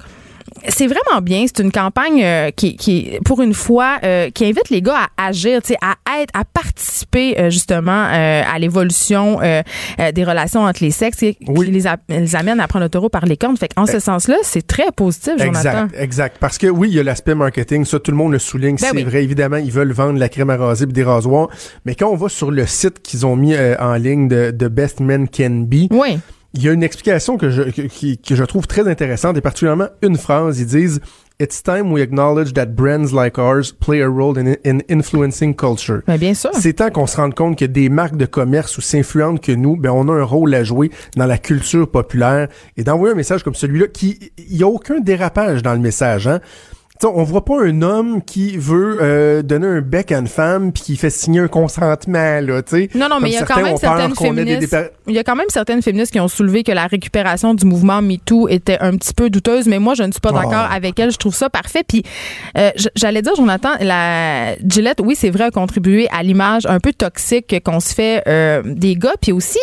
c'est 0.69 0.87
vraiment 0.87 1.21
bien. 1.21 1.45
C'est 1.47 1.63
une 1.63 1.73
campagne 1.73 2.23
euh, 2.23 2.51
qui, 2.51 2.77
qui, 2.77 3.19
pour 3.25 3.43
une 3.43 3.55
fois, 3.55 3.99
euh, 4.05 4.31
qui 4.31 4.45
invite 4.45 4.71
les 4.71 4.83
gars 4.83 5.09
à 5.17 5.27
agir, 5.29 5.61
à 5.81 6.21
être, 6.21 6.31
à 6.35 6.45
participer 6.45 7.39
euh, 7.39 7.51
justement 7.51 7.93
à 7.93 8.59
l'évolution 8.59 9.39
des 9.41 10.25
relations 10.25 10.63
entre 10.63 10.83
les 10.83 10.91
sexes 10.91 11.23
et 11.23 11.35
qui 11.35 11.71
les, 11.71 11.83
les, 12.09 12.37
amène 12.37 12.61
à 12.61 12.69
prendre 12.69 12.85
le 12.85 12.89
taureau 12.89 13.09
par 13.09 13.27
les 13.27 13.37
cornes. 13.37 13.57
Fait 13.57 13.71
en 13.77 13.87
ce 13.87 13.99
sens-là, 13.99 14.37
c'est 14.43 14.67
très 14.67 14.91
positif, 14.95 15.35
Jonathan. 15.39 15.85
Exact, 15.85 15.95
exact. 15.99 16.37
Parce 16.41 16.59
que 16.59 16.67
oui, 16.67 16.89
il 16.91 16.95
y 16.95 17.01
a 17.01 17.03
l'aspect 17.03 17.35
marketing, 17.35 17.85
ça 17.85 17.99
tout 17.99 18.11
le 18.11 18.17
monde 18.17 18.33
le 18.33 18.39
souligne, 18.39 18.77
ben 18.81 18.91
c'est 18.93 19.03
vrai. 19.03 19.23
Évidemment, 19.23 19.57
ils 19.57 19.73
veulent 19.73 19.93
vendre 19.93 20.19
la 20.19 20.29
crème 20.29 20.51
à 20.51 20.57
raser 20.57 20.85
et 20.85 20.87
des 20.87 21.05
rasoirs, 21.05 21.49
mais 21.85 21.95
quand 21.95 22.09
on 22.09 22.17
va 22.17 22.29
sur 22.29 22.51
le 22.51 22.67
site 22.67 23.03
qu'ils 23.03 23.27
ont 23.27 23.37
mis 23.37 23.55
en 23.79 23.95
ligne 23.95 24.29
de, 24.29 24.51
de 24.51 24.69
Best 24.69 25.01
Men 25.01 25.29
Can 25.29 25.67
Be, 25.67 25.87
oui 25.91 26.19
il 26.55 26.63
y 26.63 26.69
a 26.69 26.73
une 26.73 26.83
explication 26.83 27.39
que 27.39 27.51
je, 27.51 27.63
que, 27.63 28.35
je 28.35 28.45
trouve 28.45 28.67
très 28.67 28.89
intéressante 28.89 29.37
et 29.37 29.41
particulièrement 29.41 29.89
une 30.03 30.17
phrase. 30.17 30.61
Ils 30.61 30.67
disent 30.67 31.01
It's 31.41 31.63
time 31.63 31.91
we 31.91 32.03
acknowledge 32.03 32.53
that 32.53 32.77
brands 32.77 33.13
like 33.13 33.37
ours 33.37 33.73
play 33.73 34.01
a 34.01 34.07
role 34.07 34.39
in, 34.39 34.55
in 34.65 34.81
influencing 34.89 35.57
culture. 35.57 36.03
Mais 36.07 36.19
bien 36.19 36.35
sûr. 36.35 36.51
C'est 36.53 36.75
temps 36.75 36.91
qu'on 36.91 37.07
se 37.07 37.17
rende 37.17 37.35
compte 37.35 37.59
que 37.59 37.65
des 37.65 37.89
marques 37.89 38.17
de 38.17 38.27
commerce 38.27 38.79
aussi 38.79 38.99
influentes 38.99 39.41
que 39.41 39.51
nous, 39.51 39.77
ben 39.77 39.91
on 39.91 40.09
a 40.09 40.13
un 40.13 40.23
rôle 40.23 40.55
à 40.55 40.63
jouer 40.63 40.91
dans 41.17 41.27
la 41.27 41.39
culture 41.39 41.91
populaire 41.91 42.49
et 42.77 42.85
d'envoyer 42.85 43.15
un 43.15 43.17
message 43.17 43.43
comme 43.43 43.55
celui-là 43.55 43.89
qui 43.89 44.31
il 44.39 44.57
y 44.57 44.63
a 44.63 44.69
aucun 44.69 45.01
dérapage 45.01 45.63
dans 45.63 45.73
le 45.73 45.81
message 45.81 46.29
hein 46.29 46.41
on 47.09 47.23
voit 47.25 47.45
pas 47.45 47.63
un 47.63 47.83
homme 47.83 48.23
qui 48.23 48.57
veut 48.57 48.99
euh, 49.01 49.43
donner 49.43 49.67
un 49.67 49.81
bec 49.81 50.13
à 50.13 50.19
une 50.19 50.29
femme 50.29 50.73
puis 50.73 50.83
qui 50.83 50.97
fait 50.97 51.11
signer 51.11 51.41
un 51.41 51.49
consentement 51.49 52.41
là, 52.41 52.63
tu 52.63 52.77
sais. 52.77 52.89
Non 52.95 53.09
non, 53.09 53.19
mais 53.21 53.31
il 53.31 53.35
y 53.35 53.39
a 53.39 53.45
quand 53.45 53.63
même 53.63 53.77
certaines 53.77 54.15
féministes 54.15 54.77
il 55.09 55.15
y 55.15 55.19
a 55.19 55.25
quand 55.25 55.35
même 55.35 55.49
certaines 55.49 55.83
féministes 55.83 56.13
qui 56.13 56.21
ont 56.21 56.29
soulevé 56.29 56.63
que 56.63 56.73
la 56.73 56.87
récupération 56.87 57.55
du 57.55 57.67
mouvement 57.67 58.01
MeToo 58.03 58.49
était 58.49 58.79
un 58.81 58.97
petit 58.97 59.15
peu 59.15 59.31
douteuse, 59.31 59.67
mais 59.67 59.79
moi 59.79 59.95
je 59.95 60.05
ne 60.05 60.13
suis 60.13 60.21
pas 60.21 60.31
ah. 60.35 60.43
d'accord 60.43 60.69
avec 60.71 60.99
elle, 61.01 61.11
je 61.11 61.17
trouve 61.17 61.35
ça 61.35 61.51
parfait 61.51 61.83
puis 61.87 62.03
euh, 62.57 62.71
j'allais 62.95 63.23
dire 63.23 63.35
Jonathan, 63.35 63.71
la 63.81 64.57
Gillette 64.67 65.01
oui, 65.03 65.17
c'est 65.17 65.31
vrai 65.31 65.45
a 65.45 65.51
contribué 65.51 66.09
à 66.13 66.23
l'image 66.23 66.67
un 66.67 66.79
peu 66.79 66.93
toxique 66.93 67.55
qu'on 67.65 67.81
se 67.81 67.95
fait 67.95 68.23
euh, 68.29 68.63
des 68.65 68.95
gars 68.95 69.15
puis 69.21 69.33
aussi 69.33 69.59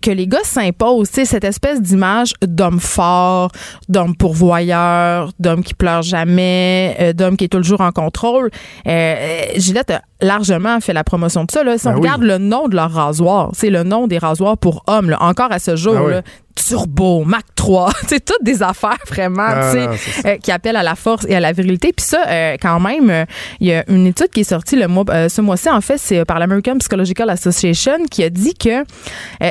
que 0.00 0.10
les 0.10 0.26
gars 0.26 0.44
s'imposent, 0.44 1.10
tu 1.10 1.16
sais 1.16 1.24
cette 1.24 1.44
espèce 1.44 1.82
d'image 1.82 2.32
d'homme 2.42 2.80
fort, 2.80 3.50
d'homme 3.88 4.16
pourvoyeur, 4.16 5.32
d'homme 5.38 5.62
qui 5.62 5.74
pleure 5.74 6.02
jamais 6.02 6.53
euh, 7.00 7.12
d'homme 7.12 7.36
qui 7.36 7.44
est 7.44 7.48
toujours 7.48 7.80
en 7.80 7.92
contrôle. 7.92 8.50
Euh, 8.86 9.44
Gillette 9.56 9.90
a 9.90 10.02
largement 10.20 10.80
fait 10.80 10.92
la 10.92 11.04
promotion 11.04 11.44
de 11.44 11.50
ça. 11.50 11.64
Là. 11.64 11.78
Si 11.78 11.86
on 11.86 11.90
Ben 11.90 11.96
oui. 11.96 12.02
regarde 12.02 12.22
le 12.22 12.38
nom 12.38 12.68
de 12.68 12.76
leur 12.76 12.90
rasoir, 12.92 13.50
c'est 13.54 13.70
le 13.70 13.82
nom 13.82 14.06
des 14.06 14.18
rasoirs 14.18 14.56
pour 14.58 14.82
hommes, 14.86 15.10
là, 15.10 15.22
encore 15.22 15.52
à 15.52 15.58
ce 15.58 15.76
jour. 15.76 15.96
Oui. 16.04 16.12
là, 16.12 16.22
Turbo, 16.54 17.24
Mac 17.24 17.44
3, 17.56 17.90
c'est 18.06 18.24
toutes 18.24 18.42
des 18.44 18.62
affaires 18.62 18.98
vraiment 19.08 19.42
Ah, 19.44 19.74
non, 19.74 19.88
euh, 20.26 20.36
qui 20.36 20.52
appellent 20.52 20.76
à 20.76 20.82
la 20.82 20.94
force 20.94 21.26
et 21.28 21.34
à 21.34 21.40
la 21.40 21.52
virilité. 21.52 21.92
Puis 21.92 22.06
ça, 22.06 22.24
euh, 22.28 22.56
quand 22.60 22.80
même, 22.80 23.10
euh, 23.10 23.24
il 23.60 23.66
y 23.66 23.72
a 23.72 23.84
une 23.90 24.06
étude 24.06 24.28
qui 24.28 24.40
est 24.40 24.44
sortie 24.44 24.76
le 24.76 24.86
mois, 24.86 25.04
ce 25.28 25.40
mois-ci, 25.40 25.68
en 25.68 25.80
fait, 25.80 25.98
c'est 25.98 26.24
par 26.24 26.38
l'American 26.38 26.78
Psychological 26.78 27.28
Association 27.28 28.04
qui 28.10 28.22
a 28.22 28.30
dit 28.30 28.54
que, 28.54 28.82
tu 28.84 28.86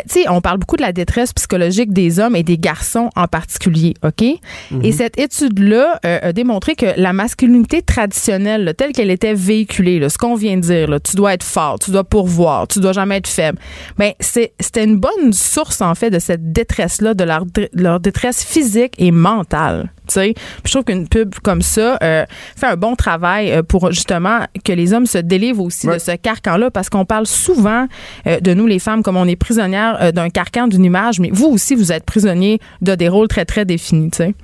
sais, 0.08 0.30
on 0.30 0.42
parle 0.42 0.58
beaucoup 0.60 0.78
de 0.78 0.82
la 0.82 0.94
détresse 0.94 1.34
psychologique 1.34 1.92
des 1.92 2.20
hommes 2.20 2.36
et 2.36 2.44
des 2.44 2.58
garçons 2.58 3.10
en 3.16 3.28
particulier, 3.28 3.96
OK? 4.04 4.24
Mhm. 4.72 4.84
Et 4.84 4.92
cette 4.92 5.20
étude-là 5.20 6.00
a 6.04 6.32
démontré 6.34 6.76
que 6.76 6.86
la 6.98 7.14
masculinité 7.14 7.82
traditionnelle, 7.82 8.74
telle 8.78 8.94
qu'elle 8.94 9.12
était 9.12 9.34
véhiculée, 9.34 10.08
ce 10.10 10.18
qu'on 10.18 10.36
vient 10.36 10.53
de 10.58 10.62
dire, 10.62 10.90
là, 10.90 11.00
tu 11.00 11.16
dois 11.16 11.34
être 11.34 11.44
fort, 11.44 11.80
tu 11.80 11.92
dois 11.92 12.04
pourvoir, 12.04 12.68
tu 12.68 12.80
dois 12.80 12.94
jamais 12.94 13.18
être 13.18 13.28
faible, 13.28 13.58
ben 13.98 14.14
c'est 14.20 14.54
c'était 14.60 14.84
une 14.84 14.98
bonne 14.98 15.34
source 15.34 15.82
en 15.82 15.96
fait 15.96 16.10
de 16.10 16.20
cette 16.20 16.52
détresse-là, 16.52 17.14
de 17.14 17.24
leur, 17.24 17.46
leur 17.74 18.00
détresse 18.00 18.44
physique 18.44 18.94
et 18.98 19.12
mentale. 19.12 19.92
Puis 20.14 20.34
je 20.66 20.72
trouve 20.72 20.84
qu'une 20.84 21.08
pub 21.08 21.34
comme 21.44 21.62
ça 21.62 21.98
euh, 22.04 22.26
fait 22.58 22.68
un 22.68 22.76
bon 22.76 22.96
travail 22.96 23.52
euh, 23.52 23.64
pour 23.64 23.90
justement 23.92 24.40
que 24.66 24.74
les 24.74 24.94
hommes 24.94 25.06
se 25.06 25.18
délivrent 25.18 25.64
aussi 25.64 25.88
Ouais. 25.88 25.96
de 25.96 26.00
ce 26.00 26.12
carcan-là, 26.12 26.70
parce 26.72 26.90
qu'on 26.90 27.06
parle 27.06 27.26
souvent 27.26 27.88
euh, 28.28 28.40
de 28.42 28.54
nous 28.54 28.68
les 28.68 28.80
femmes 28.80 29.02
comme 29.02 29.16
on 29.18 29.26
est 29.28 29.36
prisonnières 29.38 29.98
euh, 30.02 30.12
d'un 30.12 30.30
carcan, 30.30 30.68
d'une 30.68 30.84
image, 30.86 31.20
mais 31.20 31.30
vous 31.32 31.48
aussi 31.48 31.74
vous 31.76 31.92
êtes 31.92 32.04
prisonniers 32.06 32.60
de 32.82 32.96
des 32.96 33.08
rôles 33.10 33.28
très 33.30 33.46
très 33.46 33.64
définis. 33.66 34.12
Tu 34.12 34.18
sais. 34.18 34.36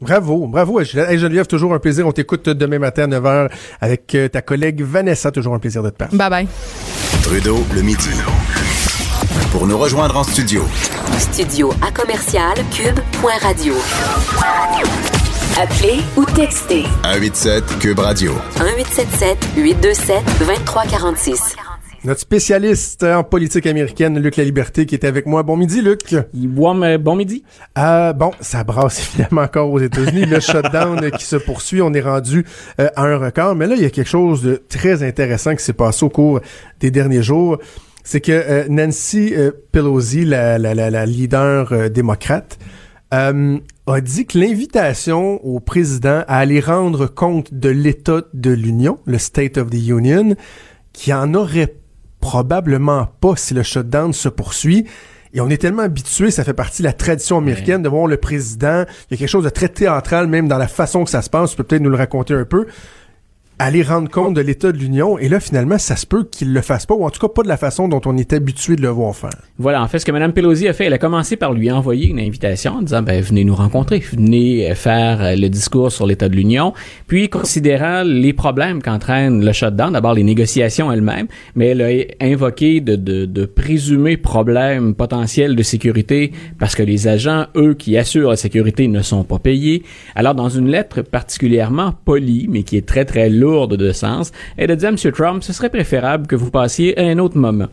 Bravo, 0.00 0.46
bravo. 0.46 0.80
Hey, 0.80 1.18
Geneviève, 1.18 1.46
toujours 1.46 1.72
un 1.72 1.78
plaisir. 1.78 2.06
On 2.06 2.12
t'écoute 2.12 2.48
demain 2.48 2.78
matin 2.78 3.04
à 3.04 3.18
9h 3.18 3.50
avec 3.80 4.14
euh, 4.14 4.28
ta 4.28 4.42
collègue 4.42 4.82
Vanessa. 4.82 5.30
Toujours 5.30 5.54
un 5.54 5.58
plaisir 5.58 5.82
de 5.82 5.90
te 5.90 5.96
parler. 5.96 6.16
Bye 6.16 6.30
bye. 6.30 6.48
Trudeau, 7.22 7.64
le 7.74 7.82
midi. 7.82 8.10
Pour 9.52 9.66
nous 9.66 9.78
rejoindre 9.78 10.16
en 10.16 10.24
studio, 10.24 10.64
Studio 11.18 11.72
à 11.80 11.90
commercial 11.92 12.54
cube.radio. 12.72 13.74
Appelez 15.56 16.00
ou 16.16 16.24
textez 16.24 16.82
187 17.04 17.78
Cube 17.78 18.00
Radio. 18.00 18.32
1877 18.58 19.38
827 19.56 20.24
2346. 20.40 21.56
Notre 22.04 22.20
spécialiste 22.20 23.02
en 23.02 23.24
politique 23.24 23.66
américaine, 23.66 24.18
Luc 24.18 24.36
La 24.36 24.44
Liberté, 24.44 24.84
qui 24.84 24.94
est 24.94 25.06
avec 25.06 25.24
moi. 25.24 25.42
Bon 25.42 25.56
midi, 25.56 25.80
Luc. 25.80 26.14
Bon, 26.34 26.98
bon 26.98 27.16
midi. 27.16 27.44
Euh, 27.78 28.12
bon, 28.12 28.30
ça 28.40 28.62
brasse 28.62 29.08
évidemment 29.14 29.40
encore 29.40 29.70
aux 29.70 29.78
États-Unis. 29.78 30.26
Le 30.26 30.38
shutdown 30.38 31.10
qui 31.18 31.24
se 31.24 31.36
poursuit, 31.36 31.80
on 31.80 31.94
est 31.94 32.02
rendu 32.02 32.44
euh, 32.78 32.90
à 32.94 33.04
un 33.04 33.16
record. 33.16 33.56
Mais 33.56 33.66
là, 33.66 33.74
il 33.74 33.82
y 33.82 33.86
a 33.86 33.90
quelque 33.90 34.10
chose 34.10 34.42
de 34.42 34.62
très 34.68 35.02
intéressant 35.02 35.56
qui 35.56 35.64
s'est 35.64 35.72
passé 35.72 36.04
au 36.04 36.10
cours 36.10 36.40
des 36.78 36.90
derniers 36.90 37.22
jours. 37.22 37.56
C'est 38.02 38.20
que 38.20 38.32
euh, 38.32 38.66
Nancy 38.68 39.32
euh, 39.34 39.52
Pelosi, 39.72 40.26
la, 40.26 40.58
la, 40.58 40.74
la, 40.74 40.90
la 40.90 41.06
leader 41.06 41.88
démocrate, 41.88 42.58
a 43.12 43.32
dit 44.02 44.26
que 44.26 44.36
l'invitation 44.36 45.42
au 45.42 45.60
président 45.60 46.22
à 46.26 46.36
aller 46.36 46.60
rendre 46.60 47.06
compte 47.06 47.54
de 47.54 47.70
l'état 47.70 48.22
de 48.34 48.50
l'Union, 48.50 48.98
le 49.06 49.16
State 49.18 49.56
of 49.56 49.70
the 49.70 49.88
Union, 49.88 50.34
qui 50.92 51.14
en 51.14 51.32
aurait 51.32 51.76
probablement 52.24 53.08
pas 53.20 53.36
si 53.36 53.52
le 53.52 53.62
shutdown 53.62 54.14
se 54.14 54.30
poursuit. 54.30 54.86
Et 55.34 55.42
on 55.42 55.50
est 55.50 55.58
tellement 55.58 55.82
habitué, 55.82 56.30
ça 56.30 56.42
fait 56.42 56.54
partie 56.54 56.80
de 56.80 56.86
la 56.86 56.94
tradition 56.94 57.36
américaine 57.36 57.82
de 57.82 57.88
voir 57.90 58.06
le 58.06 58.16
président. 58.16 58.84
Il 59.10 59.10
y 59.10 59.14
a 59.14 59.16
quelque 59.18 59.28
chose 59.28 59.44
de 59.44 59.50
très 59.50 59.68
théâtral 59.68 60.26
même 60.26 60.48
dans 60.48 60.56
la 60.56 60.66
façon 60.66 61.04
que 61.04 61.10
ça 61.10 61.20
se 61.20 61.28
passe. 61.28 61.50
Tu 61.50 61.56
peux 61.58 61.64
peut-être 61.64 61.82
nous 61.82 61.90
le 61.90 61.98
raconter 61.98 62.32
un 62.32 62.46
peu. 62.46 62.66
Aller 63.60 63.84
rendre 63.84 64.10
compte 64.10 64.34
de 64.34 64.40
l'état 64.40 64.72
de 64.72 64.78
l'Union. 64.78 65.16
Et 65.16 65.28
là, 65.28 65.38
finalement, 65.38 65.78
ça 65.78 65.94
se 65.94 66.06
peut 66.06 66.24
qu'il 66.24 66.52
le 66.52 66.60
fasse 66.60 66.86
pas, 66.86 66.94
ou 66.94 67.04
en 67.04 67.10
tout 67.10 67.20
cas 67.20 67.32
pas 67.32 67.44
de 67.44 67.48
la 67.48 67.56
façon 67.56 67.86
dont 67.86 68.00
on 68.04 68.16
est 68.16 68.32
habitué 68.32 68.74
de 68.74 68.82
le 68.82 68.88
voir 68.88 69.14
faire. 69.14 69.30
Voilà, 69.58 69.80
en 69.80 69.86
fait, 69.86 70.00
ce 70.00 70.04
que 70.04 70.10
Mme 70.10 70.32
Pelosi 70.32 70.66
a 70.66 70.72
fait, 70.72 70.86
elle 70.86 70.92
a 70.92 70.98
commencé 70.98 71.36
par 71.36 71.52
lui 71.52 71.70
envoyer 71.70 72.08
une 72.08 72.18
invitation 72.18 72.72
en 72.72 72.82
disant, 72.82 73.02
ben, 73.02 73.22
venez 73.22 73.44
nous 73.44 73.54
rencontrer, 73.54 74.00
venez 74.00 74.68
euh, 74.68 74.74
faire 74.74 75.22
euh, 75.22 75.36
le 75.36 75.48
discours 75.48 75.92
sur 75.92 76.04
l'état 76.04 76.28
de 76.28 76.34
l'Union. 76.34 76.72
Puis, 77.06 77.28
considérant 77.28 78.02
les 78.02 78.32
problèmes 78.32 78.82
qu'entraîne 78.82 79.44
le 79.44 79.52
shutdown, 79.52 79.92
d'abord 79.92 80.14
les 80.14 80.24
négociations 80.24 80.90
elles-mêmes, 80.90 81.28
mais 81.54 81.68
elle 81.68 81.82
a 81.82 82.24
invoqué 82.24 82.80
de, 82.80 82.96
de, 82.96 83.24
de 83.24 83.46
présumés 83.46 84.16
problèmes 84.16 84.96
potentiels 84.96 85.54
de 85.54 85.62
sécurité 85.62 86.32
parce 86.58 86.74
que 86.74 86.82
les 86.82 87.06
agents, 87.06 87.46
eux, 87.56 87.74
qui 87.74 87.96
assurent 87.96 88.30
la 88.30 88.36
sécurité 88.36 88.88
ne 88.88 89.00
sont 89.00 89.22
pas 89.22 89.38
payés. 89.38 89.84
Alors, 90.16 90.34
dans 90.34 90.48
une 90.48 90.68
lettre 90.68 91.02
particulièrement 91.02 91.94
polie, 92.04 92.48
mais 92.50 92.64
qui 92.64 92.76
est 92.76 92.86
très, 92.86 93.04
très 93.04 93.28
de 93.44 93.92
sens, 93.92 94.32
a 94.58 94.66
dit 94.66 94.86
à 94.86 94.88
M. 94.88 94.96
Trump, 94.96 95.42
ce 95.42 95.52
serait 95.52 95.68
préférable 95.70 96.26
que 96.26 96.36
vous 96.36 96.50
passiez 96.50 96.98
à 96.98 97.02
un 97.04 97.18
autre 97.18 97.36
moment. 97.36 97.66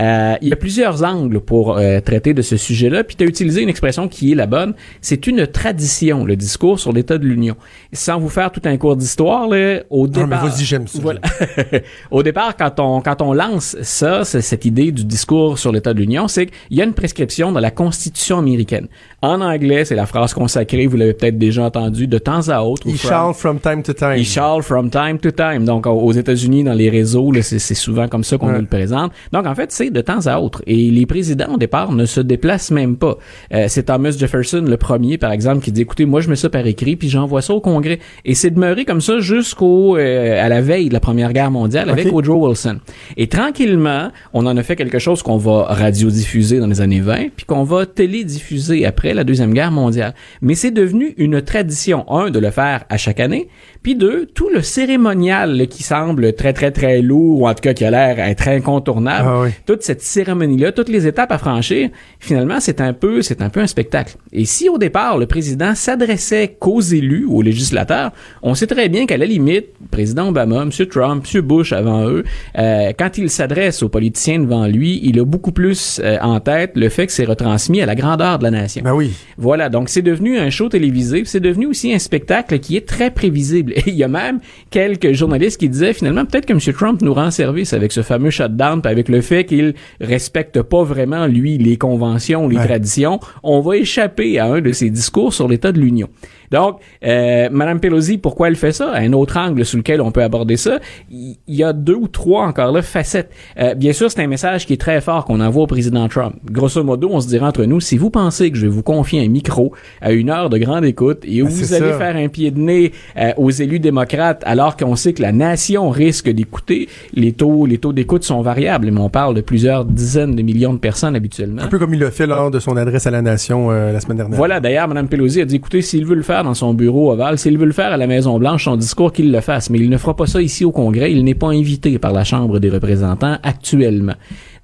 Euh, 0.00 0.34
il 0.42 0.48
y 0.48 0.52
a 0.52 0.56
plusieurs 0.56 1.02
angles 1.04 1.40
pour 1.40 1.76
euh, 1.78 2.00
traiter 2.00 2.34
de 2.34 2.42
ce 2.42 2.56
sujet-là, 2.56 3.04
puis 3.04 3.16
tu 3.16 3.24
as 3.24 3.26
utilisé 3.26 3.62
une 3.62 3.68
expression 3.68 4.08
qui 4.08 4.32
est 4.32 4.34
la 4.34 4.46
bonne. 4.46 4.74
C'est 5.00 5.26
une 5.26 5.46
tradition, 5.46 6.24
le 6.24 6.36
discours 6.36 6.78
sur 6.80 6.92
l'état 6.92 7.18
de 7.18 7.24
l'Union. 7.26 7.56
Sans 7.92 8.18
vous 8.18 8.28
faire 8.28 8.50
tout 8.50 8.60
un 8.64 8.76
cours 8.76 8.96
d'histoire, 8.96 9.48
au 9.48 9.50
Non, 9.52 9.72
mais 9.90 10.08
départ... 10.24 10.46
vas-y, 10.46 10.64
j'aime 10.64 10.86
ça. 10.86 10.98
Voilà. 11.00 11.20
au 12.10 12.22
départ, 12.22 12.56
quand 12.56 12.78
on, 12.80 13.00
quand 13.00 13.22
on 13.22 13.32
lance 13.32 13.76
ça, 13.82 14.24
cette 14.24 14.64
idée 14.64 14.92
du 14.92 15.04
discours 15.04 15.58
sur 15.58 15.72
l'état 15.72 15.94
de 15.94 15.98
l'Union, 16.00 16.28
c'est 16.28 16.46
qu'il 16.46 16.76
y 16.76 16.80
a 16.80 16.84
une 16.84 16.94
prescription 16.94 17.52
dans 17.52 17.60
la 17.60 17.70
Constitution 17.70 18.38
américaine. 18.38 18.88
En 19.20 19.40
anglais, 19.40 19.84
c'est 19.84 19.94
la 19.94 20.06
phrase 20.06 20.34
consacrée, 20.34 20.86
vous 20.86 20.96
l'avez 20.96 21.14
peut-être 21.14 21.38
déjà 21.38 21.64
entendu, 21.64 22.06
de 22.06 22.18
temps 22.18 22.48
à 22.48 22.60
autre. 22.62 22.86
ou 22.86 22.90
Il 22.90 22.98
from- 22.98 23.60
time 23.60 23.82
to 23.82 23.92
time. 23.92 24.14
il 24.16 24.24
charle 24.26 24.62
from 24.62 24.90
time 24.90 25.11
to 25.18 25.30
time. 25.30 25.64
Donc, 25.64 25.86
aux 25.86 26.12
États-Unis, 26.12 26.64
dans 26.64 26.74
les 26.74 26.90
réseaux, 26.90 27.32
c'est, 27.40 27.58
souvent 27.74 28.08
comme 28.08 28.24
ça 28.24 28.38
qu'on 28.38 28.46
Ouais. 28.48 28.54
nous 28.54 28.60
le 28.60 28.66
présente. 28.66 29.12
Donc, 29.32 29.46
en 29.46 29.54
fait, 29.54 29.72
c'est 29.72 29.90
de 29.90 30.00
temps 30.00 30.26
à 30.26 30.38
autre. 30.38 30.62
Et 30.66 30.90
les 30.90 31.06
présidents, 31.06 31.54
au 31.54 31.58
départ, 31.58 31.92
ne 31.92 32.04
se 32.04 32.20
déplacent 32.20 32.70
même 32.70 32.96
pas. 32.96 33.16
Euh, 33.52 33.66
c'est 33.68 33.84
Thomas 33.84 34.10
Jefferson, 34.10 34.64
le 34.66 34.76
premier, 34.76 35.18
par 35.18 35.32
exemple, 35.32 35.62
qui 35.62 35.72
dit, 35.72 35.82
écoutez, 35.82 36.04
moi, 36.04 36.20
je 36.20 36.28
mets 36.28 36.36
ça 36.36 36.50
par 36.50 36.66
écrit, 36.66 36.96
puis 36.96 37.08
j'envoie 37.08 37.42
ça 37.42 37.54
au 37.54 37.60
Congrès. 37.60 37.98
Et 38.24 38.34
c'est 38.34 38.50
demeuré 38.50 38.84
comme 38.84 39.00
ça 39.00 39.18
jusqu'au 39.20 39.96
euh, 39.96 40.44
à 40.44 40.48
la 40.48 40.60
veille 40.60 40.88
de 40.88 40.94
la 40.94 41.00
Première 41.00 41.32
Guerre 41.32 41.50
mondiale 41.50 41.90
avec. 41.90 42.12
Woodrow 42.12 42.46
Wilson. 42.48 42.78
Et 43.16 43.26
tranquillement, 43.28 44.10
on 44.34 44.44
en 44.46 44.56
a 44.56 44.62
fait 44.62 44.76
quelque 44.76 44.98
chose 44.98 45.22
qu'on 45.22 45.38
va 45.38 45.64
radiodiffuser 45.70 46.58
dans 46.58 46.66
les 46.66 46.80
années 46.80 47.00
20, 47.00 47.28
puis 47.36 47.46
qu'on 47.46 47.64
va 47.64 47.86
télédiffuser 47.86 48.84
après 48.86 49.14
la 49.14 49.24
Deuxième 49.24 49.52
Guerre 49.54 49.70
mondiale. 49.70 50.14
Mais 50.40 50.54
c'est 50.54 50.70
devenu 50.70 51.14
une 51.16 51.40
tradition, 51.42 52.10
un, 52.10 52.30
de 52.30 52.38
le 52.38 52.50
faire 52.50 52.84
à 52.88 52.96
chaque 52.96 53.20
année, 53.20 53.48
puis 53.82 53.94
deux, 53.96 54.26
tout 54.26 54.48
le 54.48 54.62
cérémonial 54.62 55.56
là, 55.56 55.66
qui 55.66 55.82
semble 55.82 56.32
très, 56.34 56.52
très, 56.52 56.70
très 56.70 57.02
lourd, 57.02 57.40
ou 57.40 57.48
en 57.48 57.54
tout 57.54 57.60
cas 57.62 57.72
qui 57.74 57.84
a 57.84 57.90
l'air 57.90 58.18
être 58.18 58.48
incontournable, 58.48 59.28
Ah 59.28 59.40
oui. 59.42 59.48
toute 59.66 59.82
cette 59.82 60.02
cérémonie-là, 60.02 60.72
toutes 60.72 60.88
les 60.88 61.06
étapes 61.06 61.32
à 61.32 61.38
franchir, 61.38 61.90
finalement, 62.20 62.60
c'est 62.60 62.80
un 62.80 62.92
peu, 62.92 63.22
c'est 63.22 63.42
un 63.42 63.48
peu 63.48 63.60
un 63.60 63.66
spectacle. 63.66 64.14
Et 64.32 64.44
si 64.44 64.68
au 64.68 64.78
départ, 64.78 65.18
le 65.18 65.26
président 65.26 65.74
s'adressait 65.74 66.56
qu'aux 66.58 66.80
élus, 66.80 67.26
aux 67.28 67.42
législateurs, 67.42 68.12
on 68.42 68.54
sait 68.54 68.66
très 68.66 68.88
bien 68.88 69.06
qu'à 69.06 69.16
la 69.16 69.26
limite, 69.26 69.66
le 69.80 69.88
président 69.90 70.28
Obama, 70.28 70.62
M. 70.62 70.70
Trump, 70.86 71.26
M. 71.34 71.40
Bush 71.40 71.72
avant 71.72 72.06
eux, 72.08 72.24
euh, 72.58 72.92
quand 72.98 73.18
il 73.18 73.30
s'adresse 73.30 73.82
aux 73.82 73.88
politiciens 73.88 74.38
devant 74.38 74.66
lui, 74.66 75.00
il 75.02 75.18
a 75.18 75.24
beaucoup 75.24 75.52
plus 75.52 76.00
euh, 76.04 76.18
en 76.22 76.40
tête 76.40 76.72
le 76.76 76.88
fait 76.88 77.06
que 77.06 77.12
c'est 77.12 77.24
retransmis 77.24 77.80
à 77.82 77.86
la 77.86 77.94
grandeur 77.94 78.38
de 78.38 78.44
la 78.44 78.50
nation. 78.50 78.82
Ben 78.84 78.94
oui. 78.94 79.12
Voilà, 79.38 79.68
donc 79.68 79.88
c'est 79.88 80.02
devenu 80.02 80.38
un 80.38 80.50
show 80.50 80.68
télévisé, 80.68 81.22
c'est 81.24 81.40
devenu 81.40 81.66
aussi 81.66 81.92
un 81.92 81.98
spectacle 81.98 82.58
qui 82.58 82.76
est 82.76 82.86
très 82.86 83.10
prévisible. 83.10 83.71
Et 83.76 83.82
il 83.86 83.94
y 83.94 84.04
a 84.04 84.08
même 84.08 84.40
quelques 84.70 85.12
journalistes 85.12 85.58
qui 85.58 85.68
disaient 85.68 85.92
finalement 85.92 86.24
peut-être 86.24 86.46
que 86.46 86.52
M. 86.52 86.60
Trump 86.74 87.02
nous 87.02 87.14
rend 87.14 87.30
service 87.30 87.72
avec 87.72 87.92
ce 87.92 88.02
fameux 88.02 88.30
shutdown, 88.30 88.80
puis 88.82 88.90
avec 88.90 89.08
le 89.08 89.20
fait 89.20 89.44
qu'il 89.44 89.74
respecte 90.00 90.60
pas 90.62 90.82
vraiment 90.84 91.26
lui 91.26 91.58
les 91.58 91.76
conventions, 91.76 92.48
les 92.48 92.56
Ouais. 92.56 92.66
traditions, 92.66 93.18
on 93.42 93.60
va 93.60 93.76
échapper 93.76 94.38
à 94.38 94.46
un 94.46 94.60
de 94.60 94.72
ses 94.72 94.90
discours 94.90 95.32
sur 95.32 95.48
l'état 95.48 95.72
de 95.72 95.80
l'Union. 95.80 96.08
Donc, 96.52 96.78
euh, 97.04 97.48
Madame 97.50 97.80
Pelosi, 97.80 98.18
pourquoi 98.18 98.48
elle 98.48 98.56
fait 98.56 98.72
ça? 98.72 98.92
Un 98.94 99.12
autre 99.14 99.38
angle 99.38 99.64
sous 99.64 99.78
lequel 99.78 100.00
on 100.00 100.12
peut 100.12 100.22
aborder 100.22 100.56
ça, 100.56 100.78
il 101.10 101.36
y 101.48 101.64
a 101.64 101.72
deux 101.72 101.94
ou 101.94 102.08
trois 102.08 102.46
encore 102.46 102.70
là 102.72 102.82
facettes. 102.82 103.30
Euh, 103.58 103.74
bien 103.74 103.92
sûr, 103.92 104.10
c'est 104.10 104.22
un 104.22 104.26
message 104.26 104.66
qui 104.66 104.74
est 104.74 104.80
très 104.80 105.00
fort 105.00 105.24
qu'on 105.24 105.40
envoie 105.40 105.62
au 105.64 105.66
président 105.66 106.06
Trump. 106.08 106.36
Grosso 106.50 106.84
modo, 106.84 107.08
on 107.10 107.20
se 107.20 107.28
dirait 107.28 107.46
entre 107.46 107.64
nous, 107.64 107.80
si 107.80 107.96
vous 107.96 108.10
pensez 108.10 108.50
que 108.50 108.56
je 108.58 108.62
vais 108.66 108.72
vous 108.72 108.82
confier 108.82 109.24
un 109.24 109.28
micro 109.28 109.72
à 110.00 110.12
une 110.12 110.30
heure 110.30 110.50
de 110.50 110.58
grande 110.58 110.84
écoute 110.84 111.20
et 111.24 111.42
où 111.42 111.46
Ben, 111.46 111.52
vous 111.52 111.74
allez 111.74 111.90
ça. 111.92 111.98
faire 111.98 112.16
un 112.16 112.28
pied 112.28 112.50
de 112.50 112.58
nez 112.60 112.92
euh, 113.16 113.32
aux 113.38 113.50
élus 113.50 113.78
démocrates 113.80 114.42
alors 114.44 114.76
qu'on 114.76 114.94
sait 114.96 115.12
que 115.14 115.22
la 115.22 115.32
nation 115.32 115.88
risque 115.90 116.28
d'écouter, 116.28 116.88
les 117.14 117.32
taux, 117.32 117.64
les 117.66 117.78
taux 117.78 117.92
d'écoute 117.92 118.24
sont 118.24 118.42
variables, 118.42 118.90
mais 118.90 119.00
on 119.00 119.08
parle 119.08 119.34
de 119.34 119.40
plusieurs 119.40 119.84
dizaines 119.84 120.36
de 120.36 120.42
millions 120.42 120.74
de 120.74 120.78
personnes 120.78 121.16
habituellement. 121.16 121.62
Un 121.62 121.68
peu 121.68 121.78
comme 121.78 121.94
il 121.94 122.00
l'a 122.00 122.10
fait 122.10 122.26
lors 122.26 122.50
de 122.50 122.58
son 122.58 122.76
adresse 122.76 123.06
à 123.06 123.10
la 123.10 123.22
nation 123.22 123.70
euh, 123.70 123.92
la 123.92 124.00
semaine 124.00 124.18
dernière. 124.18 124.36
Voilà, 124.36 124.60
d'ailleurs, 124.60 124.88
Mme 124.88 125.08
Pelosi 125.08 125.40
a 125.40 125.44
dit, 125.44 125.56
écoutez, 125.56 125.80
s'il 125.82 126.04
veut 126.04 126.14
le 126.14 126.22
faire 126.22 126.41
dans 126.44 126.54
son 126.54 126.74
bureau 126.74 127.12
ovale, 127.12 127.38
s'il 127.38 127.58
veut 127.58 127.66
le 127.66 127.72
faire 127.72 127.92
à 127.92 127.96
la 127.96 128.06
Maison-Blanche, 128.06 128.64
son 128.64 128.76
discours, 128.76 129.12
qu'il 129.12 129.32
le 129.32 129.40
fasse. 129.40 129.70
Mais 129.70 129.78
il 129.78 129.90
ne 129.90 129.96
fera 129.96 130.16
pas 130.16 130.26
ça 130.26 130.40
ici 130.40 130.64
au 130.64 130.72
Congrès. 130.72 131.12
Il 131.12 131.24
n'est 131.24 131.34
pas 131.34 131.48
invité 131.48 131.98
par 131.98 132.12
la 132.12 132.24
Chambre 132.24 132.58
des 132.58 132.70
représentants 132.70 133.38
actuellement. 133.42 134.14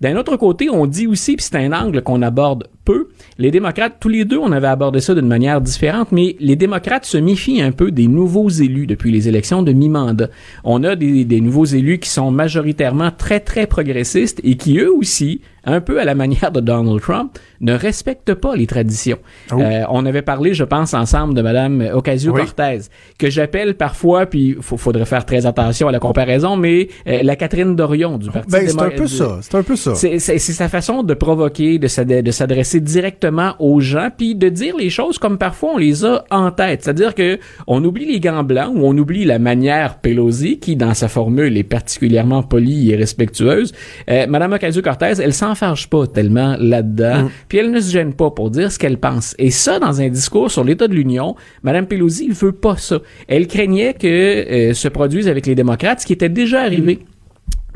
D'un 0.01 0.17
autre 0.17 0.37
côté, 0.37 0.71
on 0.71 0.87
dit 0.87 1.09
aussi, 1.09 1.35
puis 1.35 1.45
c'est 1.45 1.57
un 1.57 1.73
angle 1.73 2.03
qu'on 2.03 2.23
aborde 2.23 2.69
peu, 2.85 3.09
les 3.37 3.51
démocrates, 3.51 3.97
tous 3.99 4.09
les 4.09 4.25
deux, 4.25 4.39
on 4.39 4.53
avait 4.53 4.68
abordé 4.68 5.01
ça 5.01 5.14
d'une 5.14 5.26
manière 5.26 5.61
différente, 5.61 6.12
mais 6.12 6.37
les 6.39 6.55
démocrates 6.55 7.05
se 7.05 7.18
méfient 7.18 7.61
un 7.61 7.72
peu 7.72 7.91
des 7.91 8.07
nouveaux 8.07 8.49
élus 8.49 8.87
depuis 8.87 9.11
les 9.11 9.29
élections 9.29 9.64
de 9.64 9.72
mi-mandat. 9.72 10.29
On 10.62 10.85
a 10.85 10.95
des, 10.95 11.24
des 11.24 11.41
nouveaux 11.41 11.64
élus 11.64 11.99
qui 11.99 12.11
sont 12.11 12.31
majoritairement 12.31 13.11
très, 13.11 13.41
très 13.41 13.66
progressistes 13.66 14.41
et 14.45 14.57
qui, 14.57 14.79
eux 14.79 14.93
aussi, 14.93 15.41
un 15.73 15.81
peu 15.81 16.01
à 16.01 16.05
la 16.05 16.14
manière 16.14 16.51
de 16.53 16.61
Donald 16.61 17.01
Trump, 17.01 17.39
ne 17.61 17.73
respectent 17.73 18.35
pas 18.35 18.55
les 18.57 18.66
traditions. 18.66 19.19
Oh. 19.53 19.61
Euh, 19.61 19.83
on 19.91 20.07
avait 20.07 20.23
parlé, 20.23 20.55
je 20.55 20.64
pense, 20.64 20.95
ensemble 20.95 21.35
de 21.35 21.43
Madame 21.43 21.81
Ocasio-Cortez, 21.93 22.79
que 23.19 23.31
j'appelle 23.31 23.75
parfois, 23.75 24.27
puis 24.27 24.57
il 24.57 24.62
faudrait 24.62 25.05
faire 25.05 25.25
très 25.25 25.47
attention 25.47 25.89
à 25.89 25.93
la 25.93 25.99
comparaison, 25.99 26.57
mais 26.57 26.89
euh, 27.07 27.21
la 27.23 27.37
Catherine 27.37 27.75
Dorion 27.77 28.19
du 28.19 28.31
Parti 28.31 28.51
Ben, 28.51 28.69
c'est 28.69 28.81
un 28.81 28.91
peu 28.91 29.05
du- 29.05 29.09
ça. 29.09 29.39
C'est 29.43 29.55
un 29.57 29.62
peu 29.62 29.77
ça. 29.77 29.95
c'est 29.95 30.19
sa 30.39 30.69
façon 30.69 31.03
de 31.03 31.14
provoquer, 31.14 31.79
de 31.79 31.87
s'ad- 31.89 32.09
de 32.09 32.31
s'adresser 32.31 32.81
directement 32.81 33.55
aux 33.59 33.81
gens, 33.81 34.09
puis 34.16 34.35
de 34.35 34.49
dire 34.49 34.77
les 34.77 34.91
choses 34.91 35.19
comme 35.19 35.39
parfois 35.39 35.73
on 35.75 35.79
les 35.79 36.05
a 36.05 36.25
en 36.31 36.51
tête. 36.51 36.85
C'est-à-dire 36.85 37.14
que 37.14 37.39
on 37.66 37.85
oublie 37.85 38.07
les 38.07 38.21
gants 38.21 38.45
blancs 38.45 38.73
ou 38.75 38.81
on 38.85 38.97
oublie 38.97 39.25
la 39.25 39.39
manière 39.39 39.99
Pelosi, 39.99 40.59
qui 40.59 40.77
dans 40.77 40.95
sa 40.95 41.09
formule 41.09 41.57
est 41.57 41.64
particulièrement 41.64 42.43
polie 42.43 42.91
et 42.93 42.97
respectueuse. 42.97 43.73
Euh, 44.11 44.27
Madame 44.29 44.53
Ocasio-Cortez, 44.53 45.14
elle 45.23 45.35
s'enfarge 45.59 45.89
pas 45.89 46.07
tellement 46.07 46.57
là-dedans, 46.59 47.29
puis 47.49 47.59
elle 47.59 47.71
ne 47.71 47.81
se 47.81 47.91
gêne 47.91 48.15
pas 48.15 48.31
pour 48.31 48.51
dire 48.51 48.71
ce 48.71 48.79
qu'elle 48.79 48.99
pense. 48.99 49.35
Et 49.39 49.51
ça, 49.51 49.79
dans 49.79 50.01
un 50.01 50.09
discours 50.09 50.51
sur 50.51 50.65
l'état 50.65 50.87
de 50.87 50.95
l'Union, 50.95 51.35
Madame 51.63 51.87
Pelosi 51.87 52.29
veut 52.29 52.53
pas 52.53 52.77
ça. 52.77 53.01
Elle 53.27 53.47
craignait 53.47 53.95
que 53.95 54.07
euh, 54.07 54.75
se 54.75 54.89
produise 54.89 55.29
avec 55.29 55.47
les 55.47 55.55
démocrates, 55.55 56.01
ce 56.01 56.07
qui 56.07 56.13
était 56.13 56.29
déjà 56.29 56.63
arrivé 56.63 57.01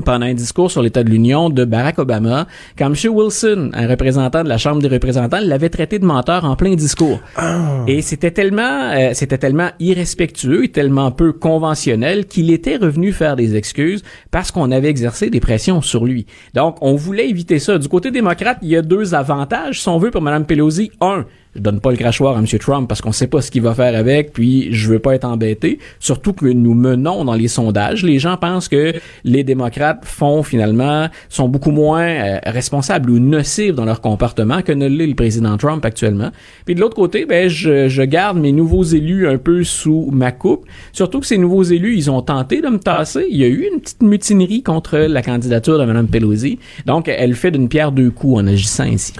pendant 0.03 0.25
un 0.25 0.33
discours 0.33 0.71
sur 0.71 0.81
l'état 0.81 1.03
de 1.03 1.09
l'Union 1.09 1.49
de 1.49 1.65
Barack 1.65 1.99
Obama, 1.99 2.47
quand 2.77 2.87
M. 2.87 2.95
Wilson, 3.13 3.71
un 3.73 3.87
représentant 3.87 4.43
de 4.43 4.49
la 4.49 4.57
Chambre 4.57 4.81
des 4.81 4.87
représentants, 4.87 5.39
l'avait 5.41 5.69
traité 5.69 5.99
de 5.99 6.05
menteur 6.05 6.45
en 6.45 6.55
plein 6.55 6.75
discours. 6.75 7.19
Et 7.87 8.01
c'était 8.01 8.31
tellement, 8.31 8.91
euh, 8.91 9.11
c'était 9.13 9.37
tellement 9.37 9.69
irrespectueux 9.79 10.65
et 10.65 10.69
tellement 10.69 11.11
peu 11.11 11.31
conventionnel 11.31 12.25
qu'il 12.25 12.51
était 12.51 12.77
revenu 12.77 13.11
faire 13.11 13.35
des 13.35 13.55
excuses 13.55 14.03
parce 14.31 14.51
qu'on 14.51 14.71
avait 14.71 14.89
exercé 14.89 15.29
des 15.29 15.39
pressions 15.39 15.81
sur 15.81 16.05
lui. 16.05 16.25
Donc, 16.53 16.77
on 16.81 16.95
voulait 16.95 17.29
éviter 17.29 17.59
ça. 17.59 17.77
Du 17.77 17.87
côté 17.87 18.11
démocrate, 18.11 18.57
il 18.61 18.69
y 18.69 18.75
a 18.75 18.81
deux 18.81 19.13
avantages, 19.13 19.81
si 19.81 19.89
on 19.89 19.97
veut, 19.97 20.11
pour 20.11 20.21
Mme 20.21 20.45
Pelosi. 20.45 20.91
Un, 21.01 21.25
je 21.55 21.61
donne 21.61 21.79
pas 21.79 21.91
le 21.91 21.97
crachoir 21.97 22.35
à 22.35 22.39
M. 22.39 22.45
Trump 22.59 22.87
parce 22.87 23.01
qu'on 23.01 23.11
sait 23.11 23.27
pas 23.27 23.41
ce 23.41 23.51
qu'il 23.51 23.61
va 23.61 23.73
faire 23.73 23.95
avec, 23.97 24.33
puis 24.33 24.73
je 24.73 24.89
veux 24.89 24.99
pas 24.99 25.15
être 25.15 25.25
embêté. 25.25 25.79
Surtout 25.99 26.33
que 26.33 26.45
nous 26.45 26.73
menons 26.73 27.25
dans 27.25 27.35
les 27.35 27.47
sondages. 27.47 28.03
Les 28.03 28.19
gens 28.19 28.37
pensent 28.37 28.67
que 28.67 28.93
les 29.23 29.43
démocrates 29.43 30.05
font 30.05 30.43
finalement, 30.43 31.09
sont 31.29 31.47
beaucoup 31.47 31.71
moins 31.71 32.07
euh, 32.07 32.39
responsables 32.45 33.09
ou 33.09 33.19
nocifs 33.19 33.75
dans 33.75 33.85
leur 33.85 34.01
comportement 34.01 34.61
que 34.61 34.71
ne 34.71 34.87
l'est 34.87 35.07
le 35.07 35.15
président 35.15 35.57
Trump 35.57 35.85
actuellement. 35.85 36.31
Puis 36.65 36.75
de 36.75 36.81
l'autre 36.81 36.95
côté, 36.95 37.25
ben, 37.25 37.49
je, 37.49 37.87
je 37.87 38.01
garde 38.03 38.37
mes 38.37 38.51
nouveaux 38.51 38.83
élus 38.83 39.27
un 39.27 39.37
peu 39.37 39.63
sous 39.63 40.09
ma 40.11 40.31
coupe. 40.31 40.65
Surtout 40.91 41.19
que 41.19 41.27
ces 41.27 41.37
nouveaux 41.37 41.63
élus, 41.63 41.95
ils 41.95 42.09
ont 42.09 42.21
tenté 42.21 42.61
de 42.61 42.67
me 42.67 42.79
tasser. 42.79 43.27
Il 43.29 43.37
y 43.37 43.43
a 43.43 43.47
eu 43.47 43.69
une 43.71 43.79
petite 43.79 44.01
mutinerie 44.01 44.63
contre 44.63 44.97
la 44.97 45.21
candidature 45.21 45.77
de 45.77 45.85
Mme 45.85 46.07
Pelosi. 46.07 46.59
Donc, 46.85 47.07
elle 47.07 47.35
fait 47.35 47.51
d'une 47.51 47.69
pierre 47.69 47.91
deux 47.91 48.09
coups 48.11 48.39
en 48.39 48.47
agissant 48.47 48.83
ainsi. 48.83 49.13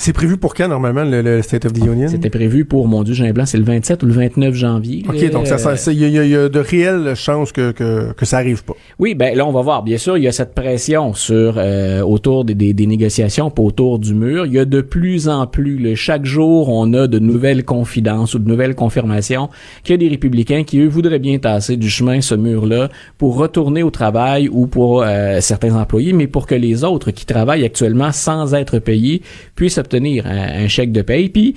C'est 0.00 0.12
prévu 0.12 0.36
pour 0.36 0.54
quand, 0.54 0.68
normalement, 0.68 1.02
le, 1.02 1.22
le 1.22 1.42
State 1.42 1.64
of 1.66 1.72
the 1.72 1.78
Union? 1.84 2.06
C'était 2.06 2.30
prévu 2.30 2.64
pour, 2.64 2.86
mon 2.86 3.02
Dieu, 3.02 3.14
Jean 3.14 3.28
Blanc, 3.32 3.46
c'est 3.46 3.58
le 3.58 3.64
27 3.64 4.00
ou 4.04 4.06
le 4.06 4.12
29 4.12 4.54
janvier. 4.54 5.02
OK, 5.08 5.20
là. 5.20 5.28
donc 5.30 5.48
ça, 5.48 5.58
ça- 5.58 5.74
ça- 5.76 5.92
il 5.92 5.98
y, 5.98 6.04
a- 6.04 6.08
il 6.08 6.14
il 6.28 6.30
y 6.30 6.36
a 6.36 6.48
de 6.48 6.58
réelles 6.60 7.14
chances 7.16 7.50
que, 7.50 7.72
que, 7.72 8.12
que 8.12 8.24
ça 8.24 8.36
arrive 8.38 8.62
pas. 8.62 8.74
Oui, 9.00 9.16
ben 9.16 9.36
là, 9.36 9.44
on 9.44 9.50
va 9.50 9.60
voir. 9.60 9.82
Bien 9.82 9.98
sûr, 9.98 10.16
il 10.16 10.22
y 10.22 10.28
a 10.28 10.32
cette 10.32 10.54
pression 10.54 11.14
sur 11.14 11.54
euh, 11.56 12.00
autour 12.02 12.44
des, 12.44 12.54
des, 12.54 12.74
des 12.74 12.86
négociations, 12.86 13.50
pas 13.50 13.62
autour 13.62 13.98
du 13.98 14.14
mur. 14.14 14.46
Il 14.46 14.52
y 14.52 14.60
a 14.60 14.64
de 14.64 14.80
plus 14.82 15.28
en 15.28 15.48
plus, 15.48 15.78
là, 15.78 15.96
chaque 15.96 16.24
jour, 16.24 16.68
on 16.68 16.92
a 16.94 17.08
de 17.08 17.18
nouvelles 17.18 17.64
confidences 17.64 18.34
ou 18.34 18.38
de 18.38 18.48
nouvelles 18.48 18.76
confirmations 18.76 19.48
qu'il 19.82 19.94
y 19.94 19.96
a 19.96 19.98
des 19.98 20.08
républicains 20.08 20.62
qui, 20.62 20.78
eux, 20.78 20.86
voudraient 20.88 21.18
bien 21.18 21.38
tasser 21.38 21.76
du 21.76 21.90
chemin 21.90 22.20
ce 22.20 22.36
mur-là 22.36 22.88
pour 23.18 23.36
retourner 23.36 23.82
au 23.82 23.90
travail 23.90 24.48
ou 24.48 24.68
pour 24.68 25.02
euh, 25.02 25.40
certains 25.40 25.74
employés, 25.74 26.12
mais 26.12 26.28
pour 26.28 26.46
que 26.46 26.54
les 26.54 26.84
autres 26.84 27.10
qui 27.10 27.26
travaillent 27.26 27.64
actuellement 27.64 28.12
sans 28.12 28.54
être 28.54 28.78
payés 28.78 29.22
puissent 29.56 29.78
obtenir 29.88 30.26
un, 30.26 30.64
un 30.64 30.68
chèque 30.68 30.92
de 30.92 31.02
paye. 31.02 31.28
Puis 31.30 31.54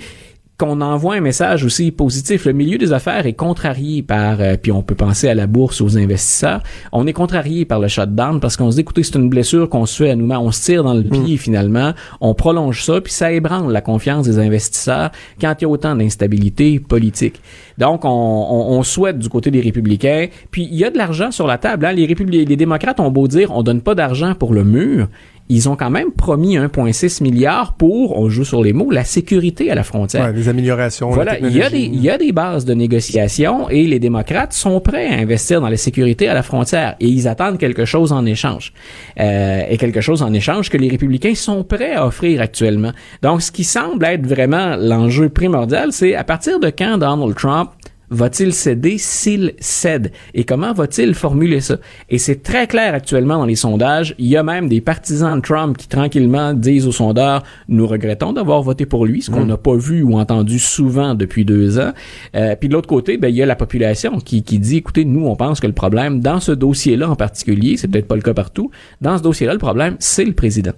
qu'on 0.58 0.80
envoie 0.80 1.14
un 1.16 1.20
message 1.20 1.64
aussi 1.64 1.90
positif. 1.90 2.44
Le 2.44 2.52
milieu 2.52 2.78
des 2.78 2.92
affaires 2.92 3.26
est 3.26 3.32
contrarié 3.32 4.02
par, 4.02 4.40
euh, 4.40 4.56
puis 4.60 4.70
on 4.70 4.82
peut 4.82 4.94
penser 4.94 5.28
à 5.28 5.34
la 5.34 5.48
bourse, 5.48 5.80
aux 5.80 5.98
investisseurs, 5.98 6.62
on 6.92 7.04
est 7.08 7.12
contrarié 7.12 7.64
par 7.64 7.80
le 7.80 7.88
shutdown 7.88 8.38
parce 8.38 8.56
qu'on 8.56 8.70
se 8.70 8.76
dit, 8.76 8.82
écoutez, 8.82 9.02
c'est 9.02 9.16
une 9.16 9.28
blessure 9.28 9.68
qu'on 9.68 9.86
se 9.86 10.04
fait 10.04 10.10
à 10.10 10.14
nous-mêmes, 10.14 10.38
on 10.38 10.52
se 10.52 10.62
tire 10.62 10.84
dans 10.84 10.94
le 10.94 11.02
pied 11.02 11.36
finalement, 11.36 11.94
on 12.20 12.34
prolonge 12.34 12.84
ça, 12.84 13.00
puis 13.00 13.12
ça 13.12 13.32
ébranle 13.32 13.72
la 13.72 13.80
confiance 13.80 14.26
des 14.26 14.38
investisseurs 14.38 15.10
quand 15.40 15.52
il 15.58 15.62
y 15.62 15.64
a 15.64 15.68
autant 15.68 15.96
d'instabilité 15.96 16.78
politique. 16.78 17.40
Donc, 17.78 18.04
on, 18.04 18.08
on, 18.08 18.78
on 18.78 18.82
souhaite 18.84 19.18
du 19.18 19.28
côté 19.28 19.50
des 19.50 19.62
républicains, 19.62 20.28
puis 20.52 20.68
il 20.70 20.78
y 20.78 20.84
a 20.84 20.90
de 20.90 20.98
l'argent 20.98 21.32
sur 21.32 21.48
la 21.48 21.58
table. 21.58 21.86
Hein. 21.86 21.92
Les, 21.92 22.06
les 22.06 22.56
démocrates 22.56 23.00
ont 23.00 23.10
beau 23.10 23.26
dire, 23.26 23.50
on 23.50 23.64
donne 23.64 23.80
pas 23.80 23.96
d'argent 23.96 24.34
pour 24.36 24.52
le 24.54 24.62
mur, 24.62 25.08
ils 25.52 25.68
ont 25.68 25.76
quand 25.76 25.90
même 25.90 26.12
promis 26.12 26.56
1,6 26.56 27.22
milliard 27.22 27.74
pour, 27.74 28.18
on 28.18 28.28
joue 28.28 28.44
sur 28.44 28.62
les 28.62 28.72
mots, 28.72 28.90
la 28.90 29.04
sécurité 29.04 29.70
à 29.70 29.74
la 29.74 29.82
frontière. 29.82 30.26
Ouais, 30.26 30.32
des 30.32 30.48
améliorations. 30.48 31.10
Voilà, 31.10 31.38
il 31.38 31.54
y, 31.54 31.62
a 31.62 31.68
des, 31.68 31.80
il 31.80 32.00
y 32.02 32.08
a 32.08 32.16
des 32.16 32.32
bases 32.32 32.64
de 32.64 32.72
négociation 32.72 33.68
et 33.68 33.86
les 33.86 33.98
démocrates 33.98 34.54
sont 34.54 34.80
prêts 34.80 35.08
à 35.08 35.18
investir 35.18 35.60
dans 35.60 35.68
la 35.68 35.76
sécurité 35.76 36.28
à 36.28 36.34
la 36.34 36.42
frontière 36.42 36.96
et 37.00 37.06
ils 37.06 37.28
attendent 37.28 37.58
quelque 37.58 37.84
chose 37.84 38.12
en 38.12 38.24
échange. 38.24 38.72
Euh, 39.20 39.62
et 39.68 39.76
quelque 39.76 40.00
chose 40.00 40.22
en 40.22 40.32
échange 40.32 40.70
que 40.70 40.78
les 40.78 40.88
républicains 40.88 41.34
sont 41.34 41.64
prêts 41.64 41.92
à 41.92 42.06
offrir 42.06 42.40
actuellement. 42.40 42.92
Donc, 43.22 43.42
ce 43.42 43.52
qui 43.52 43.64
semble 43.64 44.04
être 44.06 44.26
vraiment 44.26 44.76
l'enjeu 44.76 45.28
primordial, 45.28 45.92
c'est 45.92 46.14
à 46.14 46.24
partir 46.24 46.60
de 46.60 46.70
quand 46.70 46.96
Donald 46.96 47.34
Trump 47.34 47.70
va-t-il 48.12 48.52
céder 48.52 48.98
s'il 48.98 49.54
cède? 49.58 50.12
Et 50.34 50.44
comment 50.44 50.72
va-t-il 50.72 51.14
formuler 51.14 51.60
ça? 51.60 51.78
Et 52.10 52.18
c'est 52.18 52.42
très 52.42 52.66
clair 52.66 52.94
actuellement 52.94 53.38
dans 53.38 53.46
les 53.46 53.56
sondages. 53.56 54.14
Il 54.18 54.26
y 54.26 54.36
a 54.36 54.42
même 54.42 54.68
des 54.68 54.80
partisans 54.80 55.36
de 55.36 55.42
Trump 55.42 55.76
qui 55.76 55.88
tranquillement 55.88 56.52
disent 56.52 56.86
aux 56.86 56.92
sondeurs, 56.92 57.42
nous 57.68 57.86
regrettons 57.86 58.32
d'avoir 58.32 58.62
voté 58.62 58.86
pour 58.86 59.06
lui, 59.06 59.22
ce 59.22 59.30
qu'on 59.30 59.46
n'a 59.46 59.56
pas 59.56 59.76
vu 59.76 60.02
ou 60.02 60.18
entendu 60.18 60.58
souvent 60.58 61.14
depuis 61.14 61.44
deux 61.44 61.78
ans. 61.78 61.92
Euh, 62.36 62.54
puis 62.54 62.68
de 62.68 62.74
l'autre 62.74 62.88
côté, 62.88 63.16
ben, 63.16 63.28
il 63.28 63.36
y 63.36 63.42
a 63.42 63.46
la 63.46 63.56
population 63.56 64.18
qui, 64.18 64.42
qui 64.42 64.58
dit, 64.58 64.76
écoutez, 64.76 65.04
nous, 65.04 65.26
on 65.26 65.36
pense 65.36 65.60
que 65.60 65.66
le 65.66 65.72
problème, 65.72 66.20
dans 66.20 66.40
ce 66.40 66.52
dossier-là 66.52 67.10
en 67.10 67.16
particulier, 67.16 67.76
c'est 67.76 67.88
peut-être 67.88 68.08
pas 68.08 68.16
le 68.16 68.22
cas 68.22 68.34
partout, 68.34 68.70
dans 69.00 69.16
ce 69.16 69.22
dossier-là, 69.22 69.54
le 69.54 69.58
problème, 69.58 69.96
c'est 69.98 70.24
le 70.24 70.32
président. 70.32 70.72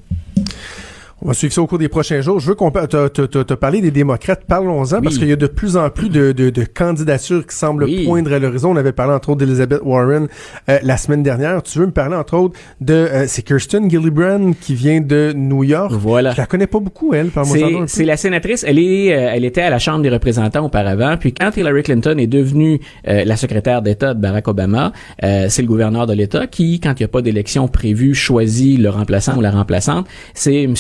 On 1.25 1.29
va 1.29 1.35
suivre 1.35 1.55
ça 1.55 1.63
au 1.63 1.67
cours 1.67 1.79
des 1.79 1.89
prochains 1.89 2.21
jours. 2.21 2.39
Je 2.39 2.49
veux 2.49 2.55
qu'on 2.55 2.71
pa- 2.71 2.87
t'as- 2.87 3.57
parlé 3.57 3.81
des 3.81 3.91
démocrates. 3.91 4.43
Parlons-en 4.47 5.01
parce 5.01 5.17
qu'il 5.17 5.27
y 5.29 5.33
a 5.33 5.37
de 5.37 5.47
plus 5.47 5.77
en 5.79 5.89
plus 5.89 6.11
de, 6.11 6.33
de, 6.33 6.51
de 6.51 6.65
candidatures 6.65 7.47
qui 7.47 7.57
semblent 7.57 7.85
Oui. 7.85 8.05
poindre 8.05 8.31
à 8.35 8.39
l'horizon. 8.39 8.73
On 8.73 8.77
avait 8.77 8.93
parlé 8.93 9.15
entre 9.15 9.31
autres 9.31 9.39
d'Elizabeth 9.39 9.81
Warren 9.83 10.29
euh, 10.69 10.79
la 10.83 10.97
semaine 10.99 11.23
dernière. 11.23 11.63
Tu 11.63 11.79
veux 11.79 11.87
me 11.87 11.93
parler 11.93 12.15
entre 12.15 12.37
autres 12.37 12.59
de 12.83 12.93
euh, 12.93 13.25
c'est 13.27 13.41
Kirsten 13.41 13.89
Gillibrand 13.91 14.53
qui 14.61 14.75
vient 14.75 15.01
de 15.01 15.33
New 15.35 15.65
York. 15.65 15.93
Voilà. 15.93 16.33
Je 16.33 16.37
la 16.37 16.47
connais 16.47 16.67
pas 16.67 16.79
beaucoup 16.81 17.15
elle. 17.15 17.31
C'est, 17.87 18.05
la 18.05 18.19
sénatrice. 18.19 18.63
Elle 18.69 18.79
est, 18.79 19.15
euh, 19.15 19.31
elle 19.33 19.47
était 19.47 19.63
à 19.63 19.71
la 19.71 19.79
Chambre 19.79 20.03
des 20.03 20.11
représentants 20.11 20.67
auparavant. 20.67 21.17
Puis 21.19 21.33
quand 21.33 21.57
Hillary 21.57 21.85
Clinton 21.85 22.17
est 22.19 22.27
devenue 22.27 22.81
euh, 23.09 23.25
la 23.25 23.37
secrétaire 23.37 23.81
d'État 23.81 24.13
de 24.13 24.21
Barack 24.21 24.47
Obama, 24.49 24.93
euh, 25.23 25.47
c'est 25.49 25.63
le 25.63 25.69
gouverneur 25.69 26.07
de 26.07 26.13
l'État 26.13 26.47
qui, 26.47 26.81
quand 26.81 26.93
il 26.99 27.03
n'y 27.03 27.07
a 27.07 27.09
pas 27.09 27.23
d'élection 27.23 27.67
prévue, 27.67 28.15
choisit 28.15 28.79
le 28.79 28.91
remplaçant 28.91 29.39
ou 29.39 29.41
la 29.41 29.51
remplaçante. 29.51 30.07
C'est 30.35 30.65
M. 30.65 30.75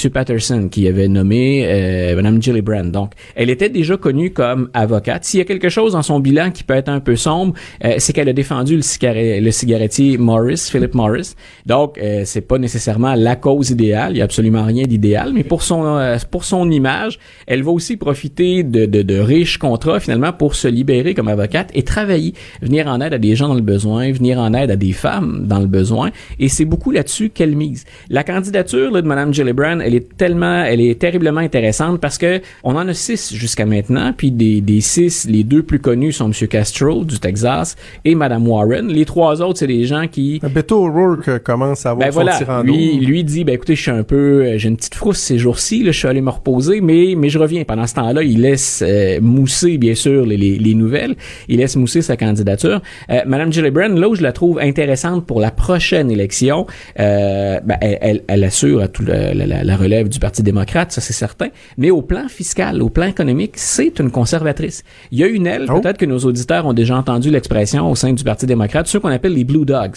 Qui 0.70 0.88
avait 0.88 1.08
nommé 1.08 1.64
euh, 1.66 2.16
Mme 2.16 2.40
Gillibrand. 2.42 2.84
Donc, 2.84 3.12
elle 3.34 3.50
était 3.50 3.68
déjà 3.68 3.96
connue 3.96 4.30
comme 4.32 4.68
avocate. 4.74 5.24
S'il 5.24 5.38
y 5.38 5.40
a 5.40 5.44
quelque 5.44 5.68
chose 5.68 5.92
dans 5.92 6.02
son 6.02 6.20
bilan 6.20 6.50
qui 6.50 6.64
peut 6.64 6.74
être 6.74 6.88
un 6.88 7.00
peu 7.00 7.16
sombre, 7.16 7.54
euh, 7.84 7.94
c'est 7.98 8.12
qu'elle 8.12 8.28
a 8.28 8.32
défendu 8.32 8.76
le, 8.76 8.82
cigarette- 8.82 9.42
le 9.42 9.50
cigarettier 9.50 10.18
Morris, 10.18 10.68
Philip 10.70 10.94
Morris. 10.94 11.34
Donc, 11.66 11.98
euh, 11.98 12.22
c'est 12.24 12.40
pas 12.40 12.58
nécessairement 12.58 13.14
la 13.14 13.36
cause 13.36 13.70
idéale. 13.70 14.12
Il 14.12 14.18
y 14.18 14.20
a 14.20 14.24
absolument 14.24 14.64
rien 14.64 14.84
d'idéal, 14.84 15.32
mais 15.34 15.44
pour 15.44 15.62
son 15.62 15.84
euh, 15.84 16.16
pour 16.30 16.44
son 16.44 16.70
image, 16.70 17.18
elle 17.46 17.62
va 17.62 17.70
aussi 17.70 17.96
profiter 17.96 18.62
de, 18.62 18.86
de, 18.86 19.02
de 19.02 19.18
riches 19.18 19.58
contrats 19.58 20.00
finalement 20.00 20.32
pour 20.32 20.54
se 20.54 20.68
libérer 20.68 21.14
comme 21.14 21.28
avocate 21.28 21.70
et 21.74 21.82
travailler, 21.82 22.34
venir 22.62 22.86
en 22.86 23.00
aide 23.00 23.14
à 23.14 23.18
des 23.18 23.36
gens 23.36 23.48
dans 23.48 23.54
le 23.54 23.60
besoin, 23.60 24.10
venir 24.12 24.38
en 24.38 24.52
aide 24.54 24.70
à 24.70 24.76
des 24.76 24.92
femmes 24.92 25.46
dans 25.46 25.58
le 25.60 25.66
besoin. 25.66 26.10
Et 26.38 26.48
c'est 26.48 26.64
beaucoup 26.64 26.90
là-dessus 26.90 27.30
qu'elle 27.30 27.56
mise. 27.56 27.84
La 28.10 28.24
candidature 28.24 28.90
là, 28.90 29.02
de 29.02 29.06
Mme 29.06 29.32
Gillibrand, 29.32 29.80
elle 29.80 29.94
est 29.94 30.13
tellement, 30.16 30.64
elle 30.64 30.80
est 30.80 30.98
terriblement 30.98 31.40
intéressante 31.40 32.00
parce 32.00 32.18
que 32.18 32.40
on 32.62 32.76
en 32.76 32.86
a 32.88 32.94
six 32.94 33.34
jusqu'à 33.34 33.66
maintenant, 33.66 34.12
puis 34.16 34.30
des, 34.30 34.60
des 34.60 34.80
six, 34.80 35.26
les 35.28 35.44
deux 35.44 35.62
plus 35.62 35.78
connus 35.78 36.12
sont 36.12 36.30
M. 36.30 36.48
Castro 36.48 37.04
du 37.04 37.18
Texas 37.18 37.76
et 38.04 38.14
Mme 38.14 38.46
Warren. 38.46 38.88
Les 38.88 39.04
trois 39.04 39.42
autres, 39.42 39.58
c'est 39.58 39.66
des 39.66 39.84
gens 39.84 40.06
qui... 40.06 40.40
Beto 40.54 40.86
O'Rourke 40.86 41.38
commence 41.42 41.86
à 41.86 41.90
avoir 41.90 42.06
Ben 42.08 42.12
son 42.12 42.44
voilà, 42.44 42.62
lui, 42.62 42.96
lui 42.98 43.24
dit, 43.24 43.44
ben 43.44 43.54
écoutez, 43.54 43.74
je 43.74 43.82
suis 43.82 43.90
un 43.90 44.02
peu, 44.02 44.44
euh, 44.44 44.58
j'ai 44.58 44.68
une 44.68 44.76
petite 44.76 44.94
frousse 44.94 45.18
ces 45.18 45.38
jours-ci, 45.38 45.84
je 45.84 45.90
suis 45.92 46.08
allé 46.08 46.20
me 46.20 46.30
reposer, 46.30 46.80
mais 46.80 47.14
mais 47.16 47.28
je 47.28 47.38
reviens. 47.38 47.64
Pendant 47.64 47.86
ce 47.86 47.94
temps-là, 47.94 48.22
il 48.22 48.40
laisse 48.42 48.82
euh, 48.86 49.20
mousser 49.20 49.78
bien 49.78 49.94
sûr 49.94 50.26
les, 50.26 50.36
les, 50.36 50.58
les 50.58 50.74
nouvelles, 50.74 51.14
il 51.48 51.58
laisse 51.58 51.76
mousser 51.76 52.02
sa 52.02 52.16
candidature. 52.16 52.80
Euh, 53.10 53.20
Madame 53.26 53.52
Gillibrand, 53.52 53.88
là 53.88 54.08
où 54.08 54.14
je 54.14 54.22
la 54.22 54.32
trouve 54.32 54.58
intéressante 54.58 55.26
pour 55.26 55.40
la 55.40 55.50
prochaine 55.50 56.10
élection, 56.10 56.66
euh, 57.00 57.60
ben, 57.64 57.76
elle, 57.80 57.98
elle, 58.00 58.22
elle 58.28 58.44
assure 58.44 58.80
à 58.82 58.88
tout 58.88 59.04
la- 59.04 59.34
la 59.34 59.76
relève 59.76 60.03
du 60.08 60.18
Parti 60.18 60.42
démocrate, 60.42 60.92
ça 60.92 61.00
c'est 61.00 61.12
certain, 61.12 61.48
mais 61.78 61.90
au 61.90 62.02
plan 62.02 62.28
fiscal, 62.28 62.82
au 62.82 62.88
plan 62.88 63.06
économique, 63.06 63.52
c'est 63.56 63.98
une 63.98 64.10
conservatrice. 64.10 64.82
Il 65.10 65.18
y 65.18 65.24
a 65.24 65.26
une 65.26 65.46
aile, 65.46 65.66
Oh. 65.68 65.80
peut-être 65.80 65.98
que 65.98 66.06
nos 66.06 66.18
auditeurs 66.18 66.66
ont 66.66 66.72
déjà 66.72 66.96
entendu 66.96 67.30
l'expression 67.30 67.90
au 67.90 67.94
sein 67.94 68.12
du 68.12 68.22
Parti 68.24 68.46
démocrate, 68.46 68.86
ceux 68.86 69.00
qu'on 69.00 69.08
appelle 69.08 69.34
les 69.34 69.44
Blue 69.44 69.64
Dogs. 69.64 69.96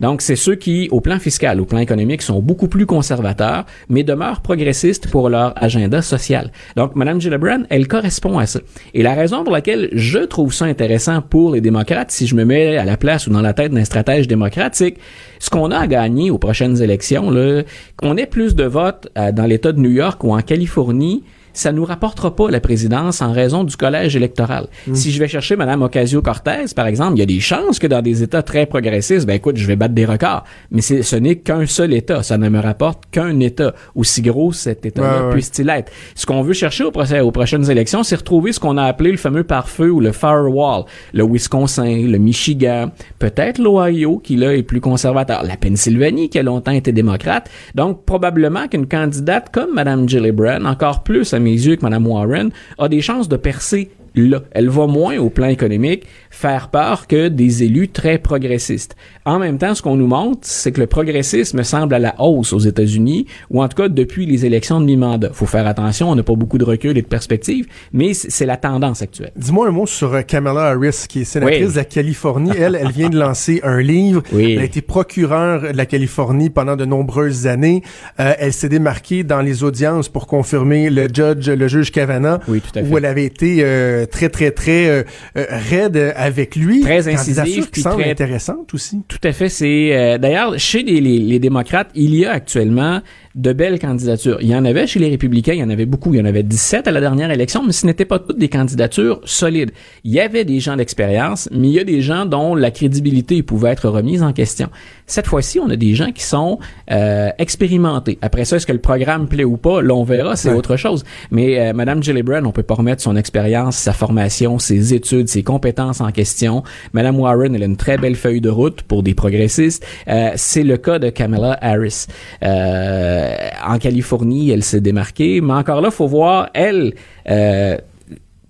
Donc, 0.00 0.22
c'est 0.22 0.36
ceux 0.36 0.54
qui, 0.54 0.88
au 0.90 1.00
plan 1.00 1.18
fiscal, 1.18 1.60
au 1.60 1.64
plan 1.64 1.78
économique, 1.78 2.22
sont 2.22 2.40
beaucoup 2.40 2.68
plus 2.68 2.86
conservateurs, 2.86 3.64
mais 3.88 4.02
demeurent 4.02 4.40
progressistes 4.40 5.08
pour 5.08 5.28
leur 5.28 5.52
agenda 5.62 6.02
social. 6.02 6.50
Donc, 6.76 6.96
Mme 6.96 7.20
Gillibrand, 7.20 7.62
elle 7.70 7.86
correspond 7.88 8.38
à 8.38 8.46
ça. 8.46 8.60
Et 8.94 9.02
la 9.02 9.14
raison 9.14 9.44
pour 9.44 9.52
laquelle 9.52 9.88
je 9.92 10.18
trouve 10.20 10.52
ça 10.52 10.64
intéressant 10.66 11.22
pour 11.22 11.54
les 11.54 11.60
démocrates, 11.60 12.10
si 12.10 12.26
je 12.26 12.34
me 12.34 12.44
mets 12.44 12.76
à 12.76 12.84
la 12.84 12.96
place 12.96 13.26
ou 13.26 13.30
dans 13.30 13.42
la 13.42 13.52
tête 13.52 13.72
d'un 13.72 13.84
stratège 13.84 14.28
démocrate, 14.28 14.74
c'est 14.74 14.92
que 14.92 14.98
ce 15.38 15.50
qu'on 15.50 15.70
a 15.70 15.78
à 15.78 15.86
gagner 15.86 16.30
aux 16.30 16.38
prochaines 16.38 16.82
élections, 16.82 17.30
là, 17.30 17.62
qu'on 17.96 18.16
ait 18.16 18.26
plus 18.26 18.54
de 18.54 18.64
votes 18.64 19.08
euh, 19.18 19.32
dans 19.32 19.44
l'État 19.44 19.72
de 19.72 19.80
New 19.80 19.90
York 19.90 20.22
ou 20.24 20.34
en 20.34 20.40
Californie, 20.40 21.24
ça 21.54 21.72
nous 21.72 21.84
rapportera 21.84 22.34
pas 22.36 22.50
la 22.50 22.60
présidence 22.60 23.22
en 23.22 23.32
raison 23.32 23.64
du 23.64 23.76
collège 23.76 24.14
électoral. 24.16 24.66
Si 24.92 25.10
je 25.10 25.18
vais 25.18 25.28
chercher 25.28 25.56
Mme 25.56 25.82
Ocasio-Cortez, 25.82 26.66
par 26.76 26.86
exemple, 26.86 27.14
il 27.16 27.20
y 27.20 27.22
a 27.22 27.26
des 27.26 27.40
chances 27.40 27.78
que 27.78 27.86
dans 27.86 28.02
des 28.02 28.22
États 28.22 28.42
très 28.42 28.66
progressistes, 28.66 29.26
ben 29.26 29.34
écoute, 29.34 29.56
je 29.56 29.66
vais 29.66 29.76
battre 29.76 29.94
des 29.94 30.04
records. 30.04 30.44
Mais 30.70 30.80
ce 30.82 31.16
n'est 31.16 31.36
qu'un 31.36 31.66
seul 31.66 31.92
État. 31.94 32.22
Ça 32.22 32.36
ne 32.38 32.48
me 32.48 32.58
rapporte 32.60 33.04
qu'un 33.10 33.40
État. 33.40 33.74
Aussi 33.94 34.20
gros 34.22 34.52
cet 34.52 34.84
État-là 34.84 35.20
Ouais, 35.20 35.26
ouais. 35.26 35.32
puisse-t-il 35.32 35.68
être. 35.70 35.90
Ce 36.14 36.26
qu'on 36.26 36.42
veut 36.42 36.52
chercher 36.52 36.84
au 36.84 36.90
procès- 36.90 37.20
aux 37.20 37.30
prochaines 37.30 37.70
élections, 37.70 38.02
c'est 38.02 38.16
retrouver 38.16 38.52
ce 38.52 38.60
qu'on 38.60 38.76
a 38.76 38.84
appelé 38.84 39.10
le 39.10 39.16
fameux 39.16 39.44
pare-feu 39.44 39.90
ou 39.90 40.00
le 40.00 40.12
firewall. 40.12 40.84
Le 41.12 41.24
Wisconsin, 41.24 42.06
le 42.06 42.18
Michigan, 42.18 42.90
peut-être 43.18 43.58
l'Ohio, 43.58 44.18
qui 44.18 44.36
là 44.36 44.54
est 44.54 44.62
plus 44.62 44.80
conservateur. 44.80 45.42
La 45.44 45.56
Pennsylvanie, 45.56 46.28
qui 46.28 46.38
a 46.38 46.42
longtemps 46.42 46.72
été 46.72 46.92
démocrate. 46.92 47.48
Donc, 47.74 48.04
probablement 48.04 48.66
qu'une 48.68 48.86
candidate 48.86 49.50
comme 49.52 49.74
Mme 49.74 50.08
Gillibrand, 50.08 50.64
encore 50.64 51.02
plus 51.02 51.32
à 51.34 51.38
mes 51.44 51.52
yeux 51.52 51.76
que 51.76 51.84
Mme 51.84 52.06
Warren, 52.06 52.50
a 52.78 52.88
des 52.88 53.00
chances 53.00 53.28
de 53.28 53.36
percer 53.36 53.90
là. 54.14 54.42
Elle 54.52 54.68
va 54.68 54.86
moins 54.86 55.18
au 55.18 55.30
plan 55.30 55.48
économique 55.48 56.06
faire 56.30 56.68
peur 56.68 57.06
que 57.06 57.28
des 57.28 57.62
élus 57.64 57.88
très 57.88 58.18
progressistes. 58.18 58.96
En 59.24 59.38
même 59.38 59.58
temps, 59.58 59.74
ce 59.74 59.82
qu'on 59.82 59.96
nous 59.96 60.06
montre, 60.06 60.40
c'est 60.42 60.72
que 60.72 60.80
le 60.80 60.86
progressisme 60.86 61.62
semble 61.62 61.94
à 61.94 61.98
la 61.98 62.14
hausse 62.20 62.52
aux 62.52 62.58
États-Unis, 62.58 63.26
ou 63.50 63.62
en 63.62 63.68
tout 63.68 63.76
cas 63.76 63.88
depuis 63.88 64.26
les 64.26 64.44
élections 64.44 64.80
de 64.80 64.84
mi-mandat. 64.86 65.30
Faut 65.32 65.46
faire 65.46 65.66
attention, 65.66 66.10
on 66.10 66.14
n'a 66.16 66.22
pas 66.22 66.34
beaucoup 66.34 66.58
de 66.58 66.64
recul 66.64 66.98
et 66.98 67.02
de 67.02 67.06
perspective, 67.06 67.66
mais 67.92 68.14
c'est 68.14 68.46
la 68.46 68.56
tendance 68.56 69.00
actuelle. 69.02 69.32
Dis-moi 69.36 69.68
un 69.68 69.70
mot 69.70 69.86
sur 69.86 70.12
euh, 70.14 70.22
Kamala 70.22 70.70
Harris, 70.70 71.06
qui 71.08 71.20
est 71.20 71.24
sénatrice 71.24 71.66
Oui. 71.68 71.72
de 71.72 71.76
la 71.76 71.84
Californie. 71.84 72.50
Elle, 72.58 72.78
elle 72.80 72.90
vient 72.92 73.08
de 73.08 73.18
lancer 73.18 73.60
un 73.62 73.80
livre. 73.80 74.22
Oui. 74.32 74.52
Elle 74.54 74.60
a 74.60 74.64
été 74.64 74.82
procureure 74.82 75.62
de 75.72 75.76
la 75.76 75.86
Californie 75.86 76.50
pendant 76.50 76.76
de 76.76 76.84
nombreuses 76.84 77.46
années. 77.46 77.82
Euh, 78.20 78.34
elle 78.38 78.52
s'est 78.52 78.68
démarquée 78.68 79.22
dans 79.24 79.40
les 79.40 79.62
audiences 79.64 80.08
pour 80.08 80.26
confirmer 80.26 80.90
le 80.90 81.08
judge, 81.12 81.48
le 81.48 81.68
juge 81.68 81.90
Kavanaugh, 81.92 82.40
Oui, 82.48 82.60
tout 82.60 82.78
à 82.78 82.82
fait. 82.82 82.88
où 82.90 82.98
elle 82.98 83.04
avait 83.06 83.24
été 83.24 83.58
euh, 83.60 84.03
très, 84.06 84.28
très, 84.28 84.50
très 84.50 84.86
euh, 84.86 85.02
euh, 85.36 85.46
raide 85.50 86.12
avec 86.16 86.56
lui. 86.56 86.80
Très 86.80 87.08
incisive, 87.08 87.70
qui 87.70 87.80
semble 87.80 88.02
très- 88.02 88.10
intéressante 88.10 88.72
aussi. 88.74 89.02
Tout 89.08 89.18
à 89.24 89.32
fait. 89.32 89.48
C'est 89.48 89.94
euh, 89.96 90.18
d'ailleurs 90.18 90.58
chez 90.58 90.82
les, 90.82 91.00
les, 91.00 91.18
les 91.18 91.38
démocrates, 91.38 91.90
il 91.94 92.14
y 92.14 92.24
a 92.24 92.32
actuellement 92.32 93.00
de 93.34 93.52
belles 93.52 93.78
candidatures. 93.78 94.38
Il 94.40 94.48
y 94.48 94.54
en 94.54 94.64
avait 94.64 94.86
chez 94.86 95.00
les 95.00 95.08
républicains, 95.10 95.54
il 95.54 95.58
y 95.58 95.62
en 95.64 95.70
avait 95.70 95.86
beaucoup. 95.86 96.14
Il 96.14 96.18
y 96.18 96.20
en 96.20 96.24
avait 96.24 96.42
17 96.42 96.86
à 96.86 96.92
la 96.92 97.00
dernière 97.00 97.30
élection, 97.30 97.62
mais 97.64 97.72
ce 97.72 97.84
n'étaient 97.86 98.04
pas 98.04 98.18
toutes 98.20 98.38
des 98.38 98.48
candidatures 98.48 99.20
solides. 99.24 99.72
Il 100.04 100.12
y 100.12 100.20
avait 100.20 100.44
des 100.44 100.60
gens 100.60 100.76
d'expérience, 100.76 101.48
mais 101.52 101.68
il 101.68 101.74
y 101.74 101.80
a 101.80 101.84
des 101.84 102.00
gens 102.00 102.26
dont 102.26 102.54
la 102.54 102.70
crédibilité 102.70 103.42
pouvait 103.42 103.70
être 103.70 103.88
remise 103.88 104.22
en 104.22 104.32
question. 104.32 104.68
Cette 105.06 105.26
fois-ci, 105.26 105.58
on 105.60 105.68
a 105.68 105.76
des 105.76 105.94
gens 105.94 106.12
qui 106.12 106.22
sont 106.22 106.58
euh, 106.90 107.30
expérimentés. 107.38 108.18
Après 108.22 108.44
ça, 108.44 108.56
est-ce 108.56 108.66
que 108.66 108.72
le 108.72 108.78
programme 108.80 109.26
plaît 109.28 109.44
ou 109.44 109.56
pas? 109.56 109.82
Là, 109.82 109.94
on 109.94 110.04
verra, 110.04 110.36
c'est 110.36 110.50
Ouais. 110.50 110.54
autre 110.56 110.76
chose. 110.76 111.04
Mais 111.30 111.58
euh, 111.58 111.72
Madame 111.72 112.02
Gillibrand, 112.02 112.44
on 112.44 112.52
peut 112.52 112.62
pas 112.62 112.74
remettre 112.74 113.02
son 113.02 113.16
expérience, 113.16 113.76
sa 113.76 113.92
formation, 113.92 114.58
ses 114.58 114.94
études, 114.94 115.28
ses 115.28 115.42
compétences 115.42 116.00
en 116.00 116.10
question. 116.12 116.62
Madame 116.92 117.18
Warren, 117.18 117.54
elle 117.54 117.62
a 117.62 117.66
une 117.66 117.76
très 117.76 117.98
belle 117.98 118.14
feuille 118.14 118.40
de 118.40 118.48
route 118.50 118.82
pour 118.82 119.02
des 119.02 119.14
progressistes. 119.14 119.84
Euh, 120.08 120.30
c'est 120.36 120.62
le 120.62 120.76
cas 120.76 120.98
de 120.98 121.10
Kamala 121.10 121.58
Harris. 121.60 122.06
Euh, 122.42 123.23
en 123.66 123.78
Californie, 123.78 124.50
elle 124.50 124.62
s'est 124.64 124.80
démarquée, 124.80 125.40
mais 125.40 125.52
encore 125.54 125.80
là, 125.80 125.90
faut 125.90 126.06
voir 126.06 126.48
elle. 126.54 126.94
Euh, 127.30 127.76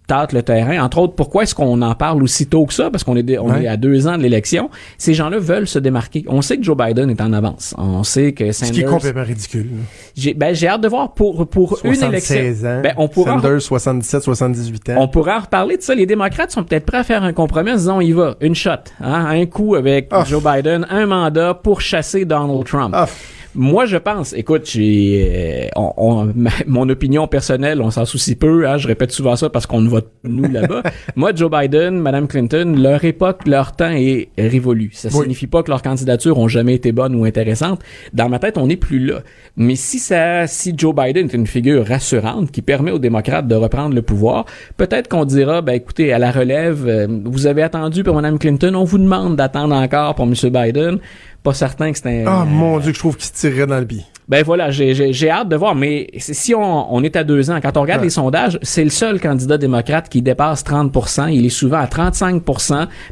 tâte 0.06 0.34
le 0.34 0.42
terrain. 0.42 0.84
Entre 0.84 0.98
autres, 0.98 1.14
pourquoi 1.14 1.44
est-ce 1.44 1.54
qu'on 1.54 1.80
en 1.80 1.94
parle 1.94 2.22
aussi 2.22 2.46
tôt 2.46 2.66
que 2.66 2.74
ça? 2.74 2.90
Parce 2.90 3.02
qu'on 3.04 3.16
est, 3.16 3.22
dé- 3.22 3.38
on 3.38 3.48
Ouais. 3.48 3.64
est 3.64 3.68
à 3.68 3.78
deux 3.78 4.06
ans 4.06 4.18
de 4.18 4.22
l'élection. 4.22 4.68
Ces 4.98 5.14
gens-là 5.14 5.38
veulent 5.38 5.66
se 5.66 5.78
démarquer. 5.78 6.26
On 6.28 6.42
sait 6.42 6.58
que 6.58 6.62
Joe 6.62 6.76
Biden 6.76 7.08
est 7.08 7.22
en 7.22 7.32
avance. 7.32 7.74
On 7.78 8.02
sait 8.04 8.32
que 8.32 8.52
Ce 8.52 8.66
Sanders... 8.66 8.74
qui 8.74 8.80
est 8.82 8.84
complètement 8.84 9.22
ridicule. 9.24 9.66
J'ai, 10.14 10.34
ben, 10.34 10.54
j'ai 10.54 10.68
hâte 10.68 10.82
de 10.82 10.88
voir 10.88 11.14
pour, 11.14 11.48
pour 11.48 11.78
une 11.84 11.92
élection. 11.94 12.34
76 12.36 12.66
ans. 12.66 12.80
Ben, 12.82 12.92
on 12.98 13.08
pourra, 13.08 13.40
Sanders, 13.40 13.62
77, 13.62 14.22
78 14.24 14.90
ans. 14.90 14.94
on 14.98 15.08
pourra 15.08 15.38
en 15.38 15.40
reparler 15.40 15.78
de 15.78 15.82
ça. 15.82 15.94
Les 15.94 16.04
démocrates 16.04 16.50
sont 16.50 16.64
peut-être 16.64 16.84
prêts 16.84 16.98
à 16.98 17.04
faire 17.04 17.22
un 17.22 17.32
compromis 17.32 17.70
en 17.70 17.76
disant 17.76 17.96
on 17.96 18.00
y 18.02 18.12
va, 18.12 18.34
une 18.42 18.54
shot, 18.54 18.72
hein, 19.00 19.24
un 19.30 19.46
coup 19.46 19.74
avec 19.74 20.08
Ah. 20.10 20.22
Joe 20.28 20.42
Biden, 20.44 20.86
un 20.90 21.06
mandat 21.06 21.54
pour 21.54 21.80
chasser 21.80 22.26
Donald 22.26 22.64
Trump. 22.66 22.92
Ah. 22.94 23.08
Moi, 23.56 23.86
je 23.86 23.96
pense, 23.96 24.32
écoute, 24.32 24.62
j'ai, 24.68 25.66
euh, 25.66 25.68
on, 25.76 25.92
on- 25.96 26.32
ma- 26.34 26.50
mon 26.66 26.88
opinion 26.88 27.26
personnelle, 27.28 27.80
on 27.80 27.90
s'en 27.90 28.04
soucie 28.04 28.34
peu, 28.34 28.66
hein, 28.68 28.78
je 28.78 28.88
répète 28.88 29.12
souvent 29.12 29.36
ça 29.36 29.48
parce 29.50 29.66
qu'on 29.66 29.80
ne 29.80 29.88
vote 29.88 30.10
nous 30.24 30.50
là-bas. 30.50 30.82
Moi, 31.16 31.32
Joe 31.34 31.50
Biden, 31.50 31.98
Madame 31.98 32.26
Clinton, 32.26 32.74
leur 32.76 33.04
époque, 33.04 33.46
leur 33.46 33.72
temps 33.76 33.90
est 33.92 34.28
révolu. 34.36 34.90
Ça 34.92 35.08
Oui. 35.14 35.22
signifie 35.22 35.46
pas 35.46 35.62
que 35.62 35.70
leurs 35.70 35.82
candidatures 35.82 36.38
ont 36.38 36.48
jamais 36.48 36.74
été 36.74 36.90
bonnes 36.92 37.14
ou 37.14 37.24
intéressantes. 37.24 37.80
Dans 38.12 38.28
ma 38.28 38.38
tête, 38.38 38.58
on 38.58 38.66
n'est 38.66 38.76
plus 38.76 38.98
là. 38.98 39.20
Mais 39.56 39.76
si 39.76 39.98
ça, 39.98 40.46
si 40.46 40.74
Joe 40.76 40.94
Biden 40.94 41.26
est 41.28 41.34
une 41.34 41.46
figure 41.46 41.86
rassurante 41.86 42.50
qui 42.50 42.60
permet 42.62 42.90
aux 42.90 42.98
démocrates 42.98 43.46
de 43.46 43.54
reprendre 43.54 43.94
le 43.94 44.02
pouvoir, 44.02 44.46
peut-être 44.76 45.08
qu'on 45.08 45.24
dira, 45.24 45.62
ben 45.62 45.74
écoutez, 45.74 46.12
à 46.12 46.18
la 46.18 46.32
relève, 46.32 46.86
euh, 46.88 47.06
vous 47.24 47.46
avez 47.46 47.62
attendu 47.62 48.02
pour 48.02 48.14
Madame 48.16 48.38
Clinton, 48.38 48.74
on 48.74 48.84
vous 48.84 48.98
demande 48.98 49.36
d'attendre 49.36 49.74
encore 49.74 50.14
pour 50.16 50.26
Monsieur 50.26 50.50
Biden. 50.50 50.98
Pas 51.44 51.54
certain 51.54 51.92
que 51.92 51.98
un. 52.08 52.24
Ah, 52.26 52.44
mon 52.44 52.78
Dieu, 52.80 52.90
que 52.90 52.94
je 52.96 52.98
trouve 53.00 53.16
qu'il 53.16 53.26
se 53.26 53.32
tirerait 53.34 53.66
dans 53.68 53.78
le. 53.78 53.86
Ben 54.26 54.42
voilà, 54.42 54.70
j'ai, 54.70 54.94
j'ai, 54.94 55.12
j'ai 55.12 55.28
hâte 55.28 55.50
de 55.50 55.56
voir. 55.56 55.74
Mais 55.74 56.08
si 56.18 56.54
on, 56.54 56.94
on 56.94 57.02
est 57.04 57.14
à 57.14 57.22
deux 57.24 57.50
ans, 57.50 57.58
quand 57.62 57.76
on 57.76 57.82
regarde 57.82 58.00
Ouais. 58.00 58.06
les 58.06 58.10
sondages, 58.10 58.58
c'est 58.62 58.82
le 58.82 58.88
seul 58.88 59.20
candidat 59.20 59.58
démocrate 59.58 60.08
qui 60.08 60.22
dépasse 60.22 60.64
30% 60.64 61.28
Il 61.30 61.44
est 61.44 61.50
souvent 61.50 61.76
à 61.78 61.86
35 61.86 62.42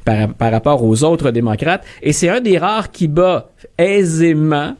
par, 0.07 0.29
par 0.33 0.51
rapport 0.51 0.83
aux 0.83 1.05
autres 1.05 1.31
démocrates. 1.31 1.85
Et 2.03 2.15
c'est 2.15 2.31
un 2.31 2.41
des 2.41 2.57
rares 2.57 2.91
qui 2.91 3.07
bat 3.09 3.51
aisément 3.77 4.75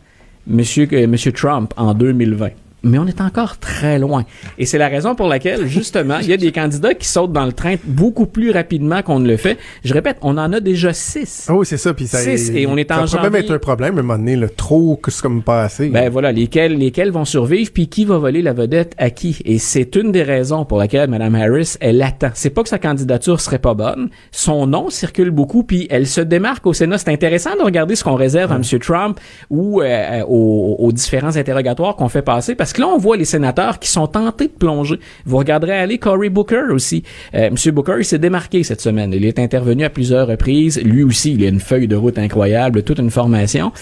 Monsieur, 0.47 0.87
que- 0.87 1.07
Monsieur 1.07 1.33
Trump 1.33 1.73
en 1.77 1.93
2020. 1.95 2.49
Mais 2.85 2.99
on 2.99 3.07
est 3.07 3.21
encore 3.21 3.59
très 3.59 3.99
loin. 3.99 4.25
Et 4.59 4.67
c'est 4.67 4.79
la 4.79 4.89
raison 4.89 5.15
pour 5.15 5.29
laquelle, 5.29 5.67
justement, 5.67 6.19
il 6.19 6.29
y 6.29 6.33
a 6.33 6.37
des 6.37 6.51
candidats 6.51 6.95
qui 6.95 7.07
sautent 7.07 7.33
dans 7.33 7.47
le 7.47 7.53
train 7.53 7.77
beaucoup 7.85 8.27
plus 8.27 8.51
rapidement 8.51 9.03
qu'on 9.03 9.21
ne 9.21 9.29
le 9.29 9.37
fait. 9.37 9.57
Je 9.85 9.95
répète, 9.95 10.17
on 10.21 10.37
en 10.37 10.53
a 10.53 10.61
déjà 10.61 10.93
six. 10.93 11.49
Oui, 11.51 11.65
c'est 11.65 11.77
ça. 11.77 11.95
Puis 11.95 12.07
ça, 12.07 12.19
Six, 12.19 12.51
et 12.51 12.67
on 12.67 12.77
est 12.77 12.91
en 12.91 13.07
ça 13.07 13.19
peut 13.19 13.31
même 13.31 13.43
être 13.43 13.53
un 13.53 13.59
problème 13.59 13.97
à 13.97 14.01
un 14.01 14.03
moment 14.03 14.19
donné. 14.19 14.37
Là, 14.37 14.49
trop 14.49 14.97
que 14.97 15.11
c'est 15.11 15.23
comme 15.23 15.43
pas 15.43 15.63
assez. 15.63 15.89
Ben 15.89 16.11
voilà, 16.11 16.33
lesquels, 16.33 16.77
lesquels 16.77 17.11
vont 17.11 17.25
survivre, 17.25 17.71
puis 17.73 17.89
qui 17.89 18.05
va 18.05 18.19
voler 18.19 18.43
la 18.43 18.53
vedette 18.53 18.95
à 18.99 19.11
qui? 19.11 19.39
Et 19.45 19.59
c'est 19.59 19.95
une 19.97 20.11
des 20.11 20.23
raisons 20.23 20.65
pour 20.65 20.79
laquelle 20.79 21.09
Mme 21.09 21.35
Harris, 21.35 21.77
elle 21.81 22.03
attend. 22.03 22.31
C'est 22.35 22.51
pas 22.51 22.63
que 22.63 22.69
sa 22.69 22.79
candidature 22.79 23.41
serait 23.41 23.59
pas 23.59 23.75
bonne. 23.75 24.11
Son 24.31 24.67
nom 24.67 24.91
circule 24.91 25.31
beaucoup, 25.31 25.63
puis 25.63 25.87
elle 25.91 26.07
se 26.07 26.21
démarque 26.21 26.67
au 26.67 26.73
Sénat. 26.73 26.99
C'est 26.99 27.11
intéressant 27.11 27.55
de 27.57 27.63
regarder 27.63 27.95
ce 27.95 28.05
qu'on 28.05 28.15
réserve 28.15 28.53
à 28.53 28.57
M. 28.57 28.63
Trump 28.81 29.21
ou 29.51 29.83
euh, 29.83 30.23
aux, 30.27 30.77
aux 30.79 30.93
différents 30.93 31.37
interrogatoires 31.37 31.97
qu'on 31.97 32.09
fait 32.09 32.23
passer, 32.23 32.55
parce 32.55 32.72
que 32.73 32.81
là, 32.81 32.89
on 32.89 32.99
voit 32.99 33.17
les 33.17 33.25
sénateurs 33.25 33.79
qui 33.79 33.89
sont 33.89 34.07
tentés 34.07 34.49
de 34.49 34.53
plonger. 34.53 34.99
Vous 35.25 35.37
regarderez 35.37 35.79
aller 35.79 35.99
Cory 35.99 36.29
Booker 36.29 36.65
aussi. 36.71 37.03
Euh, 37.35 37.49
M. 37.49 37.57
Booker, 37.73 37.97
il 37.99 38.05
s'est 38.05 38.19
démarqué 38.19 38.63
cette 38.63 38.81
semaine. 38.81 39.13
Il 39.13 39.25
est 39.25 39.39
intervenu 39.39 39.85
à 39.85 39.91
plusieurs 39.91 40.27
reprises. 40.27 40.81
Lui 40.83 41.03
aussi, 41.03 41.35
il 41.35 41.45
a 41.45 41.49
une 41.49 41.61
feuille 41.61 41.89
de 41.89 41.97
route 41.97 42.19
incroyable, 42.19 42.83
toute 42.83 42.99
une 42.99 43.11
formation. 43.11 43.73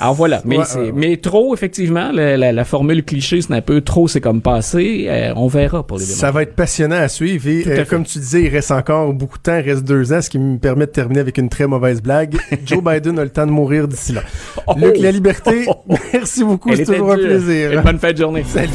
Alors 0.00 0.14
voilà, 0.14 0.40
mais, 0.46 0.56
mais 0.94 1.18
trop, 1.18 1.54
effectivement, 1.54 2.10
la, 2.10 2.64
formule 2.64 3.04
cliché, 3.04 3.42
c'est 3.42 3.52
un 3.52 3.60
peu 3.60 3.82
trop, 3.82 4.08
c'est 4.08 4.22
comme 4.22 4.40
passé. 4.40 5.06
Euh, 5.08 5.32
on 5.36 5.46
verra 5.46 5.86
pour 5.86 5.98
les 5.98 6.04
démocrates. 6.04 6.20
Ça 6.20 6.30
va 6.30 6.42
être 6.42 6.54
passionnant 6.54 6.96
à 6.96 7.08
suivre. 7.08 7.46
Et 7.48 7.64
euh, 7.66 7.84
comme 7.84 8.04
tu 8.04 8.18
disais, 8.18 8.42
il 8.44 8.48
reste 8.48 8.70
encore 8.70 9.12
beaucoup 9.12 9.36
de 9.36 9.42
temps, 9.42 9.58
il 9.58 9.70
reste 9.70 9.84
deux 9.84 10.12
ans, 10.14 10.22
ce 10.22 10.30
qui 10.30 10.38
me 10.38 10.58
permet 10.58 10.86
de 10.86 10.90
terminer 10.90 11.20
avec 11.20 11.36
une 11.36 11.50
très 11.50 11.66
mauvaise 11.66 12.00
blague. 12.00 12.38
Joe 12.64 12.82
Biden 12.82 13.18
a 13.18 13.24
le 13.24 13.30
temps 13.30 13.46
de 13.46 13.50
mourir 13.50 13.88
d'ici 13.88 14.12
là. 14.12 14.22
Oh! 14.66 14.72
Luc, 14.78 14.96
la 14.98 15.10
liberté, 15.10 15.66
merci 16.12 16.44
beaucoup, 16.44 16.74
c'est 16.74 16.84
toujours 16.84 17.12
un 17.12 17.16
plaisir. 17.16 17.82
bonne 17.82 17.98
fin 17.98 18.12
de 18.12 18.16
journée. 18.16 18.44
Salut. 18.48 18.70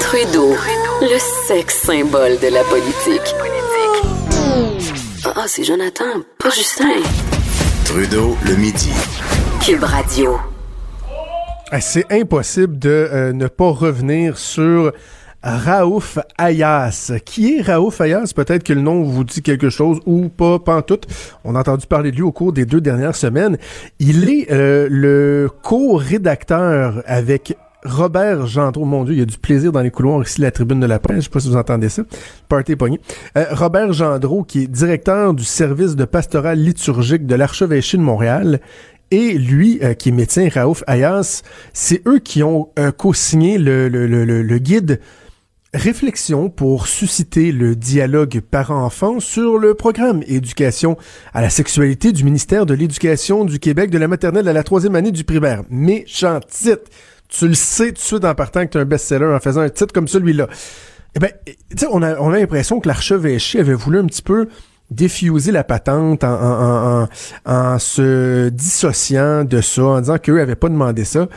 Trudeau, 0.00 0.54
le 1.00 1.18
sexe 1.48 1.80
symbole 1.82 2.38
de 2.40 2.52
la 2.52 2.62
politique. 2.64 3.34
Ah, 5.24 5.44
c'est 5.46 5.64
Jonathan, 5.64 6.04
pas 6.38 6.50
Justin. 6.50 7.00
Trudeau, 7.86 8.36
le 8.44 8.56
midi. 8.56 8.90
Cube 9.64 9.84
Radio. 9.84 10.38
C'est 11.78 12.12
impossible 12.12 12.80
de 12.80 12.88
euh, 12.90 13.32
ne 13.32 13.46
pas 13.46 13.70
revenir 13.70 14.36
sur 14.36 14.92
Raouf 15.40 16.18
Ayas. 16.36 17.12
Qui 17.24 17.58
est 17.58 17.62
Raouf 17.62 18.00
Ayas? 18.00 18.32
Peut-être 18.34 18.64
que 18.64 18.72
le 18.72 18.80
nom 18.80 19.04
vous 19.04 19.22
dit 19.22 19.40
quelque 19.40 19.70
chose 19.70 20.00
ou 20.04 20.28
pas, 20.28 20.58
tout. 20.82 20.98
On 21.44 21.54
a 21.54 21.60
entendu 21.60 21.86
parler 21.86 22.10
de 22.10 22.16
lui 22.16 22.22
au 22.22 22.32
cours 22.32 22.52
des 22.52 22.64
deux 22.64 22.80
dernières 22.80 23.14
semaines. 23.14 23.56
Il 24.00 24.28
est 24.30 24.50
euh, 24.50 24.88
le 24.90 25.48
co-rédacteur 25.62 27.04
avec 27.06 27.56
Robert 27.84 28.46
Gendreau, 28.46 28.84
mon 28.84 29.02
Dieu, 29.04 29.14
il 29.14 29.18
y 29.18 29.22
a 29.22 29.26
du 29.26 29.38
plaisir 29.38 29.72
dans 29.72 29.80
les 29.80 29.90
couloirs 29.90 30.22
ici, 30.22 30.40
la 30.40 30.52
tribune 30.52 30.78
de 30.78 30.86
la 30.86 31.00
presse. 31.00 31.16
Je 31.16 31.22
sais 31.22 31.30
pas 31.30 31.40
si 31.40 31.48
vous 31.48 31.56
entendez 31.56 31.88
ça. 31.88 32.02
Party 32.48 32.76
pogné. 32.76 33.00
Euh, 33.36 33.46
Robert 33.52 33.92
Gendreau, 33.92 34.44
qui 34.44 34.62
est 34.62 34.66
directeur 34.68 35.34
du 35.34 35.44
service 35.44 35.96
de 35.96 36.04
pastoral 36.04 36.58
liturgique 36.58 37.26
de 37.26 37.34
l'archevêché 37.34 37.96
de 37.96 38.02
Montréal, 38.02 38.60
et 39.12 39.34
lui, 39.34 39.78
euh, 39.82 39.92
qui 39.94 40.08
est 40.08 40.12
médecin, 40.12 40.48
Raouf 40.52 40.82
Ayas, 40.88 41.42
c'est 41.72 42.02
eux 42.08 42.18
qui 42.18 42.42
ont 42.42 42.70
euh, 42.78 42.90
co-signé 42.90 43.58
le, 43.58 44.58
guide 44.58 45.00
Réflexion 45.74 46.50
pour 46.50 46.86
susciter 46.86 47.52
le 47.52 47.76
dialogue 47.76 48.40
parent-enfant 48.40 49.20
sur 49.20 49.58
le 49.58 49.74
programme 49.74 50.22
Éducation 50.26 50.98
à 51.32 51.40
la 51.40 51.48
sexualité 51.48 52.12
du 52.12 52.24
ministère 52.24 52.66
de 52.66 52.74
l'Éducation 52.74 53.44
du 53.44 53.58
Québec 53.58 53.90
de 53.90 53.96
la 53.96 54.08
maternelle 54.08 54.48
à 54.48 54.52
la 54.52 54.62
troisième 54.64 54.96
année 54.96 55.12
du 55.12 55.24
primaire. 55.24 55.62
Méchant 55.70 56.40
titre! 56.40 56.90
tu 57.28 57.48
le 57.48 57.54
sais 57.54 57.88
tout 57.88 57.92
de 57.94 57.98
suite 57.98 58.24
en 58.26 58.34
partant 58.34 58.66
que 58.66 58.72
tu 58.72 58.78
es 58.78 58.80
un 58.82 58.84
best-seller 58.84 59.34
en 59.34 59.40
faisant 59.40 59.62
un 59.62 59.70
titre 59.70 59.94
comme 59.94 60.08
celui-là. 60.08 60.48
Eh 61.14 61.18
ben, 61.18 61.30
tu 61.46 61.54
sais, 61.76 61.86
on 61.90 62.02
a, 62.02 62.18
on 62.18 62.30
a 62.30 62.38
l'impression 62.38 62.80
que 62.80 62.88
l'archevêché 62.88 63.60
avait 63.60 63.72
voulu 63.72 63.98
un 63.98 64.06
petit 64.06 64.22
peu 64.22 64.48
diffuser 64.92 65.52
la 65.52 65.64
patente 65.64 66.24
en, 66.24 67.08
se 67.78 68.48
dissociant 68.48 69.44
de 69.44 69.60
ça, 69.60 69.84
en 69.84 70.00
disant 70.00 70.18
qu'eux 70.18 70.36
n'avaient 70.36 70.54
pas 70.54 70.68
demandé 70.68 71.04
ça. 71.04 71.28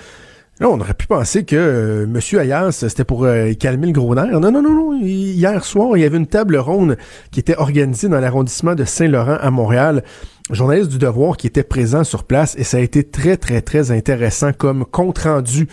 Là, 0.59 0.69
on 0.69 0.79
aurait 0.79 0.93
pu 0.93 1.05
penser 1.05 1.43
que 1.43 1.55
euh, 1.57 2.03
M. 2.05 2.39
Ayas, 2.39 2.71
c'était 2.71 3.03
pour 3.03 3.25
euh, 3.25 3.51
calmer 3.53 3.87
le 3.87 3.93
gros 3.93 4.15
nerf. 4.15 4.39
Non, 4.39 4.51
non, 4.51 4.61
non, 4.61 4.73
non. 4.73 4.97
Hier 5.01 5.65
soir, 5.65 5.97
il 5.97 6.01
y 6.01 6.05
avait 6.05 6.17
une 6.17 6.27
table 6.27 6.55
ronde 6.55 6.97
qui 7.31 7.41
était 7.41 7.57
organisée 7.57 8.07
dans 8.07 8.21
l'arrondissement 8.21 8.73
de 8.73 8.85
Saint-Laurent 8.85 9.37
à 9.41 9.51
Montréal. 9.51 10.03
Journaliste 10.51 10.91
du 10.91 10.97
Devoir 10.97 11.35
qui 11.35 11.47
était 11.47 11.63
présent 11.63 12.05
sur 12.05 12.23
place 12.23 12.55
et 12.57 12.63
ça 12.63 12.77
a 12.77 12.79
été 12.79 13.03
très, 13.03 13.35
très, 13.35 13.61
très 13.61 13.91
intéressant 13.91 14.53
comme 14.53 14.85
compte-rendu. 14.85 15.67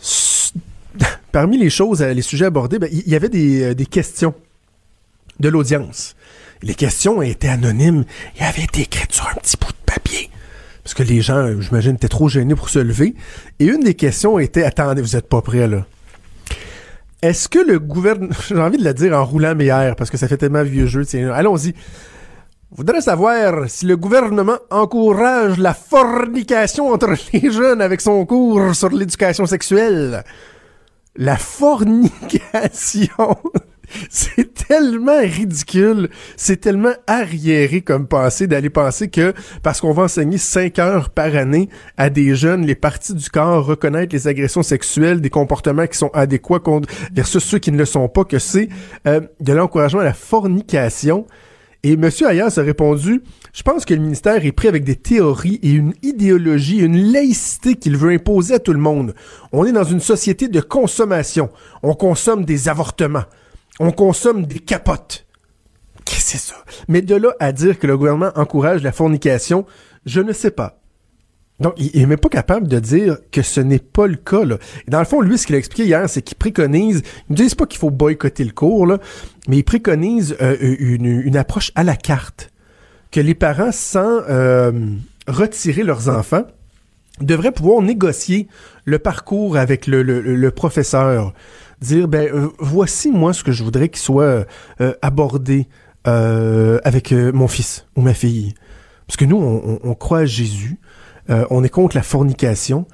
Parmi 1.32 1.58
les 1.58 1.68
choses, 1.68 2.00
euh, 2.00 2.14
les 2.14 2.22
sujets 2.22 2.46
abordés, 2.46 2.78
ben, 2.78 2.88
il 2.90 3.06
y 3.06 3.16
avait 3.16 3.28
des, 3.28 3.74
des 3.74 3.86
questions 3.86 4.32
de 5.40 5.50
l'audience. 5.50 6.16
Les 6.62 6.74
questions 6.74 7.22
étaient 7.22 7.48
anonymes 7.48 8.04
et 8.38 8.42
avaient 8.42 8.64
été 8.64 8.82
écrites 8.82 9.12
sur 9.12 9.28
un 9.28 9.34
petit 9.34 9.56
bout 9.56 9.72
de 9.72 9.92
papier 9.92 10.30
parce 10.86 10.94
que 10.94 11.02
les 11.02 11.20
gens, 11.20 11.60
j'imagine, 11.60 11.96
étaient 11.96 12.06
trop 12.06 12.28
gênés 12.28 12.54
pour 12.54 12.68
se 12.68 12.78
lever. 12.78 13.16
Et 13.58 13.64
une 13.64 13.80
des 13.80 13.94
questions 13.94 14.38
était, 14.38 14.62
attendez, 14.62 15.02
vous 15.02 15.16
êtes 15.16 15.28
pas 15.28 15.42
prêts 15.42 15.66
là. 15.66 15.84
Est-ce 17.22 17.48
que 17.48 17.58
le 17.58 17.80
gouvernement, 17.80 18.32
j'ai 18.48 18.56
envie 18.56 18.78
de 18.78 18.84
le 18.84 18.94
dire 18.94 19.18
en 19.18 19.24
roulant 19.24 19.56
mes 19.56 19.66
airs, 19.66 19.96
parce 19.96 20.10
que 20.10 20.16
ça 20.16 20.28
fait 20.28 20.36
tellement 20.36 20.62
vieux 20.62 20.86
jeu, 20.86 21.02
allons-y. 21.34 21.74
Voudrais 22.70 23.00
savoir 23.00 23.68
si 23.68 23.84
le 23.84 23.96
gouvernement 23.96 24.58
encourage 24.70 25.58
la 25.58 25.74
fornication 25.74 26.92
entre 26.92 27.14
les 27.32 27.50
jeunes 27.50 27.82
avec 27.82 28.00
son 28.00 28.24
cours 28.24 28.72
sur 28.76 28.90
l'éducation 28.90 29.44
sexuelle. 29.44 30.22
La 31.16 31.36
fornication. 31.36 33.36
C'est 34.10 34.54
tellement 34.54 35.20
ridicule, 35.20 36.08
c'est 36.36 36.60
tellement 36.60 36.94
arriéré 37.06 37.82
comme 37.82 38.06
pensée 38.06 38.46
d'aller 38.46 38.70
penser 38.70 39.08
que 39.08 39.32
parce 39.62 39.80
qu'on 39.80 39.92
va 39.92 40.04
enseigner 40.04 40.38
cinq 40.38 40.78
heures 40.78 41.10
par 41.10 41.34
année 41.36 41.68
à 41.96 42.10
des 42.10 42.34
jeunes 42.34 42.66
les 42.66 42.74
parties 42.74 43.14
du 43.14 43.28
corps, 43.30 43.64
reconnaître 43.64 44.12
les 44.12 44.28
agressions 44.28 44.62
sexuelles, 44.62 45.20
des 45.20 45.30
comportements 45.30 45.86
qui 45.86 45.98
sont 45.98 46.10
adéquats 46.14 46.60
versus 47.12 47.44
ceux 47.44 47.58
qui 47.58 47.70
ne 47.70 47.78
le 47.78 47.84
sont 47.84 48.08
pas, 48.08 48.24
que 48.24 48.38
c'est 48.38 48.68
euh, 49.06 49.20
de 49.40 49.52
l'encouragement 49.52 50.00
à 50.00 50.04
la 50.04 50.14
fornication. 50.14 51.26
Et 51.82 51.92
M. 51.92 52.10
Ayas 52.28 52.54
a 52.56 52.62
répondu, 52.62 53.22
je 53.52 53.62
pense 53.62 53.84
que 53.84 53.94
le 53.94 54.00
ministère 54.00 54.44
est 54.44 54.52
pris 54.52 54.66
avec 54.66 54.82
des 54.82 54.96
théories 54.96 55.60
et 55.62 55.70
une 55.70 55.94
idéologie, 56.02 56.78
une 56.78 57.12
laïcité 57.12 57.76
qu'il 57.76 57.96
veut 57.96 58.10
imposer 58.10 58.54
à 58.54 58.58
tout 58.58 58.72
le 58.72 58.80
monde. 58.80 59.14
On 59.52 59.64
est 59.64 59.72
dans 59.72 59.84
une 59.84 60.00
société 60.00 60.48
de 60.48 60.60
consommation. 60.60 61.50
On 61.84 61.94
consomme 61.94 62.44
des 62.44 62.68
avortements 62.68 63.24
on 63.80 63.92
consomme 63.92 64.46
des 64.46 64.58
capotes. 64.58 65.26
Qu'est-ce 66.04 66.32
que 66.32 66.38
c'est 66.38 66.38
ça? 66.38 66.56
Mais 66.88 67.02
de 67.02 67.14
là 67.14 67.30
à 67.40 67.52
dire 67.52 67.78
que 67.78 67.86
le 67.86 67.96
gouvernement 67.96 68.30
encourage 68.36 68.82
la 68.82 68.92
fornication, 68.92 69.66
je 70.04 70.20
ne 70.20 70.32
sais 70.32 70.50
pas. 70.50 70.80
Donc, 71.58 71.74
il 71.78 71.98
n'est 71.98 72.06
même 72.06 72.18
pas 72.18 72.28
capable 72.28 72.68
de 72.68 72.78
dire 72.78 73.16
que 73.32 73.40
ce 73.40 73.60
n'est 73.60 73.78
pas 73.78 74.06
le 74.06 74.16
cas. 74.16 74.44
Là. 74.44 74.58
dans 74.88 74.98
le 74.98 75.06
fond, 75.06 75.22
lui, 75.22 75.38
ce 75.38 75.46
qu'il 75.46 75.54
a 75.54 75.58
expliqué 75.58 75.84
hier, 75.84 76.08
c'est 76.08 76.20
qu'il 76.20 76.36
préconise, 76.36 77.02
il 77.30 77.32
ne 77.32 77.36
dit 77.36 77.54
pas 77.54 77.66
qu'il 77.66 77.78
faut 77.78 77.90
boycotter 77.90 78.44
le 78.44 78.52
cours, 78.52 78.86
mais 79.48 79.56
il 79.56 79.64
préconise 79.64 80.36
euh, 80.42 80.56
une, 80.60 81.36
approche 81.36 81.72
à 81.74 81.82
la 81.82 81.96
carte. 81.96 82.50
Que 83.10 83.20
les 83.20 83.34
parents, 83.34 83.72
sans 83.72 84.20
euh, 84.28 84.72
retirer 85.26 85.82
leurs 85.82 86.10
enfants, 86.10 86.44
devraient 87.20 87.52
pouvoir 87.52 87.80
négocier 87.80 88.48
le 88.84 88.98
parcours 88.98 89.56
avec 89.56 89.86
le 89.86 90.48
professeur 90.50 91.32
dire 91.80 92.08
ben 92.08 92.28
euh, 92.32 92.48
voici 92.58 93.10
moi 93.10 93.32
ce 93.32 93.44
que 93.44 93.52
je 93.52 93.62
voudrais 93.62 93.88
qu'il 93.88 94.00
soit 94.00 94.46
euh, 94.80 94.94
abordé 95.02 95.68
euh, 96.06 96.78
avec 96.84 97.12
mon 97.12 97.48
fils 97.48 97.86
ou 97.96 98.00
ma 98.00 98.14
fille. 98.14 98.54
Parce 99.06 99.16
que 99.16 99.24
nous, 99.24 99.36
on, 99.84 99.94
croit 99.94 100.20
à 100.20 100.24
Jésus, 100.24 100.80
on 101.28 101.62
est 101.62 101.68
contre 101.68 101.94
la 101.94 102.02
fornication 102.02 102.86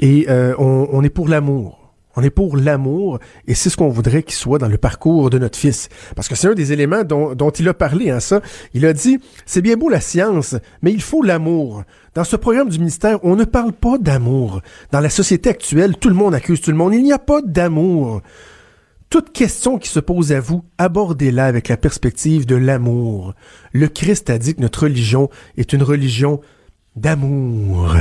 et 0.00 0.26
on 0.58 1.04
est 1.04 1.08
pour 1.08 1.28
l'amour. 1.28 1.81
On 2.16 2.22
est 2.22 2.30
pour 2.30 2.56
l'amour 2.56 3.18
et 3.46 3.54
c'est 3.54 3.70
ce 3.70 3.76
qu'on 3.76 3.88
voudrait 3.88 4.22
qu'il 4.22 4.34
soit 4.34 4.58
dans 4.58 4.68
le 4.68 4.78
parcours 4.78 5.30
de 5.30 5.38
notre 5.38 5.58
fils. 5.58 5.88
Parce 6.14 6.28
que 6.28 6.34
c'est 6.34 6.48
un 6.48 6.54
des 6.54 6.72
éléments 6.72 7.04
dont, 7.04 7.50
il 7.50 7.68
a 7.68 7.74
parlé, 7.74 8.10
hein, 8.10 8.20
ça. 8.20 8.40
Il 8.74 8.84
a 8.86 8.92
dit, 8.92 9.18
c'est 9.46 9.62
bien 9.62 9.76
beau 9.76 9.88
la 9.88 10.00
science, 10.00 10.56
mais 10.82 10.92
il 10.92 11.02
faut 11.02 11.22
l'amour. 11.22 11.84
Dans 12.14 12.24
ce 12.24 12.36
programme 12.36 12.68
du 12.68 12.78
ministère, 12.78 13.18
on 13.22 13.36
ne 13.36 13.44
parle 13.44 13.72
pas 13.72 13.98
d'amour. 13.98 14.60
Dans 14.90 15.00
la 15.00 15.10
société 15.10 15.48
actuelle, 15.48 15.96
tout 15.96 16.08
le 16.08 16.14
monde 16.14 16.34
accuse 16.34 16.60
tout 16.60 16.70
le 16.70 16.76
monde. 16.76 16.94
Il 16.94 17.02
n'y 17.02 17.12
a 17.12 17.18
pas 17.18 17.40
d'amour. 17.42 18.20
Toute 19.08 19.32
question 19.32 19.78
qui 19.78 19.88
se 19.88 20.00
pose 20.00 20.32
à 20.32 20.40
vous, 20.40 20.64
abordez-la 20.78 21.44
avec 21.44 21.68
la 21.68 21.76
perspective 21.76 22.46
de 22.46 22.56
l'amour. 22.56 23.34
Le 23.72 23.88
Christ 23.88 24.30
a 24.30 24.38
dit 24.38 24.54
que 24.54 24.62
notre 24.62 24.84
religion 24.84 25.28
est 25.58 25.74
une 25.74 25.82
religion 25.82 26.40
d'amour. 26.96 27.96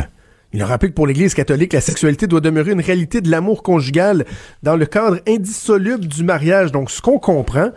Il 0.54 0.62
a 0.62 0.66
rappelé 0.66 0.90
que 0.90 0.96
pour 0.96 1.08
l'Église 1.08 1.34
catholique, 1.34 1.74
la 1.74 1.82
sexualité 1.82 2.28
doit 2.28 2.42
demeurer 2.42 2.72
une 2.72 2.82
réalité 2.82 3.22
de 3.22 3.32
l'amour 3.32 3.64
conjugal 3.64 4.26
dans 4.64 4.76
le 4.76 4.86
cadre 4.86 5.20
indissoluble 5.28 6.08
du 6.08 6.24
mariage. 6.24 6.72
Donc, 6.72 6.92
ce 6.92 7.02
qu'on 7.02 7.20
comprend, 7.20 7.72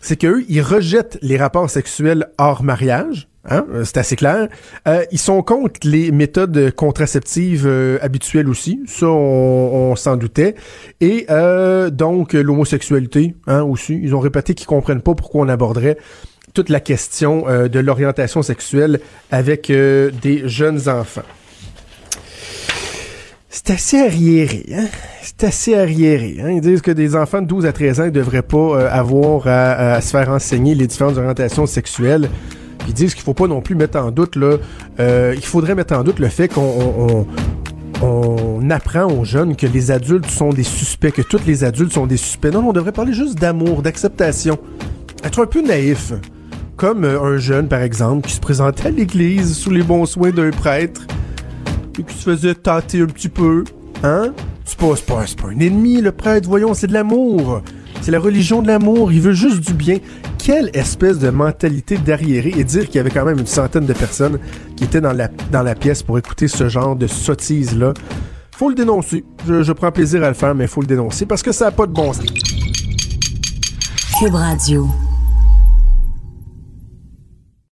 c'est 0.00 0.16
qu'eux, 0.16 0.44
ils 0.48 0.60
rejettent 0.60 1.18
les 1.22 1.38
rapports 1.38 1.70
sexuels 1.70 2.28
hors 2.36 2.62
mariage. 2.62 3.28
Hein? 3.48 3.64
Euh, 3.72 3.84
c'est 3.84 3.96
assez 3.96 4.16
clair. 4.16 4.48
Euh, 4.86 5.04
ils 5.12 5.18
sont 5.18 5.42
contre 5.42 5.80
les 5.84 6.10
méthodes 6.12 6.72
contraceptives 6.72 7.66
euh, 7.66 7.98
habituelles 8.02 8.48
aussi. 8.48 8.82
Ça, 8.86 9.06
on, 9.06 9.96
s'en 9.96 10.16
doutait. 10.16 10.56
Et 11.00 11.26
donc, 11.90 12.34
l'homosexualité 12.34 13.34
hein, 13.46 13.62
aussi. 13.62 13.98
Ils 14.02 14.14
ont 14.14 14.20
répété 14.20 14.54
qu'ils 14.54 14.66
comprennent 14.66 15.02
pas 15.02 15.14
pourquoi 15.14 15.42
on 15.42 15.48
aborderait 15.48 15.96
toute 16.52 16.68
la 16.68 16.80
question 16.80 17.44
de 17.46 17.78
l'orientation 17.78 18.42
sexuelle 18.42 19.00
avec 19.30 19.70
des 19.70 20.42
jeunes 20.48 20.88
enfants. 20.88 21.22
C'est 23.52 23.70
assez 23.70 23.98
arriéré, 23.98 24.64
hein? 24.72 24.86
C'est 25.22 25.42
assez 25.42 25.74
arriéré. 25.74 26.36
Hein? 26.40 26.50
Ils 26.50 26.60
disent 26.60 26.82
que 26.82 26.92
des 26.92 27.16
enfants 27.16 27.42
de 27.42 27.48
12 27.48 27.66
à 27.66 27.72
13 27.72 28.00
ans 28.00 28.04
ne 28.04 28.10
devraient 28.10 28.42
pas 28.42 28.56
euh, 28.56 28.88
avoir 28.88 29.48
à, 29.48 30.00
se 30.00 30.10
faire 30.10 30.28
enseigner 30.28 30.76
les 30.76 30.86
différentes 30.86 31.16
orientations 31.16 31.66
sexuelles. 31.66 32.30
ils 32.86 32.94
disent 32.94 33.12
qu'il 33.12 33.24
faut 33.24 33.34
pas 33.34 33.48
non 33.48 33.60
plus 33.60 33.74
mettre 33.74 33.98
en 33.98 34.12
doute, 34.12 34.36
là, 34.36 34.56
euh, 35.00 35.34
il 35.36 35.44
faudrait 35.44 35.74
mettre 35.74 35.96
en 35.96 36.04
doute 36.04 36.20
le 36.20 36.28
fait 36.28 36.46
qu'on 36.46 37.26
on, 38.00 38.70
apprend 38.70 39.06
aux 39.06 39.24
jeunes 39.24 39.56
que 39.56 39.66
les 39.66 39.90
adultes 39.90 40.30
sont 40.30 40.50
des 40.50 40.62
suspects, 40.62 41.10
que 41.10 41.22
tous 41.22 41.40
les 41.44 41.64
adultes 41.64 41.92
sont 41.92 42.06
des 42.06 42.18
suspects. 42.18 42.52
Non, 42.52 42.68
on 42.68 42.72
devrait 42.72 42.92
parler 42.92 43.12
juste 43.12 43.36
d'amour, 43.36 43.82
d'acceptation. 43.82 44.60
Être 45.24 45.42
un 45.42 45.46
peu 45.46 45.60
naïf. 45.60 46.12
Comme 46.76 47.02
euh, 47.02 47.20
un 47.20 47.38
jeune, 47.38 47.66
par 47.66 47.82
exemple, 47.82 48.28
qui 48.28 48.34
se 48.34 48.40
présentait 48.40 48.86
à 48.86 48.90
l'église 48.90 49.56
sous 49.56 49.70
les 49.70 49.82
bons 49.82 50.06
soins 50.06 50.30
d'un 50.30 50.50
prêtre 50.50 51.02
et 51.98 52.02
qui 52.02 52.14
se 52.14 52.22
faisait 52.22 52.54
tâter 52.54 53.00
un 53.00 53.06
petit 53.06 53.28
peu. 53.28 53.64
Hein? 54.02 54.32
C'est 54.64 54.78
pas, 54.78 54.94
pas, 55.06 55.24
pas 55.40 55.48
un 55.48 55.58
ennemi, 55.58 56.00
le 56.00 56.12
prêtre, 56.12 56.48
voyons, 56.48 56.74
c'est 56.74 56.86
de 56.86 56.92
l'amour. 56.92 57.62
C'est 58.02 58.10
la 58.10 58.20
religion 58.20 58.62
de 58.62 58.68
l'amour, 58.68 59.12
il 59.12 59.20
veut 59.20 59.32
juste 59.32 59.60
du 59.66 59.74
bien. 59.74 59.98
Quelle 60.38 60.70
espèce 60.72 61.18
de 61.18 61.28
mentalité 61.28 61.98
d'arriéré 61.98 62.54
et 62.56 62.64
dire 62.64 62.86
qu'il 62.86 62.96
y 62.96 62.98
avait 62.98 63.10
quand 63.10 63.26
même 63.26 63.38
une 63.38 63.46
centaine 63.46 63.84
de 63.84 63.92
personnes 63.92 64.38
qui 64.76 64.84
étaient 64.84 65.02
dans 65.02 65.12
la, 65.12 65.74
pièce 65.74 66.02
pour 66.02 66.18
écouter 66.18 66.48
ce 66.48 66.68
genre 66.68 66.96
de 66.96 67.06
sottise-là? 67.06 67.92
Faut 68.52 68.70
le 68.70 68.74
dénoncer. 68.74 69.24
Je, 69.46 69.72
prends 69.72 69.92
plaisir 69.92 70.22
à 70.24 70.28
le 70.28 70.34
faire, 70.34 70.54
mais 70.54 70.66
faut 70.66 70.80
le 70.80 70.86
dénoncer 70.86 71.26
parce 71.26 71.42
que 71.42 71.52
ça 71.52 71.66
n'a 71.66 71.70
pas 71.72 71.86
de 71.86 71.92
bon 71.92 72.12
sens. 72.12 72.24
Cube. 74.18 74.36